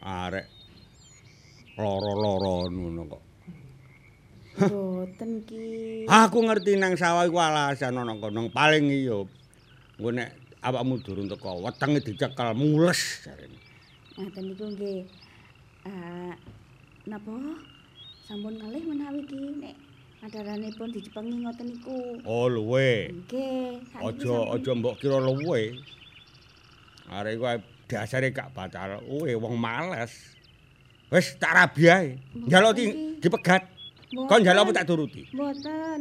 Arek 0.00 0.46
loro-loro 1.76 2.72
ngono 2.72 3.02
kok. 3.04 3.22
Mboten 4.58 5.30
ki. 5.48 5.64
Aku 6.06 6.38
ngerti 6.46 6.78
nang 6.78 6.94
sawah 6.94 7.26
iku 7.26 7.38
alasan 7.42 7.98
ana 7.98 8.14
kono 8.16 8.46
paling 8.54 8.86
iya. 8.90 9.26
Engko 9.98 10.10
nek 10.10 10.30
awakmu 10.62 10.98
durung 11.02 11.30
teko, 11.30 11.62
wetenge 11.62 12.00
dicekel 12.02 12.50
mules 12.54 13.22
jarene. 13.26 13.58
Ngaten 14.18 14.42
niku 14.50 14.64
nggih. 14.74 15.00
Eh 15.86 16.34
napa? 17.10 17.34
Sampun 18.24 18.56
kalih 18.56 18.82
menawi 18.82 19.20
ki 19.28 19.38
nek 19.60 19.74
adaranipun 20.24 20.88
dicepengi 20.94 21.44
ngoten 21.44 21.66
niku. 21.68 21.98
Oh 22.24 22.46
luwe. 22.48 23.10
Nggih. 23.10 23.82
Aja 24.00 24.34
aja 24.54 24.70
mbok 24.72 24.98
kira 25.02 25.18
luwe. 25.18 25.76
Arek 27.10 27.36
iku 27.36 27.44
dasare 27.90 28.32
gak 28.32 28.54
batal 28.56 29.02
luwe 29.04 29.34
wong 29.36 29.58
males. 29.60 30.34
Wis 31.12 31.36
tak 31.36 31.52
rabi 31.54 31.84
ae. 31.86 32.18
Njaluk 32.34 32.72
di, 32.74 32.84
dipegat. 33.20 33.73
Kon 34.14 34.40
njaluk 34.46 34.62
apa 34.70 34.72
tak 34.78 34.86
turuti? 34.86 35.22
Mboten. 35.34 36.00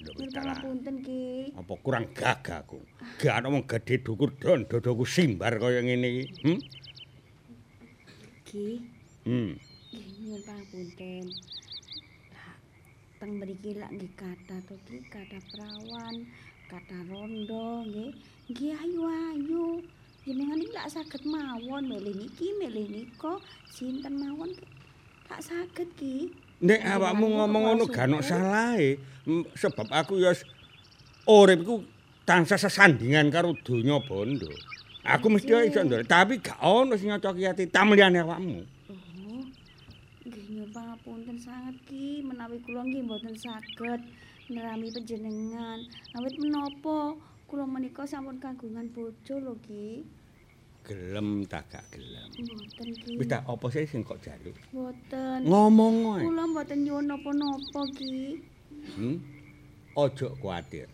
Lho, 0.00 0.12
tak 0.32 0.42
pangapunten 0.48 0.96
ki. 1.04 1.52
Apa 1.58 1.72
kurang 1.84 2.08
gagah 2.16 2.64
aku? 2.64 2.80
Gak 3.20 3.34
ana 3.36 3.52
wong 3.52 3.68
gedhe 3.68 4.00
dukur 4.00 4.32
don 4.40 4.64
dodoku 4.64 5.04
simbar 5.04 5.60
kaya 5.60 5.84
ngene 5.84 6.08
iki. 6.08 6.24
Hmm? 6.46 6.60
Ki, 8.48 8.66
Hmm. 9.28 9.52
nyuwun 9.92 10.40
pangapunten. 10.48 11.26
Teng 13.20 13.36
mriki 13.36 13.76
lak 13.76 13.92
nggih 13.92 14.08
kathah 14.16 14.64
to 14.64 14.80
ki, 14.88 15.04
kathah 15.12 15.44
prawan, 15.52 16.24
kathah 16.72 17.02
rondo 17.12 17.84
nggih. 17.84 18.16
Nggih 18.48 18.72
ayu-ayu. 18.80 19.84
Jenengan 20.24 20.56
iki 20.56 20.72
lak 20.72 20.88
saged 20.88 21.28
mawon 21.28 21.84
milih 21.92 22.16
niki, 22.16 22.56
milih 22.56 22.88
nika, 22.88 23.36
sinten 23.68 24.16
mawon. 24.16 24.56
Lak 25.28 25.44
saged 25.44 25.92
ki. 26.00 26.32
Nek 26.60 26.80
awakmu 26.84 27.26
ngomong 27.40 27.62
ngono 27.72 27.84
gak 27.88 28.04
ono 28.04 28.20
salahe. 28.20 29.00
Sebab 29.56 29.88
aku 29.88 30.20
ya 30.20 30.36
uripku 31.24 31.84
tansah 32.28 32.60
sesandingan 32.60 33.32
karo 33.32 33.56
donya 33.64 33.96
bondo. 34.04 34.48
Aku 35.00 35.32
mesti 35.32 35.48
iso 35.64 35.80
ndol, 35.80 36.04
tapi 36.04 36.44
gak 36.44 36.60
ono 36.60 36.92
sing 37.00 37.08
nyocoki 37.08 37.48
ati 37.48 37.64
tamliyane 37.72 38.20
awakmu. 38.20 38.60
Oh. 38.92 39.44
Nggih 40.28 40.44
nyuwun 40.52 40.70
pangapunten 40.76 41.40
sanget 41.40 41.80
ki, 41.88 42.20
menawi 42.20 42.60
kula 42.60 42.84
nggih 42.84 43.08
mboten 43.08 43.32
saged 43.32 44.04
nerami 44.52 44.92
panjenengan. 44.92 45.80
Awit 46.20 46.36
menapa 46.36 47.16
kula 47.48 47.64
menika 47.64 48.04
sampun 48.04 48.36
kagungan 48.36 48.92
bojo 48.92 49.34
lho 49.40 49.56
ki. 49.64 50.04
Gelem 50.86 51.44
tak 51.46 51.68
gak 51.70 51.84
gelem. 51.92 52.28
Mboten 52.34 52.88
ki. 53.04 53.12
Wis 53.20 53.26
tak 53.28 53.42
apa 53.46 53.66
sih 53.70 53.84
sing 53.86 54.00
kok 54.02 54.18
jaluk? 54.24 54.56
Mboten. 54.72 55.38
Ngomong 55.46 55.96
wae. 56.08 56.22
Kula 56.24 56.44
mboten 56.48 56.78
nyuwun 56.84 57.04
napa-napa 57.06 57.80
ki. 57.94 58.40
Hmm? 58.96 59.16
Ojo 59.94 60.26
kuwatir. 60.40 60.88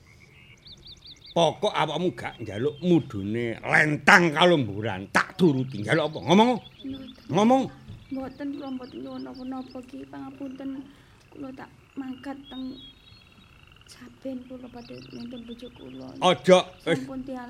Pokok 1.37 1.73
awakmu 1.73 2.17
gak 2.17 2.41
njaluk 2.41 2.77
mudune 2.81 3.61
lentang 3.61 4.33
kalumburan, 4.33 5.07
tak 5.13 5.37
turuti. 5.39 5.85
Njaluk 5.85 6.11
apa? 6.13 6.19
Ngomong. 6.27 6.51
Mboten. 6.57 7.29
Ngomong. 7.31 7.63
Mboten 8.11 8.49
kula 8.57 8.69
mboten 8.75 8.99
nyuwun 9.05 9.23
napa-napa 9.25 9.79
ki, 9.89 9.99
pangapunten. 10.11 10.71
Kula 11.31 11.49
tak 11.53 11.71
mangkat 11.97 12.37
teng 12.49 12.77
saben 13.87 14.37
kula 14.51 14.67
padha 14.69 14.97
nonton 15.15 15.41
bojo 15.47 15.69
kula. 15.79 16.09
Aja 16.21 16.59
wis 16.85 17.01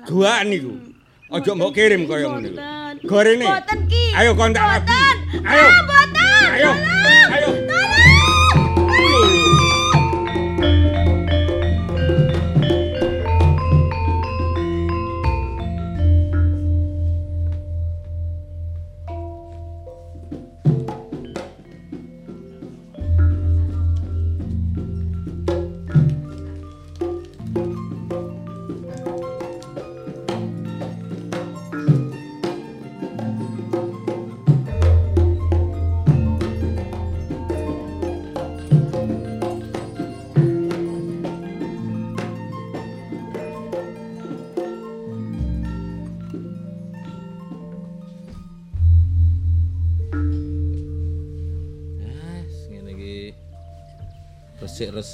gua 0.05 0.45
niku. 0.45 0.71
Hmm. 0.71 1.06
Aja 1.27 1.51
mbok 1.55 1.75
kirim 1.75 2.07
kaya. 2.07 2.29
Mboten. 2.29 2.55
Gorene. 3.03 3.43
Mboten 3.45 3.79
ki. 3.91 4.03
Ayo 4.15 4.31
kontak 4.35 4.63
Nabi. 4.63 4.87
Mboten. 4.87 5.43
Ayo. 5.43 5.65
Ah, 5.67 5.79
mboten. 5.83 6.47
Ayo. 6.55 6.71
Ayo. 7.35 7.76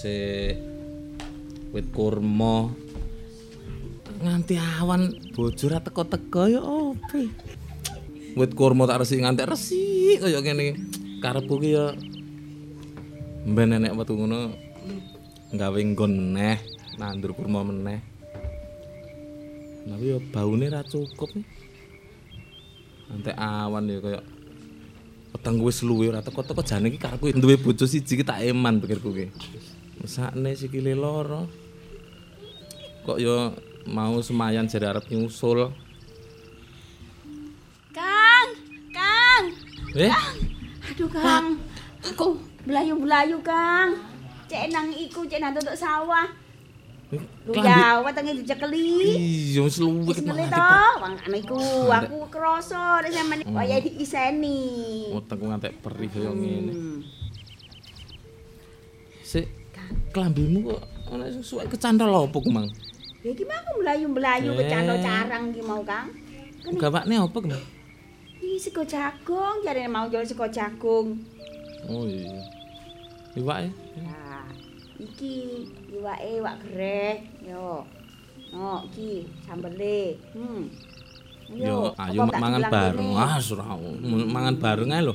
Resik-resik 0.04 0.60
wit 1.72 1.88
kurma. 1.96 2.68
Nganti 4.20 4.60
awan 4.60 5.16
bojo 5.32 5.66
ra 5.72 5.80
teko-teko 5.80 6.44
ya 6.52 6.60
opo. 6.60 7.20
Wit 8.36 8.52
kurma 8.52 8.84
tak 8.84 9.08
resik 9.08 9.24
nganti 9.24 9.48
resik 9.48 10.20
kaya 10.20 10.44
ngene. 10.44 10.76
Karepku 11.24 11.56
ki 11.56 11.70
ya 11.72 11.96
mben 13.48 13.76
nenek 13.76 13.96
metu 13.96 14.20
ngono 14.20 14.52
gawe 15.56 15.80
nggon 15.80 16.14
neh 16.36 16.60
nandur 17.00 17.32
kurma 17.32 17.64
meneh. 17.64 18.04
Tapi 19.88 20.04
ya 20.04 20.20
baune 20.20 20.68
ra 20.68 20.84
cukup 20.84 21.32
nih. 21.32 21.48
Nanti 23.08 23.32
awan 23.40 23.88
ya 23.88 24.00
kaya 24.04 24.20
peteng 25.32 25.64
wis 25.64 25.80
luwe 25.80 26.12
ora 26.12 26.20
teko-teko 26.20 26.60
jane 26.60 26.92
iki 26.92 27.00
karepku 27.00 27.32
duwe 27.40 27.56
bojo 27.56 27.88
siji 27.88 28.20
ki 28.20 28.28
tak 28.28 28.44
eman 28.44 28.84
pikirku 28.84 29.16
ki. 29.16 29.28
Mesakne 30.04 30.52
sikile 30.52 30.94
loro. 30.94 31.48
Kok 33.04 33.18
yo 33.18 33.56
mau 33.86 34.20
semayan 34.20 34.68
jare 34.68 34.88
arep 34.90 35.08
nyusul. 35.08 35.72
Kang, 37.90 38.50
Kang. 38.92 39.44
Eh, 39.96 40.12
Aduh, 40.86 41.08
Kang. 41.10 41.56
Aku 42.04 42.36
belayu-belayu, 42.64 43.40
Kang. 43.42 43.96
Cek 44.46 44.68
nang 44.70 44.92
iku, 44.92 45.24
cek 45.24 45.40
nang 45.40 45.56
tutuk 45.56 45.74
sawah. 45.74 46.28
Lu 47.46 47.54
Klambi- 47.54 47.70
Jawa 47.70 48.10
tengi 48.10 48.34
dicekeli. 48.36 49.06
iya 49.14 49.62
wis 49.62 49.78
luwe 49.78 50.02
Wis 50.04 50.18
ket 50.18 50.26
ngeli 50.26 50.44
mati. 50.44 50.58
to, 50.58 50.82
wong 50.98 51.14
anu 51.16 51.36
iku 51.38 51.58
aku 51.88 52.18
krasa 52.26 52.84
nek 53.00 53.14
sampean 53.14 53.40
Hmm. 53.46 53.54
waya 53.54 53.78
diiseni. 53.78 54.60
Wetengku 55.14 55.46
ngantek 55.46 55.78
perih 55.78 56.10
kaya 56.10 56.34
ngene. 56.34 56.74
Hmm. 56.74 56.98
Sik, 59.22 59.46
klambimu 60.14 60.60
kok 60.70 60.82
ana 61.10 61.26
sing 61.34 61.42
suwek 61.44 61.68
kecantol 61.74 62.14
apa 62.14 62.38
ku, 62.38 62.50
Mang? 62.54 62.70
Ya 63.26 63.34
iki 63.34 63.44
mah 63.44 63.58
aku 63.60 63.72
melayu-melayu 63.82 64.50
Eh. 64.54 64.58
kecantol 64.62 64.98
carang 65.02 65.44
ki 65.50 65.62
mau, 65.66 65.82
Kang. 65.82 66.08
Kan 66.64 66.74
Gawakne 66.78 67.16
apa, 67.18 67.38
Mang? 67.42 67.64
iki 68.44 68.60
sego 68.60 68.84
jagung, 68.86 69.58
jarene 69.66 69.90
mau 69.90 70.06
jual 70.12 70.22
sego 70.22 70.46
jagung. 70.48 71.18
Oh 71.90 72.06
iya. 72.06 72.38
Iwak 73.34 73.58
ya. 73.66 73.72
Nah, 74.06 74.46
iki 75.02 75.66
iwake 75.90 76.38
iwak 76.38 76.56
gereh, 76.70 77.18
yo. 77.42 77.82
No, 78.54 78.86
iki 78.86 79.26
sambele. 79.42 80.14
Hmm. 80.38 80.70
Yo, 81.50 81.92
ayo 81.98 82.30
mangan 82.30 82.64
bareng. 82.70 83.10
Ah, 83.18 83.42
ora 83.42 83.66
mangan 84.06 84.56
bareng 84.62 84.90
ae 84.94 85.02
lho. 85.02 85.14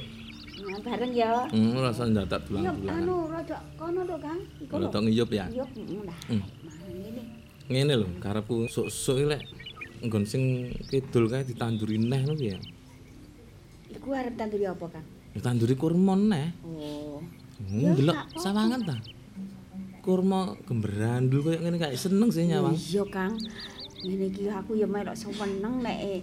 Bareng 0.85 1.13
ya. 1.13 1.31
Hmm, 1.51 1.75
rasa 1.81 2.07
ndadak 2.07 2.43
Yo, 2.47 2.59
tulang-tulangan. 2.61 3.03
anu 3.03 3.17
rada 3.27 3.59
kono 3.75 4.01
to, 4.07 4.17
Kang. 4.23 4.41
Iku 4.63 4.75
lho. 4.79 4.87
Rada 4.89 4.99
ngiyup 5.03 5.31
ya. 5.35 5.45
Yo, 5.51 5.65
mm, 5.67 6.03
nah. 6.07 6.19
Hmm. 6.31 6.43
Mangan 6.65 6.95
ngene. 6.95 7.23
Ngene 7.69 7.93
lho, 7.99 8.09
karepku 8.23 8.55
sok-sok 8.71 9.17
iki 9.19 9.27
lek 9.35 9.43
nggon 9.99 10.25
sing 10.25 10.43
kidul 10.87 11.27
kae 11.27 11.43
ditanduri 11.43 11.99
neh 11.99 12.23
lho 12.23 12.35
ya. 12.39 12.59
Iku 13.91 14.07
arep 14.15 14.35
tanduri 14.39 14.65
apa, 14.69 14.87
Kang? 14.87 15.07
Ya 15.35 15.41
tanduri 15.43 15.75
kurma 15.75 16.15
neh. 16.15 16.55
Oh. 16.63 17.19
Hmm, 17.59 17.93
delok 17.99 18.17
sawangan 18.39 18.81
ta. 18.87 18.97
Kurma 20.05 20.55
gemberandul 20.65 21.43
koyo 21.43 21.59
ngene 21.59 21.77
kae 21.77 21.99
seneng 21.99 22.31
sih 22.31 22.47
nyawang. 22.47 22.79
Iya, 22.79 23.05
Kang. 23.11 23.35
Ngene 24.07 24.31
iki 24.31 24.47
aku 24.47 24.79
ya 24.79 24.87
melok 24.87 25.19
seneng 25.19 25.83
nek 25.83 25.99
eh, 26.01 26.21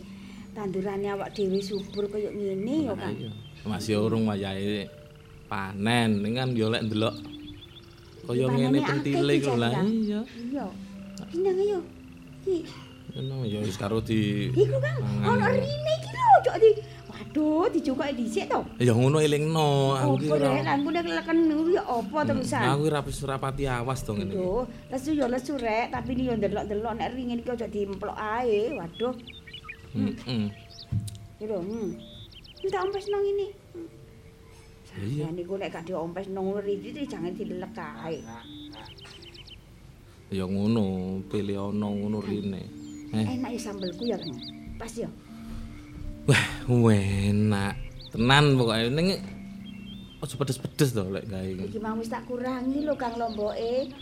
tandurane 0.56 1.12
awak 1.12 1.36
dhewe 1.36 1.60
subur 1.60 2.08
kaya 2.08 2.32
ngene 2.32 2.88
ya, 2.88 2.94
Kang. 2.96 3.14
Masih 3.66 3.98
urung 3.98 4.30
wayahe 4.30 4.86
panen, 5.50 6.22
ning 6.22 6.38
kan 6.38 6.50
yo 6.54 6.70
lek 6.70 6.86
ndelok 6.86 7.16
kaya 8.26 8.50
ngene 8.50 8.82
pentile 8.82 9.34
iku 9.38 9.54
iki, 9.54 9.62
lah 9.62 9.72
iya. 9.86 10.20
Iya. 10.50 10.66
Pinang 11.30 11.58
ayo. 11.62 11.80
Ki. 12.42 12.66
Ngono 13.14 13.46
ya 13.46 13.62
wis 13.62 13.78
karo 13.78 14.02
di 14.02 14.50
Iku 14.50 14.76
mangan. 14.82 15.38
ono 15.38 15.46
rine 15.54 15.92
iki 16.02 16.10
lho, 16.10 16.30
cok 16.42 16.58
di. 16.58 16.70
Waduh, 17.06 17.70
dicukoki 17.70 18.14
dhisik 18.18 18.46
to. 18.50 18.60
Ya 18.82 18.98
ngono 18.98 19.22
elingno, 19.22 19.94
aku 19.94 20.14
ki 20.20 20.28
Apa 20.28 20.36
ora. 20.42 20.50
lan 20.66 20.80
nek 20.84 21.06
leken 21.06 21.38
ya 21.70 21.84
apa 21.86 22.18
terusan. 22.26 22.64
Aku 22.66 22.82
ora 22.90 23.00
wis 23.06 23.20
rapati 23.22 23.64
awas 23.70 24.00
to 24.02 24.12
ngene 24.18 24.34
iki. 24.34 24.42
Aduh, 24.42 24.64
lesu 24.90 25.10
ya 25.14 25.26
lesu 25.30 25.54
rek, 25.56 25.94
tapi 25.94 26.12
yo 26.18 26.34
ndelok-ndelok 26.34 26.94
nek 26.98 27.10
ringin 27.14 27.40
iki 27.46 27.50
aja 27.54 27.70
diemplok 27.70 28.18
ae. 28.18 28.74
Waduh. 28.74 29.14
Heeh. 29.94 30.46
Iki 31.38 31.46
lho, 31.46 31.58
hmm. 31.62 31.90
Minta 32.66 32.82
ompes 32.82 33.06
nang 33.14 33.22
ini. 33.22 33.54
Iya. 34.98 35.30
Ya 35.30 35.38
niku 35.38 35.54
nek 35.54 35.70
gak 35.70 35.86
diompes 35.86 36.26
nang 36.34 36.50
ridi 36.66 36.98
jangan 37.06 37.30
dilelek 37.38 37.78
kae. 37.78 38.26
Ya 40.34 40.50
ngono, 40.50 41.22
pilih 41.30 41.62
ana 41.62 41.86
ngono 41.86 42.26
rene. 42.26 42.66
Eh, 43.14 43.38
Enak 43.38 43.54
ya 43.54 43.60
sambelku 43.70 44.10
ya, 44.10 44.18
Kang. 44.18 44.34
Pas 44.82 44.90
ya. 44.98 45.06
wah, 46.66 46.98
enak. 47.30 47.78
Tenan 48.10 48.58
pokoke 48.58 48.90
ning 48.90 49.14
aja 50.26 50.34
pedes-pedes 50.34 50.90
to 50.98 51.06
lek 51.14 51.30
gawe. 51.30 51.70
Iki 51.70 51.78
mau 51.78 51.94
wis 52.02 52.10
tak 52.10 52.26
kurangi 52.26 52.82
lho 52.82 52.98
Kang 52.98 53.14
lomboke. 53.22 53.94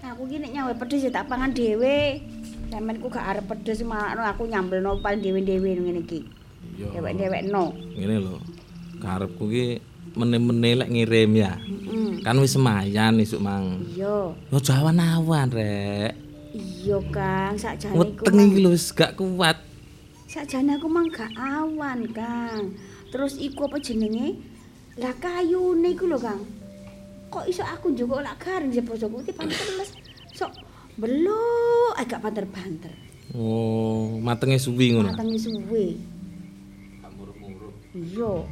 Aku 0.00 0.24
ki 0.24 0.40
nek 0.40 0.56
nyawe 0.56 0.72
pedes 0.80 1.04
ya 1.04 1.12
tak 1.12 1.28
pangan 1.28 1.52
dhewe. 1.52 2.24
Sampeyanku 2.72 3.12
gak 3.12 3.36
arep 3.36 3.44
pedes 3.52 3.84
malah 3.84 4.32
aku 4.32 4.48
nyambelno 4.48 4.96
paling 5.04 5.20
dhewe-dhewe 5.20 5.76
ngene 5.76 6.08
iki. 6.08 6.35
Ya. 6.74 6.88
Dewek-dewekno. 6.90 7.64
Ngene 7.94 8.16
lho. 8.18 8.36
Karepku 8.98 9.46
ki 9.46 9.78
meneh-meneh 10.16 10.72
lek 10.82 10.90
ngirim 10.90 11.30
ya. 11.38 11.54
Heeh. 11.60 12.24
Kan 12.26 12.42
wis 12.42 12.58
semayan 12.58 13.20
isuk 13.22 13.38
mang. 13.38 13.86
Iya. 13.94 14.34
Yo 14.34 14.58
awan-awan 14.58 15.48
rek. 15.54 16.12
Iya 16.56 16.98
Kang, 17.12 17.54
sakjane 17.60 17.92
iku. 17.92 18.00
Weteng 18.00 18.38
iki 18.48 18.58
lho 18.64 18.70
wis 18.72 18.88
gak 18.96 19.20
kuat. 19.20 19.60
Sakjane 20.26 20.80
aku 20.80 20.88
mang 20.88 21.12
gak 21.12 21.30
awan, 21.36 22.08
Kang. 22.16 22.72
Terus 23.12 23.36
iku 23.36 23.68
apa 23.68 23.76
jenenge? 23.78 24.40
Lah 24.96 25.12
kayune 25.20 25.92
iku 25.92 26.08
lho, 26.08 26.16
Kang. 26.16 26.40
Kok 27.28 27.44
iso 27.50 27.60
aku 27.60 27.92
njukuk 27.92 28.24
lak 28.24 28.40
garing 28.40 28.72
sih 28.72 28.80
bojoku 28.80 29.20
iki 29.20 29.36
panteles. 29.36 29.92
Sok 30.32 30.56
beluk 30.96 31.92
agak 32.00 32.24
banter-banter. 32.24 32.94
Oh, 33.36 34.16
matenge 34.22 34.56
suwi 34.56 34.96
ngono. 34.96 35.12
Matenge 35.12 35.36
suwe. 35.36 36.15
Iya. 37.96 38.44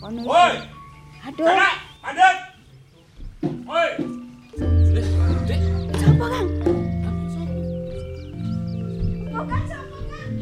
Ono. 0.00 0.20
Woi! 0.24 0.54
Aduh. 1.28 1.44
Anak, 1.44 1.74
mandek. 2.00 2.36
Woi. 3.68 3.88
Sapa, 6.00 6.24
Kang? 6.32 6.48
Oh, 9.28 9.44
Kang, 9.44 9.64
sapa, 9.68 9.96
Kang? 10.08 10.32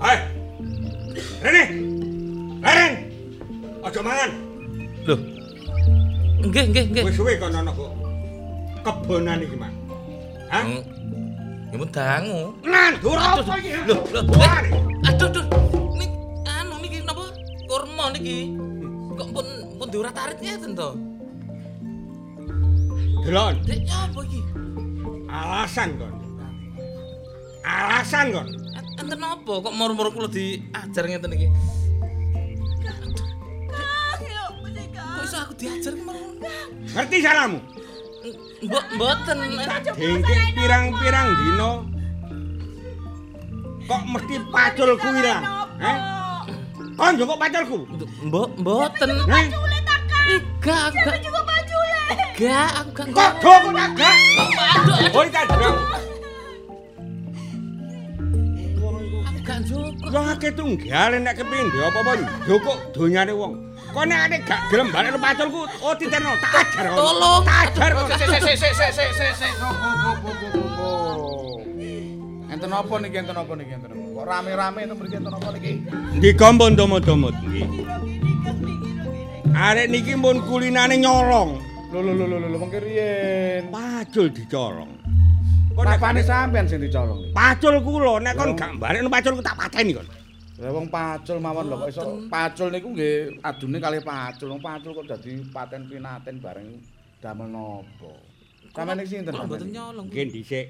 Hai. 0.00 0.16
Rene. 1.44 1.64
Leren. 2.64 2.92
Aja 3.84 4.00
mangan. 4.00 4.30
Loh. 5.04 5.20
Nggih, 6.40 6.64
nggih, 6.72 6.84
nggih. 6.88 7.04
Wis 7.04 7.20
suwe 7.20 7.36
kono 7.36 7.60
ana 7.60 7.68
kok. 7.68 7.92
Kebonan 8.80 9.44
iki, 9.44 9.56
Mas. 9.60 9.76
Hah? 10.48 10.64
Ya 11.74 11.82
mun 11.82 11.90
dangu. 11.90 12.54
Nandur 12.62 13.18
apa 13.18 13.58
iki? 13.58 13.74
Loh, 13.82 13.98
loh. 14.14 14.22
Bukan. 14.30 14.62
Aduh, 15.10 15.26
aduh. 15.26 15.44
Nik 15.98 16.10
anu 16.46 16.78
niki 16.78 17.02
napa? 17.02 17.34
Kurma 17.66 18.14
niki. 18.14 18.54
Kok 19.18 19.28
pun 19.34 19.46
pun 19.82 19.86
diurat 19.90 20.14
arit 20.14 20.38
ngeten 20.38 20.78
to. 20.78 20.94
Delon, 23.26 23.58
Dek 23.66 23.90
apa 23.90 24.22
iki? 24.22 24.40
alasan 25.26 25.98
kon. 25.98 26.14
Alasan 27.66 28.26
kon. 28.30 28.46
Enten 28.94 29.18
apa 29.18 29.52
kok 29.58 29.74
moro-moro 29.74 30.14
kula 30.14 30.30
diajar 30.30 31.10
ngeten 31.10 31.34
iki? 31.34 31.50
Kok 34.94 35.22
iso 35.26 35.36
aku 35.42 35.58
diajar 35.58 35.98
moro? 35.98 36.38
Ngerti 36.94 37.18
salahmu? 37.18 37.58
Mbok 38.24 38.86
mboten. 38.96 39.38
Dengke 40.00 40.36
pirang-pirang 40.56 41.28
dino 41.36 41.70
kok 43.84 44.02
mesti 44.08 44.36
pacul 44.48 44.90
kuwi 44.96 45.20
lah. 45.20 45.40
Eh? 45.76 45.96
Kon 46.96 47.12
njupuk 47.20 47.36
paculku. 47.36 47.78
Mbok 48.24 48.50
mboten. 48.64 49.10
Eh? 49.28 49.46
Aku 50.24 50.96
gak. 51.04 51.20
juga 51.20 51.40
bajule. 51.44 52.00
Enggak, 52.32 52.70
aku 52.80 52.90
gak. 53.12 53.30
Kok 53.44 53.62
tak 53.76 53.90
gak? 53.92 54.16
Oi 55.12 55.28
kadang. 55.28 55.76
Aku 59.28 59.38
gak 59.44 59.58
njupuk. 59.68 60.08
Wong 60.08 60.26
akeh 60.32 60.52
tunggal 60.56 61.12
nek 61.20 61.36
kepindho 61.36 61.80
apa-apa 61.92 62.12
njukuk 62.48 62.78
donyane 62.96 63.36
wong. 63.36 63.52
Kok 63.94 64.04
nek 64.10 64.26
nek 64.26 64.40
gak 64.42 64.60
gelem 64.74 64.90
balik 64.90 65.14
paculku, 65.22 65.70
oh 65.78 65.94
titerno 65.94 66.34
tak 66.42 66.66
ajar. 66.66 66.90
Tolong. 66.98 67.46
Tak 67.46 67.78
ajar. 67.78 67.90
Sik 68.18 68.26
sik 68.42 68.56
sik 68.58 68.72
sik 68.74 68.90
sik 68.90 69.10
sik 69.14 69.32
sik. 69.38 69.52
Enten 72.50 72.70
apa 72.74 72.94
niki 72.98 73.16
enten 73.22 73.38
apa 73.38 73.52
niki 73.54 73.72
enten 73.78 73.90
apa? 73.94 74.02
Kok 74.18 74.24
rame-rame 74.26 74.80
to 74.90 74.94
mriki 74.98 75.16
enten 75.22 75.34
apa 75.38 75.48
niki? 75.54 75.72
Dikompon 76.18 76.74
domot-domot 76.74 77.34
nggih. 77.46 77.70
Arek 79.54 79.86
niki 79.94 80.18
pun 80.18 80.42
kulinane 80.42 80.98
nyolong. 80.98 81.62
Lho 81.94 82.02
lho 82.02 82.12
lho 82.18 82.36
lho 82.50 82.58
mengke 82.58 82.82
riyen. 82.82 83.70
Pacul 83.70 84.26
dicolong. 84.34 84.90
Kok 85.74 85.86
nek 85.86 86.26
sampean 86.26 86.66
sing 86.70 86.82
dicolong 86.82 87.34
pacul 87.34 87.82
kula 87.82 88.22
nek 88.22 88.38
kon 88.38 88.54
gak 88.54 88.74
balekno 88.78 89.10
paculku 89.10 89.42
tak 89.42 89.58
pateni 89.58 89.94
kon. 89.94 90.06
Lah 90.54 90.70
wong 90.70 90.86
pacul 90.86 91.42
mawon 91.42 91.66
lho 91.66 91.76
kok 91.82 91.90
iso 91.90 92.02
pacul 92.30 92.70
niku 92.70 92.94
nggih 92.94 93.42
adune 93.42 93.82
kalih 93.82 94.02
pacul. 94.06 94.54
Wong 94.54 94.62
pacul 94.62 94.94
kok 94.94 95.06
dadi 95.10 95.42
paten 95.50 95.90
pinaten 95.90 96.38
bareng 96.38 96.78
damel 97.18 97.50
napa. 97.50 98.12
Sampeyan 98.70 99.02
iki 99.02 99.10
sinten? 99.10 99.34
Kula 99.34 99.46
mboten 99.50 99.70
nyolong. 99.74 100.06
Nggih 100.06 100.30
dhisik. 100.30 100.66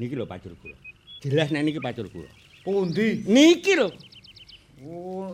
Niki 0.00 0.16
lho 0.16 0.24
pacul 0.24 0.56
kula. 0.56 0.76
Jelas 1.20 1.52
nek 1.52 1.62
niki 1.68 1.80
pacul 1.80 2.08
kula. 2.08 2.30
Pundi? 2.64 3.20
Niki 3.28 3.72
lho. 3.76 3.88
Oh, 4.80 5.32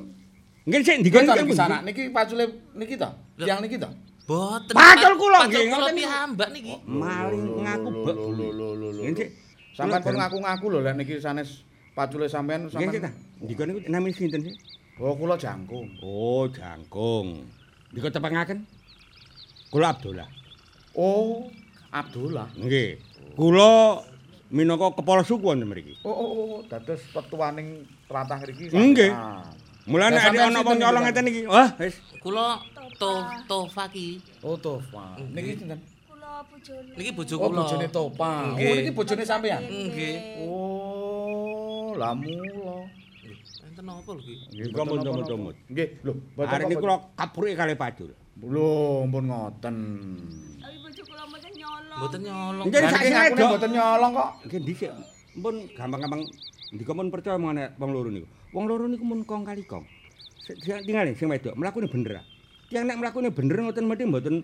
Nggih 0.66 0.80
sik 0.82 0.96
Niki 0.98 1.06
dikon 1.10 1.22
to 1.26 1.32
niki 1.34 1.46
niki 1.46 1.54
sana. 1.54 1.76
Niki 1.86 2.02
pacule 2.10 2.44
niki 2.74 2.94
to? 2.98 3.10
Yang 3.46 3.58
niki 3.62 3.76
to? 3.78 3.90
Mboten. 4.26 4.74
Pacul 4.74 5.12
kula 5.22 5.38
nggih 5.46 5.64
ngoten 5.70 5.94
niku. 5.94 5.98
piyambak 6.02 6.48
niki. 6.50 6.74
Maling 6.82 7.46
ngaku 7.62 7.88
bek. 8.10 8.14
Lho 8.18 8.30
lho 8.34 8.48
lho 8.58 8.68
lho 8.74 8.88
lho. 8.90 9.02
Nggih 9.06 9.14
sik. 9.22 9.30
Sampeyan 9.78 10.02
pun 10.02 10.14
ngaku-ngaku 10.18 10.66
lho 10.66 10.78
lek 10.82 10.94
niki 10.98 11.14
sanes 11.22 11.62
pacule 11.92 12.26
sampean 12.26 12.66
Nggih 12.66 12.72
sik 12.90 13.02
ta. 13.02 13.10
sampean. 13.10 13.14
Dikon 13.42 13.64
niku 13.68 13.80
namine 13.88 14.14
sinten 14.14 14.40
sih? 14.42 14.54
Oh, 15.00 15.16
kula 15.16 15.34
jangkung. 15.36 15.88
Oh, 16.00 16.46
jangkung. 16.48 17.42
Dikon 17.90 18.12
tepangaken. 18.12 18.58
Kula 19.68 19.92
Abdullah. 19.92 20.28
Oh, 20.94 21.48
Abdullah. 21.90 22.48
Nggih. 22.54 23.00
Kula 23.34 24.00
minangka 24.52 24.92
kepala 25.00 25.24
suku 25.24 25.42
wonten 25.42 25.66
mriki. 25.66 25.96
Oh, 26.04 26.12
oh, 26.12 26.28
oh, 26.32 26.58
dados 26.68 27.00
petuaning 27.10 27.82
tlatah 28.06 28.38
mriki. 28.40 28.68
Nggih. 28.68 29.10
sampean. 29.10 29.60
Mulane 29.82 30.14
sampean 30.14 30.52
ana 30.52 30.60
wong 30.62 30.76
iki, 30.76 30.82
nyolong 30.84 31.02
ngeten 31.08 31.26
iki. 31.26 31.42
Wah, 31.50 31.68
wis. 31.80 31.94
Kula 32.22 32.60
to 32.96 33.12
Tofa 33.50 33.84
ki. 33.90 34.20
Oh, 34.44 34.54
Tofa. 34.54 35.18
Niki 35.18 35.58
sinten? 35.58 35.80
Niki 36.94 37.10
bojo 37.12 37.34
Oh, 37.36 37.48
kula. 37.50 37.64
bojone 37.66 37.88
Topa. 37.90 38.30
Oh, 38.30 38.54
Nggih. 38.54 38.74
niki 38.86 38.92
bojone 38.94 39.24
sampean. 39.26 39.60
Nggih. 39.66 40.14
Oh, 40.46 41.11
lah 41.94 42.12
mula. 42.12 42.76
Enten 43.62 43.84
apa 43.86 44.10
lho 44.10 44.20
ki? 44.20 44.34
Nggih, 44.50 44.66
mboten 44.70 44.98
napa-napa. 45.00 45.50
Nggih, 45.68 45.88
lho, 46.02 46.12
mboten 46.34 46.50
Arek 46.50 46.58
apa- 46.58 46.70
niku 46.70 46.80
kula 46.80 46.96
kapruke 47.14 47.52
kalih 47.54 47.76
pacul. 47.76 48.08
Lho, 48.38 48.70
ampun 49.02 49.24
ngoten. 49.26 49.76
Mboten 51.92 52.20
nyolong. 52.24 52.66
Nggih, 52.66 52.80
Lah 52.80 52.90
sak 52.90 52.94
niki 52.94 53.04
sing 53.04 53.14
ngakune 53.14 53.36
wedok. 53.36 53.50
mboten 53.52 53.70
nyolong 53.72 54.12
kok. 54.12 54.28
Nggih 54.44 54.60
dhisik. 54.64 54.90
Mpun 55.32 55.54
gampang-gampang 55.72 56.22
ndika 56.72 56.92
mun 56.92 57.08
percaya 57.08 57.36
mengenai 57.36 57.72
wong 57.76 57.90
loro 57.90 58.08
niku. 58.08 58.26
Wong 58.52 58.64
loro 58.66 58.84
niku 58.84 59.04
mun 59.04 59.20
kong 59.22 59.42
kali 59.42 59.62
kong. 59.62 59.84
Sing 60.42 60.56
tinggalin 60.82 61.14
sing 61.14 61.28
wedok 61.28 61.54
mlakune 61.54 61.86
bener. 61.86 62.18
ah. 62.18 62.24
Tiang 62.68 62.84
nek 62.84 62.98
mlakune 62.98 63.28
bener 63.30 63.56
ngoten 63.60 63.84
mesti 63.84 64.04
mboten 64.04 64.34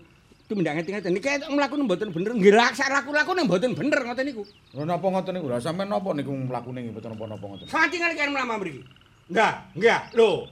tumindak 0.49 0.81
ngeten-ngeten. 0.81 1.13
Niki 1.13 1.29
mlakune 1.53 1.85
mboten 1.85 2.09
bener. 2.11 2.33
Nggih 2.33 2.55
laksa 2.57 2.89
laku-lakune 2.89 3.45
mboten 3.45 3.77
bener 3.77 4.01
ngoten 4.01 4.25
niku. 4.25 4.43
Lho 4.73 4.83
napa 4.89 5.07
ngoten 5.07 5.33
niku? 5.37 5.47
Lah 5.53 5.61
sampean 5.61 5.93
napa 5.93 6.11
niku 6.17 6.33
mlakune 6.33 6.81
nggih 6.83 6.93
mboten 6.97 7.13
napa-napa 7.13 7.45
ngoten. 7.45 7.67
Sak 7.69 7.93
tinggal 7.93 8.17
kan 8.17 8.33
mlama 8.33 8.57
mriki. 8.57 8.81
Enggak, 9.29 9.55
enggak. 9.77 10.03
Lho. 10.17 10.49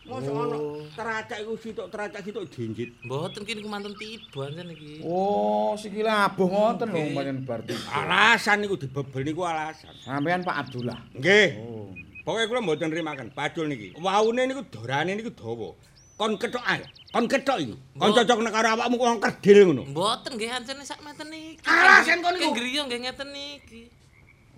Mosok 0.00 0.32
ono 0.32 0.58
teracak 0.96 1.38
iku 1.44 1.54
sitok 1.60 1.86
teracak 1.92 2.22
sitok 2.24 2.44
jinjit. 2.50 2.90
Mboten 3.04 3.42
ki 3.42 3.52
niku 3.58 3.68
mantun 3.68 3.94
tiba 3.98 4.48
jan 4.54 4.70
iki. 4.70 5.02
Oh, 5.04 5.74
sikile 5.76 6.08
abuh 6.08 6.46
ngoten 6.46 6.88
lho 6.88 6.98
Nggih. 6.98 7.14
pancen 7.14 7.36
berarti. 7.44 7.74
Alasan 7.90 8.56
niku 8.62 8.74
dibebel 8.78 9.22
niku 9.26 9.42
alasan. 9.44 9.92
Sampean 10.06 10.46
Pak 10.46 10.56
Abdullah. 10.66 10.98
Nggih. 11.14 11.48
Oh. 11.58 11.90
Pokoke 12.24 12.46
kula 12.48 12.60
mboten 12.62 12.90
nrimaken 12.90 13.28
pacul 13.34 13.66
niki. 13.66 13.98
Waune 13.98 14.46
niku 14.46 14.62
dorane 14.72 15.14
niku 15.14 15.30
dawa. 15.34 15.74
Kon 16.20 16.36
kethok 16.36 16.60
ae. 16.68 16.84
Kon 17.16 17.24
kethok 17.24 17.56
iki. 17.64 17.74
Kon 17.96 18.12
cocok 18.12 18.38
nek 18.44 18.52
karo 18.52 18.68
awakmu 18.76 18.96
wong 19.00 19.20
kerdil 19.24 19.58
ngono. 19.72 19.82
Mboten 19.88 20.36
nggih 20.36 20.52
ancene 20.52 20.84
sak 20.84 21.00
meten 21.00 21.32
niki. 21.32 21.64
Alasan 21.64 22.20
kon 22.20 22.36
niku. 22.36 22.52
Ki 22.52 22.58
griya 22.60 22.82
nggih 22.84 23.00
ngeten 23.08 23.28
niki. 23.32 23.82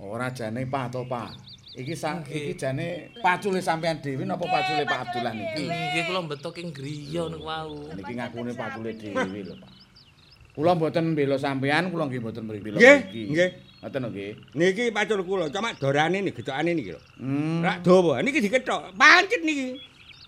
Ora 0.03 0.27
jane 0.35 0.67
Pak 0.67 0.91
to 0.91 1.07
Pak. 1.07 1.31
Iki 1.79 1.95
sa 1.95 2.19
Nggih. 2.19 2.53
iki 2.53 2.55
jane 2.59 3.15
pacule 3.23 3.63
sampean 3.63 4.03
dhewe 4.03 4.27
napa 4.27 4.43
pacule 4.45 4.83
Pak 4.85 4.99
Abdullah 5.07 5.33
niki? 5.33 5.65
Nggih 5.71 6.03
kula 6.11 6.21
mbeto 6.27 6.51
king 6.51 6.75
griya 6.75 7.31
niku 7.31 7.47
wau. 7.47 7.79
Niki 7.95 8.13
ngakune 8.19 8.51
pacule 8.59 8.91
dhewe 8.99 9.41
lho 9.47 9.55
Pak. 9.63 9.71
Kula 10.53 10.75
mboten 10.77 11.15
mbela 11.17 11.39
sampean, 11.39 11.89
kula 11.95 12.11
nggih 12.11 12.21
mboten 12.21 12.43
mbela 12.45 12.77
Nggih, 12.77 12.99
mriki. 13.07 13.23
nggih. 13.33 13.51
Ngoten 13.81 14.01
lho 14.03 14.09
nggih. 14.11 14.31
Niki 14.59 14.85
pacul 14.93 15.21
kula, 15.25 15.45
cuma 15.49 15.71
dorane 15.79 16.19
niki 16.27 16.43
gecokane 16.43 16.75
niki 16.75 16.91
lho. 16.93 17.01
Hmm. 17.23 17.63
Rak 17.65 17.79
dawa. 17.87 18.19
Niki 18.21 18.43
dikethok. 18.45 18.93
Pancet 18.99 19.41
niki. 19.47 19.79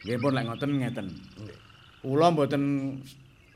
Nggih 0.04 0.18
pun 0.20 0.32
lek 0.36 0.44
ngoten 0.44 0.70
ngeten. 0.84 1.06
Kula 2.04 2.28
mboten 2.28 2.62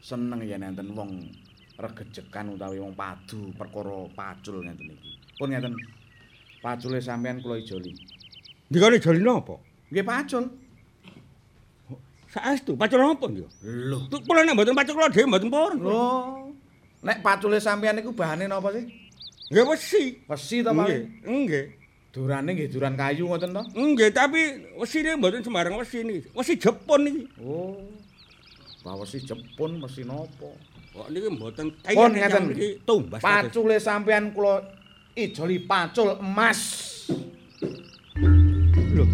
seneng 0.00 0.40
yen 0.40 0.64
enten 0.64 0.88
wong 0.96 1.28
regejekan 1.76 2.56
utawi 2.56 2.80
wong 2.80 2.96
padu 2.96 3.52
perkara 3.52 4.08
pacul 4.16 4.64
ngeten 4.64 4.88
iki. 4.96 5.12
Pun 5.36 5.52
ngeten. 5.52 5.76
Pacule 6.64 6.98
sampean 7.04 7.44
kula 7.44 7.60
ijoli. 7.60 7.92
Dikane 8.72 8.96
joli 8.98 9.20
napa? 9.20 9.60
Nggih 9.92 10.04
pacul. 10.08 10.44
Saestu 12.32 12.72
pacul 12.80 13.00
napa 13.04 13.28
yo? 13.28 13.46
Lho. 13.62 14.08
Kula 14.24 14.40
nek 14.44 14.56
mboten 14.56 14.72
pacul 14.74 14.94
kula 14.96 15.12
dhewe 15.12 15.28
mboten 15.28 15.52
purun. 15.52 15.78
Lho. 15.84 16.04
Nek 17.04 17.20
pacule 17.20 17.60
sampean 17.60 18.00
niku 18.00 18.16
bahane 18.16 18.48
napa 18.48 18.72
sih? 18.72 18.88
Nggih 19.52 19.64
wesi. 19.68 20.04
Wesi 20.24 20.56
Nggih, 20.64 20.72
paling. 20.72 21.04
nggih. 21.44 21.66
Durane 22.08 22.56
nggih 22.56 22.72
duran 22.72 22.96
kayu 22.96 23.28
ngoten 23.28 23.52
to? 23.52 23.62
Nggih, 23.76 24.10
tapi 24.16 24.40
wesine 24.80 25.20
mboten 25.20 25.44
sembarang 25.44 25.76
wesi 25.76 26.00
niki. 26.00 26.32
Wesi 26.32 26.56
Jepun 26.56 27.04
niki. 27.04 27.22
Oh. 27.44 27.76
Bawesi 28.80 29.20
Jepun 29.20 29.76
mesti 29.76 30.08
napa? 30.08 30.48
Kok 30.96 31.08
niki 31.12 31.28
mboten 31.28 31.68
Pun 31.84 31.84
kaya 31.84 32.08
ngeten. 32.08 32.42
niki 32.48 32.68
tumbas. 32.88 33.20
Pacule 33.20 33.76
sampean 33.76 34.32
kula 34.32 34.64
ijoli 35.12 35.60
pacul 35.68 36.16
emas. 36.16 36.60
Lho. 38.96 39.04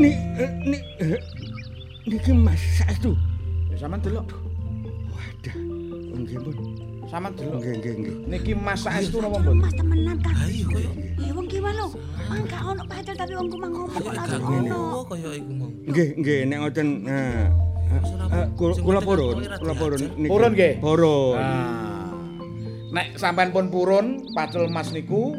Ni 0.00 0.10
eh, 0.40 0.50
ni 0.64 0.78
eh, 1.04 1.20
niki 2.08 2.32
Mas 2.32 2.58
saestu. 2.80 3.12
Ya 3.68 3.76
sampean 3.76 4.00
delok. 4.00 4.32
Wadah. 5.12 5.56
Nggih, 6.16 6.38
Pun. 6.40 6.56
Sampean 7.14 7.32
delok. 7.38 7.62
Nggih, 7.62 7.74
nggih, 7.78 7.94
nggih. 7.94 8.14
Niki 8.26 8.52
mas 8.58 8.82
saestu 8.82 9.22
napa 9.22 9.38
mboten? 9.38 9.62
Mas 9.62 9.72
temenan 9.78 10.18
kan. 10.18 10.34
Ayo 10.34 10.66
koyo 10.66 10.90
Eh 11.22 11.30
wong 11.30 11.46
ki 11.46 11.58
wae 11.62 11.72
lho. 11.78 11.86
Mangka 12.26 12.58
ono 12.66 12.82
pacul 12.90 13.14
tapi 13.14 13.32
wong 13.38 13.46
ku 13.46 13.56
mang 13.62 13.70
ngomong 13.70 13.90
kok 13.94 14.02
gak 14.02 14.14
langsung 14.18 14.42
ngono 14.42 14.74
ono. 14.74 15.00
kaya 15.06 15.30
iku 15.38 15.52
mau. 15.54 15.68
Nggih, 15.70 16.08
nggih, 16.18 16.38
nek 16.50 16.58
ngoten 16.58 16.88
eh, 17.06 17.44
eh, 18.34 18.46
kula 18.58 18.74
kula 18.82 19.00
purun, 19.06 19.36
kula 19.46 19.74
purun 19.78 20.00
niki. 20.18 20.30
Purun 20.34 20.50
nggih? 20.58 20.72
Purun. 20.82 21.38
Nah. 21.38 22.10
Nek 22.90 23.06
sampean 23.14 23.48
pun 23.54 23.70
purun 23.70 24.06
pacul 24.34 24.66
emas 24.66 24.90
niku 24.90 25.38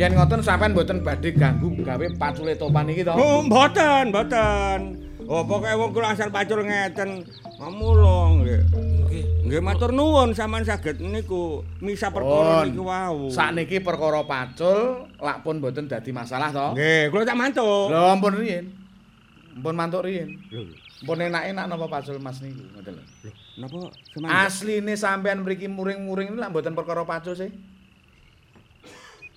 yen 0.00 0.16
ngoten 0.16 0.40
sampean 0.40 0.72
mboten 0.72 1.04
badhe 1.04 1.36
ganggu 1.36 1.68
gawe 1.84 2.06
pacule 2.16 2.56
topan 2.56 2.88
iki 2.88 3.04
to. 3.04 3.12
Oh, 3.12 3.44
mboten, 3.44 4.08
mboten. 4.08 5.01
Oh, 5.28 5.42
pokoke 5.46 5.70
wong 5.78 5.90
kula 5.94 6.14
asal 6.14 6.30
pacul 6.34 6.66
ngeten. 6.66 7.22
Mamula 7.60 8.42
nggih. 8.42 8.60
Nggih. 9.06 9.24
Nggih 9.46 9.60
matur 9.62 9.90
nuwun 9.94 10.34
sampean 10.34 10.66
saged 10.66 10.98
niku 10.98 11.62
misa 11.78 12.10
perkara 12.10 12.66
niku 12.66 12.86
wau. 12.86 13.30
Sakniki 13.30 13.78
perkara 13.78 14.26
pacul 14.26 15.06
lak 15.22 15.46
pun 15.46 15.62
mboten 15.62 15.86
dadi 15.86 16.10
masalah 16.10 16.50
to. 16.50 16.74
Nggih, 16.74 17.12
kula 17.14 17.22
tak 17.22 17.38
mantuk. 17.38 17.92
Lho 17.92 18.02
ampun 18.10 18.34
riyin. 18.34 18.64
Ampun 19.58 19.74
mantuk 19.76 20.02
riyin. 20.06 20.38
Lho, 20.50 20.62
Mpun 21.02 21.18
enak-enak 21.18 21.66
napa 21.66 21.86
pacul 21.90 22.22
Mas 22.22 22.38
niku, 22.38 22.62
ngoten 22.78 22.94
lho. 22.94 23.04
Lho, 23.26 23.30
napa 23.58 23.78
semangga? 24.14 24.46
Asline 24.46 24.94
sampean 24.94 25.42
mriki 25.42 25.66
muring-muring 25.66 26.38
lak 26.38 26.54
mboten 26.54 26.78
perkara 26.78 27.02
pacul 27.02 27.34
sih. 27.34 27.50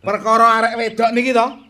Perkara 0.05 0.61
arek 0.61 0.77
wedok 0.77 1.09
niki 1.17 1.33
to. 1.33 1.64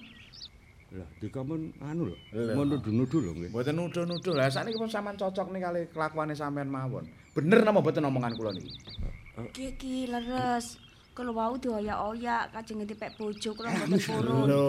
Lah, 1.25 1.33
dikamun 1.33 1.73
anu 1.81 2.13
lho, 2.13 2.15
mun 2.53 2.69
nuduh-nuduh 2.69 3.17
lho 3.25 3.31
nggih. 3.33 3.49
Mboten 3.49 3.73
nuduh-nuduh. 3.73 4.33
Lah 4.37 4.45
sakniki 4.45 4.77
pun 4.77 4.89
sampean 4.93 5.17
cocok 5.17 5.49
nih 5.49 5.61
kali 5.65 5.81
kelakuane 5.89 6.37
sampean 6.37 6.69
mawon. 6.69 7.09
Bener 7.33 7.65
napa 7.65 7.81
mboten 7.81 8.05
omongan 8.05 8.37
kula 8.37 8.53
niki? 8.53 8.69
Ki 9.49 9.73
ki 9.73 10.05
leres. 10.05 10.77
Kalau 11.15 11.31
wau 11.31 11.55
dioyak-oyak 11.55 12.51
kajeng 12.51 12.83
dipek 12.85 13.15
bojo 13.17 13.49
kula 13.57 13.73
mboten 13.73 13.97
purun. 14.05 14.45
Lho, 14.45 14.67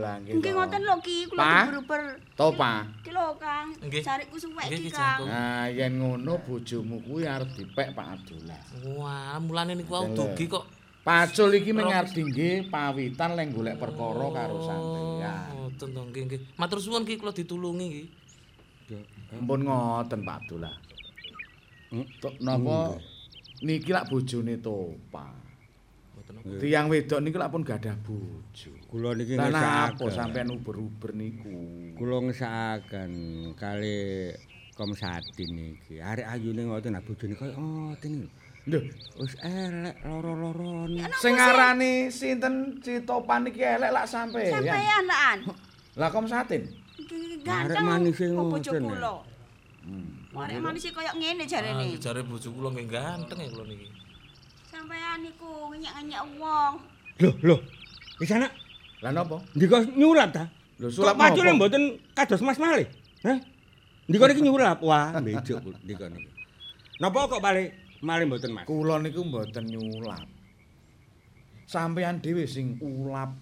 lah 0.00 0.16
nggih. 0.24 0.40
Ngoten 0.40 0.80
lho 0.88 0.94
Ki, 1.04 1.16
kula 1.28 1.40
Pa? 1.44 1.52
diber-ber. 1.68 2.02
To, 2.38 2.46
Pa. 2.56 2.72
Ki 3.04 3.10
lho 3.12 3.26
Kang, 3.36 3.68
Nggih. 3.84 4.00
cariku 4.00 4.36
suwek 4.40 4.66
iki 4.72 4.88
Ki, 4.88 4.96
Kang. 4.96 5.28
Nah, 5.28 5.68
yen 5.68 6.00
ngono 6.00 6.40
bojomu 6.46 6.96
kuwi 7.04 7.28
arep 7.28 7.50
dipek 7.58 7.92
Pak 7.92 8.06
Abdullah. 8.16 8.62
Wah, 8.96 9.36
mulane 9.42 9.76
niku 9.76 9.92
wau 9.92 10.08
dugi 10.08 10.48
kok. 10.48 10.64
Pacul 11.00 11.56
iki 11.56 11.72
mung 11.72 11.88
arep 11.88 12.12
dingge 12.12 12.68
pawitan 12.68 13.32
lek 13.32 13.56
golek 13.56 13.76
perkara 13.80 14.26
karo 14.36 14.56
sampeyan. 14.60 15.48
Oh, 15.56 15.72
ngoten 15.72 15.88
to 15.96 16.02
nggih 16.12 16.22
nggih. 16.28 16.40
Matur 16.60 16.78
suwun 16.82 17.08
ki 17.08 17.16
kula 17.16 17.32
ditulungi 17.32 17.86
ki. 17.88 18.04
Ampun 19.32 19.64
ngoten 19.64 20.20
Pak 20.20 20.36
Abdullah. 20.44 20.76
Hmm? 21.88 22.04
Tok 22.20 22.36
napa 22.44 23.00
niki 23.64 23.90
lak 23.96 24.12
bojone 24.12 24.60
Topa. 24.60 25.26
Mboten 26.12 26.34
apa. 26.36 26.60
Tiang 26.60 26.86
wedok 26.92 27.20
niku 27.24 27.36
lak 27.40 27.50
pun 27.50 27.62
gadah 27.64 27.96
bojo. 28.04 28.72
Kula 28.92 29.16
niki 29.16 29.40
Lah 29.40 29.48
napa 29.48 30.04
ngesakaken. 30.04 30.12
sampean 30.12 30.52
uber-uber 30.52 31.16
niku? 31.16 31.54
Kula 31.96 32.28
ngesakaken 32.28 33.12
kali 33.56 33.98
Komsati 34.76 35.44
niki. 35.48 36.00
Arek 36.00 36.28
ayune 36.28 36.68
ngoten 36.68 36.92
nah 36.92 37.00
bojone 37.04 37.34
kaya 37.36 37.56
ngoten 37.56 38.12
lho. 38.24 38.28
Lho, 38.70 38.80
Wis 39.18 39.34
elek 39.42 39.96
loro-lorone. 40.00 41.02
sing 41.18 41.34
arani 41.34 41.92
sinten 42.08 42.54
si 42.80 43.02
Topan 43.02 43.44
iki 43.44 43.60
elek 43.60 43.90
lak 43.90 44.06
sampeyan. 44.06 44.62
Sampeyan 44.62 45.04
lakan. 45.04 45.38
Lah 45.98 46.08
Komsatin. 46.08 46.62
Iki 46.96 47.42
Arek 47.42 47.74
ganteng. 47.74 47.84
manise 47.84 48.24
kok 48.24 48.44
bojo 48.46 48.70
ngoten, 48.70 48.80
ya. 48.80 48.88
kula. 48.88 49.14
Arek 50.40 50.58
manis 50.58 50.84
koyo 50.88 51.10
ngene 51.18 51.42
Ah, 51.42 51.48
jarene. 51.48 51.82
nggih, 51.82 51.98
jare 51.98 52.20
bojo 52.22 52.48
kula 52.48 52.68
nggih 52.70 52.86
ganteng 52.86 53.38
ya 53.38 53.48
kula 53.50 53.64
niki. 53.66 53.86
Sampeyan 54.70 55.18
niku 55.20 55.50
ngenyek-ngenyek 55.68 56.22
wong. 56.38 56.72
Loh, 57.20 57.34
loh. 57.42 57.60
Di 58.16 58.24
sana 58.24 58.46
Lah 59.00 59.10
napa? 59.10 59.40
ndika 59.52 59.80
nyulap 59.90 60.28
ta? 60.30 60.44
Lho 60.76 60.88
sulap 60.88 61.16
pacule 61.16 61.50
napa? 61.50 61.56
mboten 61.58 61.82
kados 62.12 62.40
Mas 62.40 62.56
malih? 62.56 62.86
Hah? 63.24 63.36
Ndika 64.06 64.24
niki 64.28 64.40
nyulap. 64.40 64.78
Wah, 64.80 65.16
bejuk 65.18 65.60
ndika 65.82 66.06
niki. 66.08 66.28
Napa 67.00 67.26
kok 67.26 67.40
malih 67.40 67.72
malih 68.00 68.26
mboten 68.28 68.50
Mas? 68.56 68.64
Kula 68.64 68.96
niku 68.98 69.24
mboten 69.24 69.64
nyulap. 69.68 70.28
Sampeyan 71.68 72.18
dhewe 72.18 72.48
sing 72.48 72.80
ulap. 72.80 73.36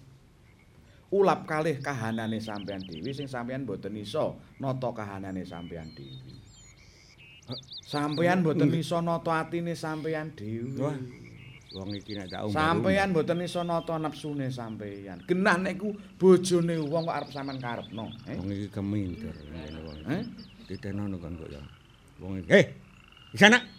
Ulap 1.09 1.49
kalih 1.49 1.81
kahanane 1.81 2.37
sampeyan 2.37 2.83
dhewe 2.85 3.09
sing 3.15 3.25
sampeyan 3.25 3.65
mboten 3.65 3.97
iso 3.97 4.37
nata 4.61 4.93
kahanane 4.93 5.41
sampeyan 5.47 5.89
dhewe. 5.95 6.37
Sampeyan 7.81 8.45
mboten 8.45 8.69
iso 8.77 9.01
nata 9.01 9.41
atine 9.41 9.73
sampeyan 9.73 10.35
dhewe. 10.37 10.77
Wah, 10.77 10.93
wong 11.73 11.89
iki 11.97 12.13
nek 12.13 12.29
tak 12.29 12.45
umbar. 12.45 12.53
Sampeyan 12.53 13.09
mboten 13.09 13.41
iso 13.41 13.61
nata 13.65 13.97
nepsune 13.97 14.53
sampeyan. 14.53 15.25
Genah 15.25 15.57
niku 15.57 15.95
bojone 16.21 16.77
wong 16.85 17.09
kok 17.09 17.15
arep 17.17 17.29
sampean 17.33 17.57
karepno, 17.57 18.05
eh? 18.29 18.37
Wong 18.37 18.49
iki 18.53 18.67
keminter 18.69 19.33
ngene 19.33 19.79
wong. 19.81 19.97
Eh? 20.13 20.21
Ditenono 20.69 21.17
kan 21.17 21.33
kok 21.33 21.49
ya. 21.49 21.63
Wong 22.21 22.45
iki. 22.45 22.49
Eh, 22.53 22.65
di 23.33 23.37
sana. 23.39 23.78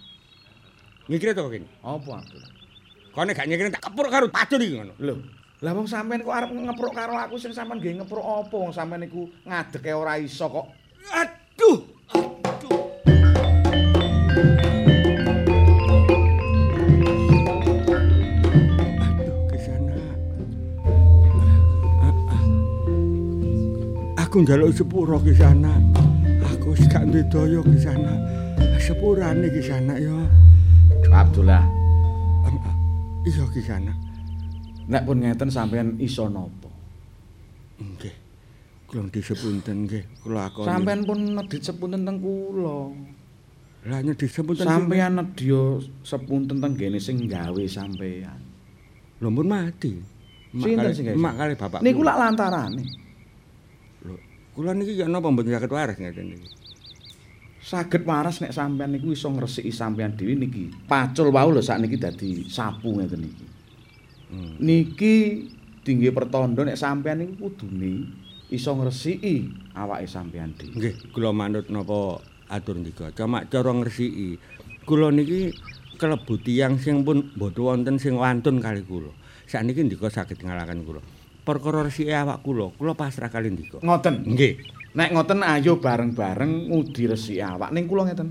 Mikir 1.11 1.35
to 1.35 1.43
kene. 1.51 1.67
Apa 1.83 2.23
Abdul? 2.23 2.39
Kone 3.11 3.35
gak 3.35 3.51
nyekir 3.51 3.67
tak 3.75 3.83
kepur 3.83 4.07
karo 4.07 4.31
pacul 4.31 4.63
iki 4.63 4.79
ngono. 4.79 4.95
Lho, 5.03 5.19
lah 5.59 5.75
wong 5.75 5.91
sampean 5.91 6.23
kok 6.23 6.31
arep 6.31 6.55
ngepruk 6.55 6.95
karo 6.95 7.19
aku 7.19 7.35
sing 7.35 7.51
sampean 7.51 7.83
nggih 7.83 7.99
ngepruk 7.99 8.23
apa 8.23 8.55
wong 8.55 8.71
sampean 8.71 9.03
niku 9.03 9.27
ngadeke 9.43 9.91
ora 9.91 10.23
iso 10.23 10.47
kok. 10.47 10.71
Aduh. 11.11 11.83
Aduh, 19.03 19.39
ke 19.51 19.59
sana. 19.59 19.99
Aku 24.15 24.47
njaluk 24.47 24.71
sepuro 24.71 25.19
ke 25.19 25.35
sana. 25.35 25.75
Aku 26.55 26.79
wis 26.79 26.87
gak 26.87 27.11
duwe 27.11 27.27
daya 27.27 27.59
ke 27.67 27.75
sana. 27.83 28.15
Sepurane 28.79 29.51
ke 29.51 29.59
sana 29.59 29.99
ya. 29.99 30.15
Abdullah, 31.11 31.63
ah, 32.47 32.75
Iya 33.27 33.45
ke 33.51 33.61
sana. 33.61 33.93
nek 34.91 35.03
pun 35.07 35.23
ngeten 35.23 35.51
sampean 35.51 35.99
iso 35.99 36.27
napa? 36.27 36.71
Nggih. 37.79 38.15
Kula 38.91 39.07
disepunten 39.07 39.87
nggih. 39.87 40.03
Kula 40.23 40.51
akoni. 40.51 40.67
Sampean 40.67 41.01
pun 41.07 41.19
nedit 41.39 41.63
sepunten 41.63 42.03
teng 42.03 42.19
kula. 42.19 42.91
Lah 43.87 44.03
disepunten 44.03 44.67
Sampean 44.67 45.15
nedya 45.19 45.79
sepunten 46.03 46.59
teng 46.59 46.73
gene 46.75 46.99
sing 46.99 47.23
gawe 47.31 47.65
sampean. 47.71 48.41
Lho 49.23 49.29
pun 49.31 49.47
mati. 49.47 49.95
Sinten 50.51 50.91
sing 50.91 51.05
gawe? 51.07 51.17
Mak 51.19 51.35
kali 51.39 51.55
bapak. 51.55 51.81
Niku 51.87 52.03
lak 52.03 52.19
lantarane. 52.19 52.85
Lho, 54.03 54.15
kula 54.59 54.75
niki 54.75 54.99
ya 54.99 55.07
napa 55.07 55.31
mboten 55.31 55.55
saged 55.55 55.71
waras 55.71 55.95
ngeten 55.95 56.35
niki. 56.35 56.49
Saged 57.61 58.09
waras 58.09 58.41
nek 58.41 58.57
sampean 58.57 58.97
niku 58.97 59.13
iso 59.13 59.29
ngresiki 59.29 59.69
sampean 59.69 60.17
dhewe 60.17 60.33
niki. 60.33 60.73
Pacul 60.89 61.29
wau 61.29 61.53
lho 61.53 61.61
sakniki 61.61 62.01
dadi 62.01 62.49
sapu 62.49 62.97
ngeten 62.97 63.21
niki. 63.21 63.47
Hmm. 64.33 64.57
Niki 64.65 65.45
dingge 65.85 66.09
pertanda 66.17 66.65
nek 66.65 66.81
sampean 66.81 67.21
niku 67.21 67.53
kudune 67.53 68.09
iso 68.49 68.73
ngresiki 68.73 69.53
awake 69.77 70.09
sampean 70.09 70.57
dhewe. 70.57 70.73
Nggih, 70.73 70.95
kula 71.13 71.37
manut 71.37 71.69
napa 71.69 72.25
atur 72.49 72.81
ndika. 72.81 73.13
Cuma 73.13 73.45
cara 73.45 73.77
ngresiki. 73.77 74.41
Kula 74.89 75.13
niki 75.13 75.53
kelebu 76.01 76.41
tiyang 76.41 76.81
sing 76.81 77.05
pun 77.05 77.29
mboten 77.37 77.61
wonten 77.61 77.97
sing 78.01 78.17
wantun 78.17 78.65
kali 78.65 78.81
kula. 78.89 79.13
Sakniki 79.45 79.85
ndika 79.85 80.09
saged 80.09 80.41
ngalahaken 80.41 80.81
kula. 80.89 81.05
Perkara 81.45 81.85
resiki 81.85 82.09
awak 82.09 82.41
kula, 82.41 82.73
kula 82.73 82.97
pasrah 82.97 83.29
kali 83.29 83.53
ndika. 83.53 83.85
Ngoten. 83.85 84.25
Nggih. 84.25 84.80
Nek 84.91 85.15
ngoten 85.15 85.47
ayo 85.47 85.79
bareng-bareng 85.79 86.67
ngudi 86.67 87.07
resiki 87.07 87.39
awak. 87.39 87.71
Ning 87.71 87.87
kula 87.87 88.11
ngeten. 88.11 88.29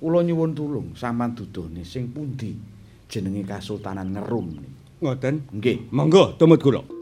Kula 0.00 0.24
nyuwun 0.24 0.56
tulung 0.56 0.88
sampean 0.96 1.36
dudone 1.36 1.84
sing 1.84 2.08
pundi 2.08 2.56
jenenge 3.06 3.44
Kasultanan 3.44 4.16
Ngerum. 4.16 4.48
Ngoten. 5.04 5.52
Nggih. 5.52 5.92
Monggo 5.92 6.40
tumut 6.40 6.62
kula. 6.64 7.01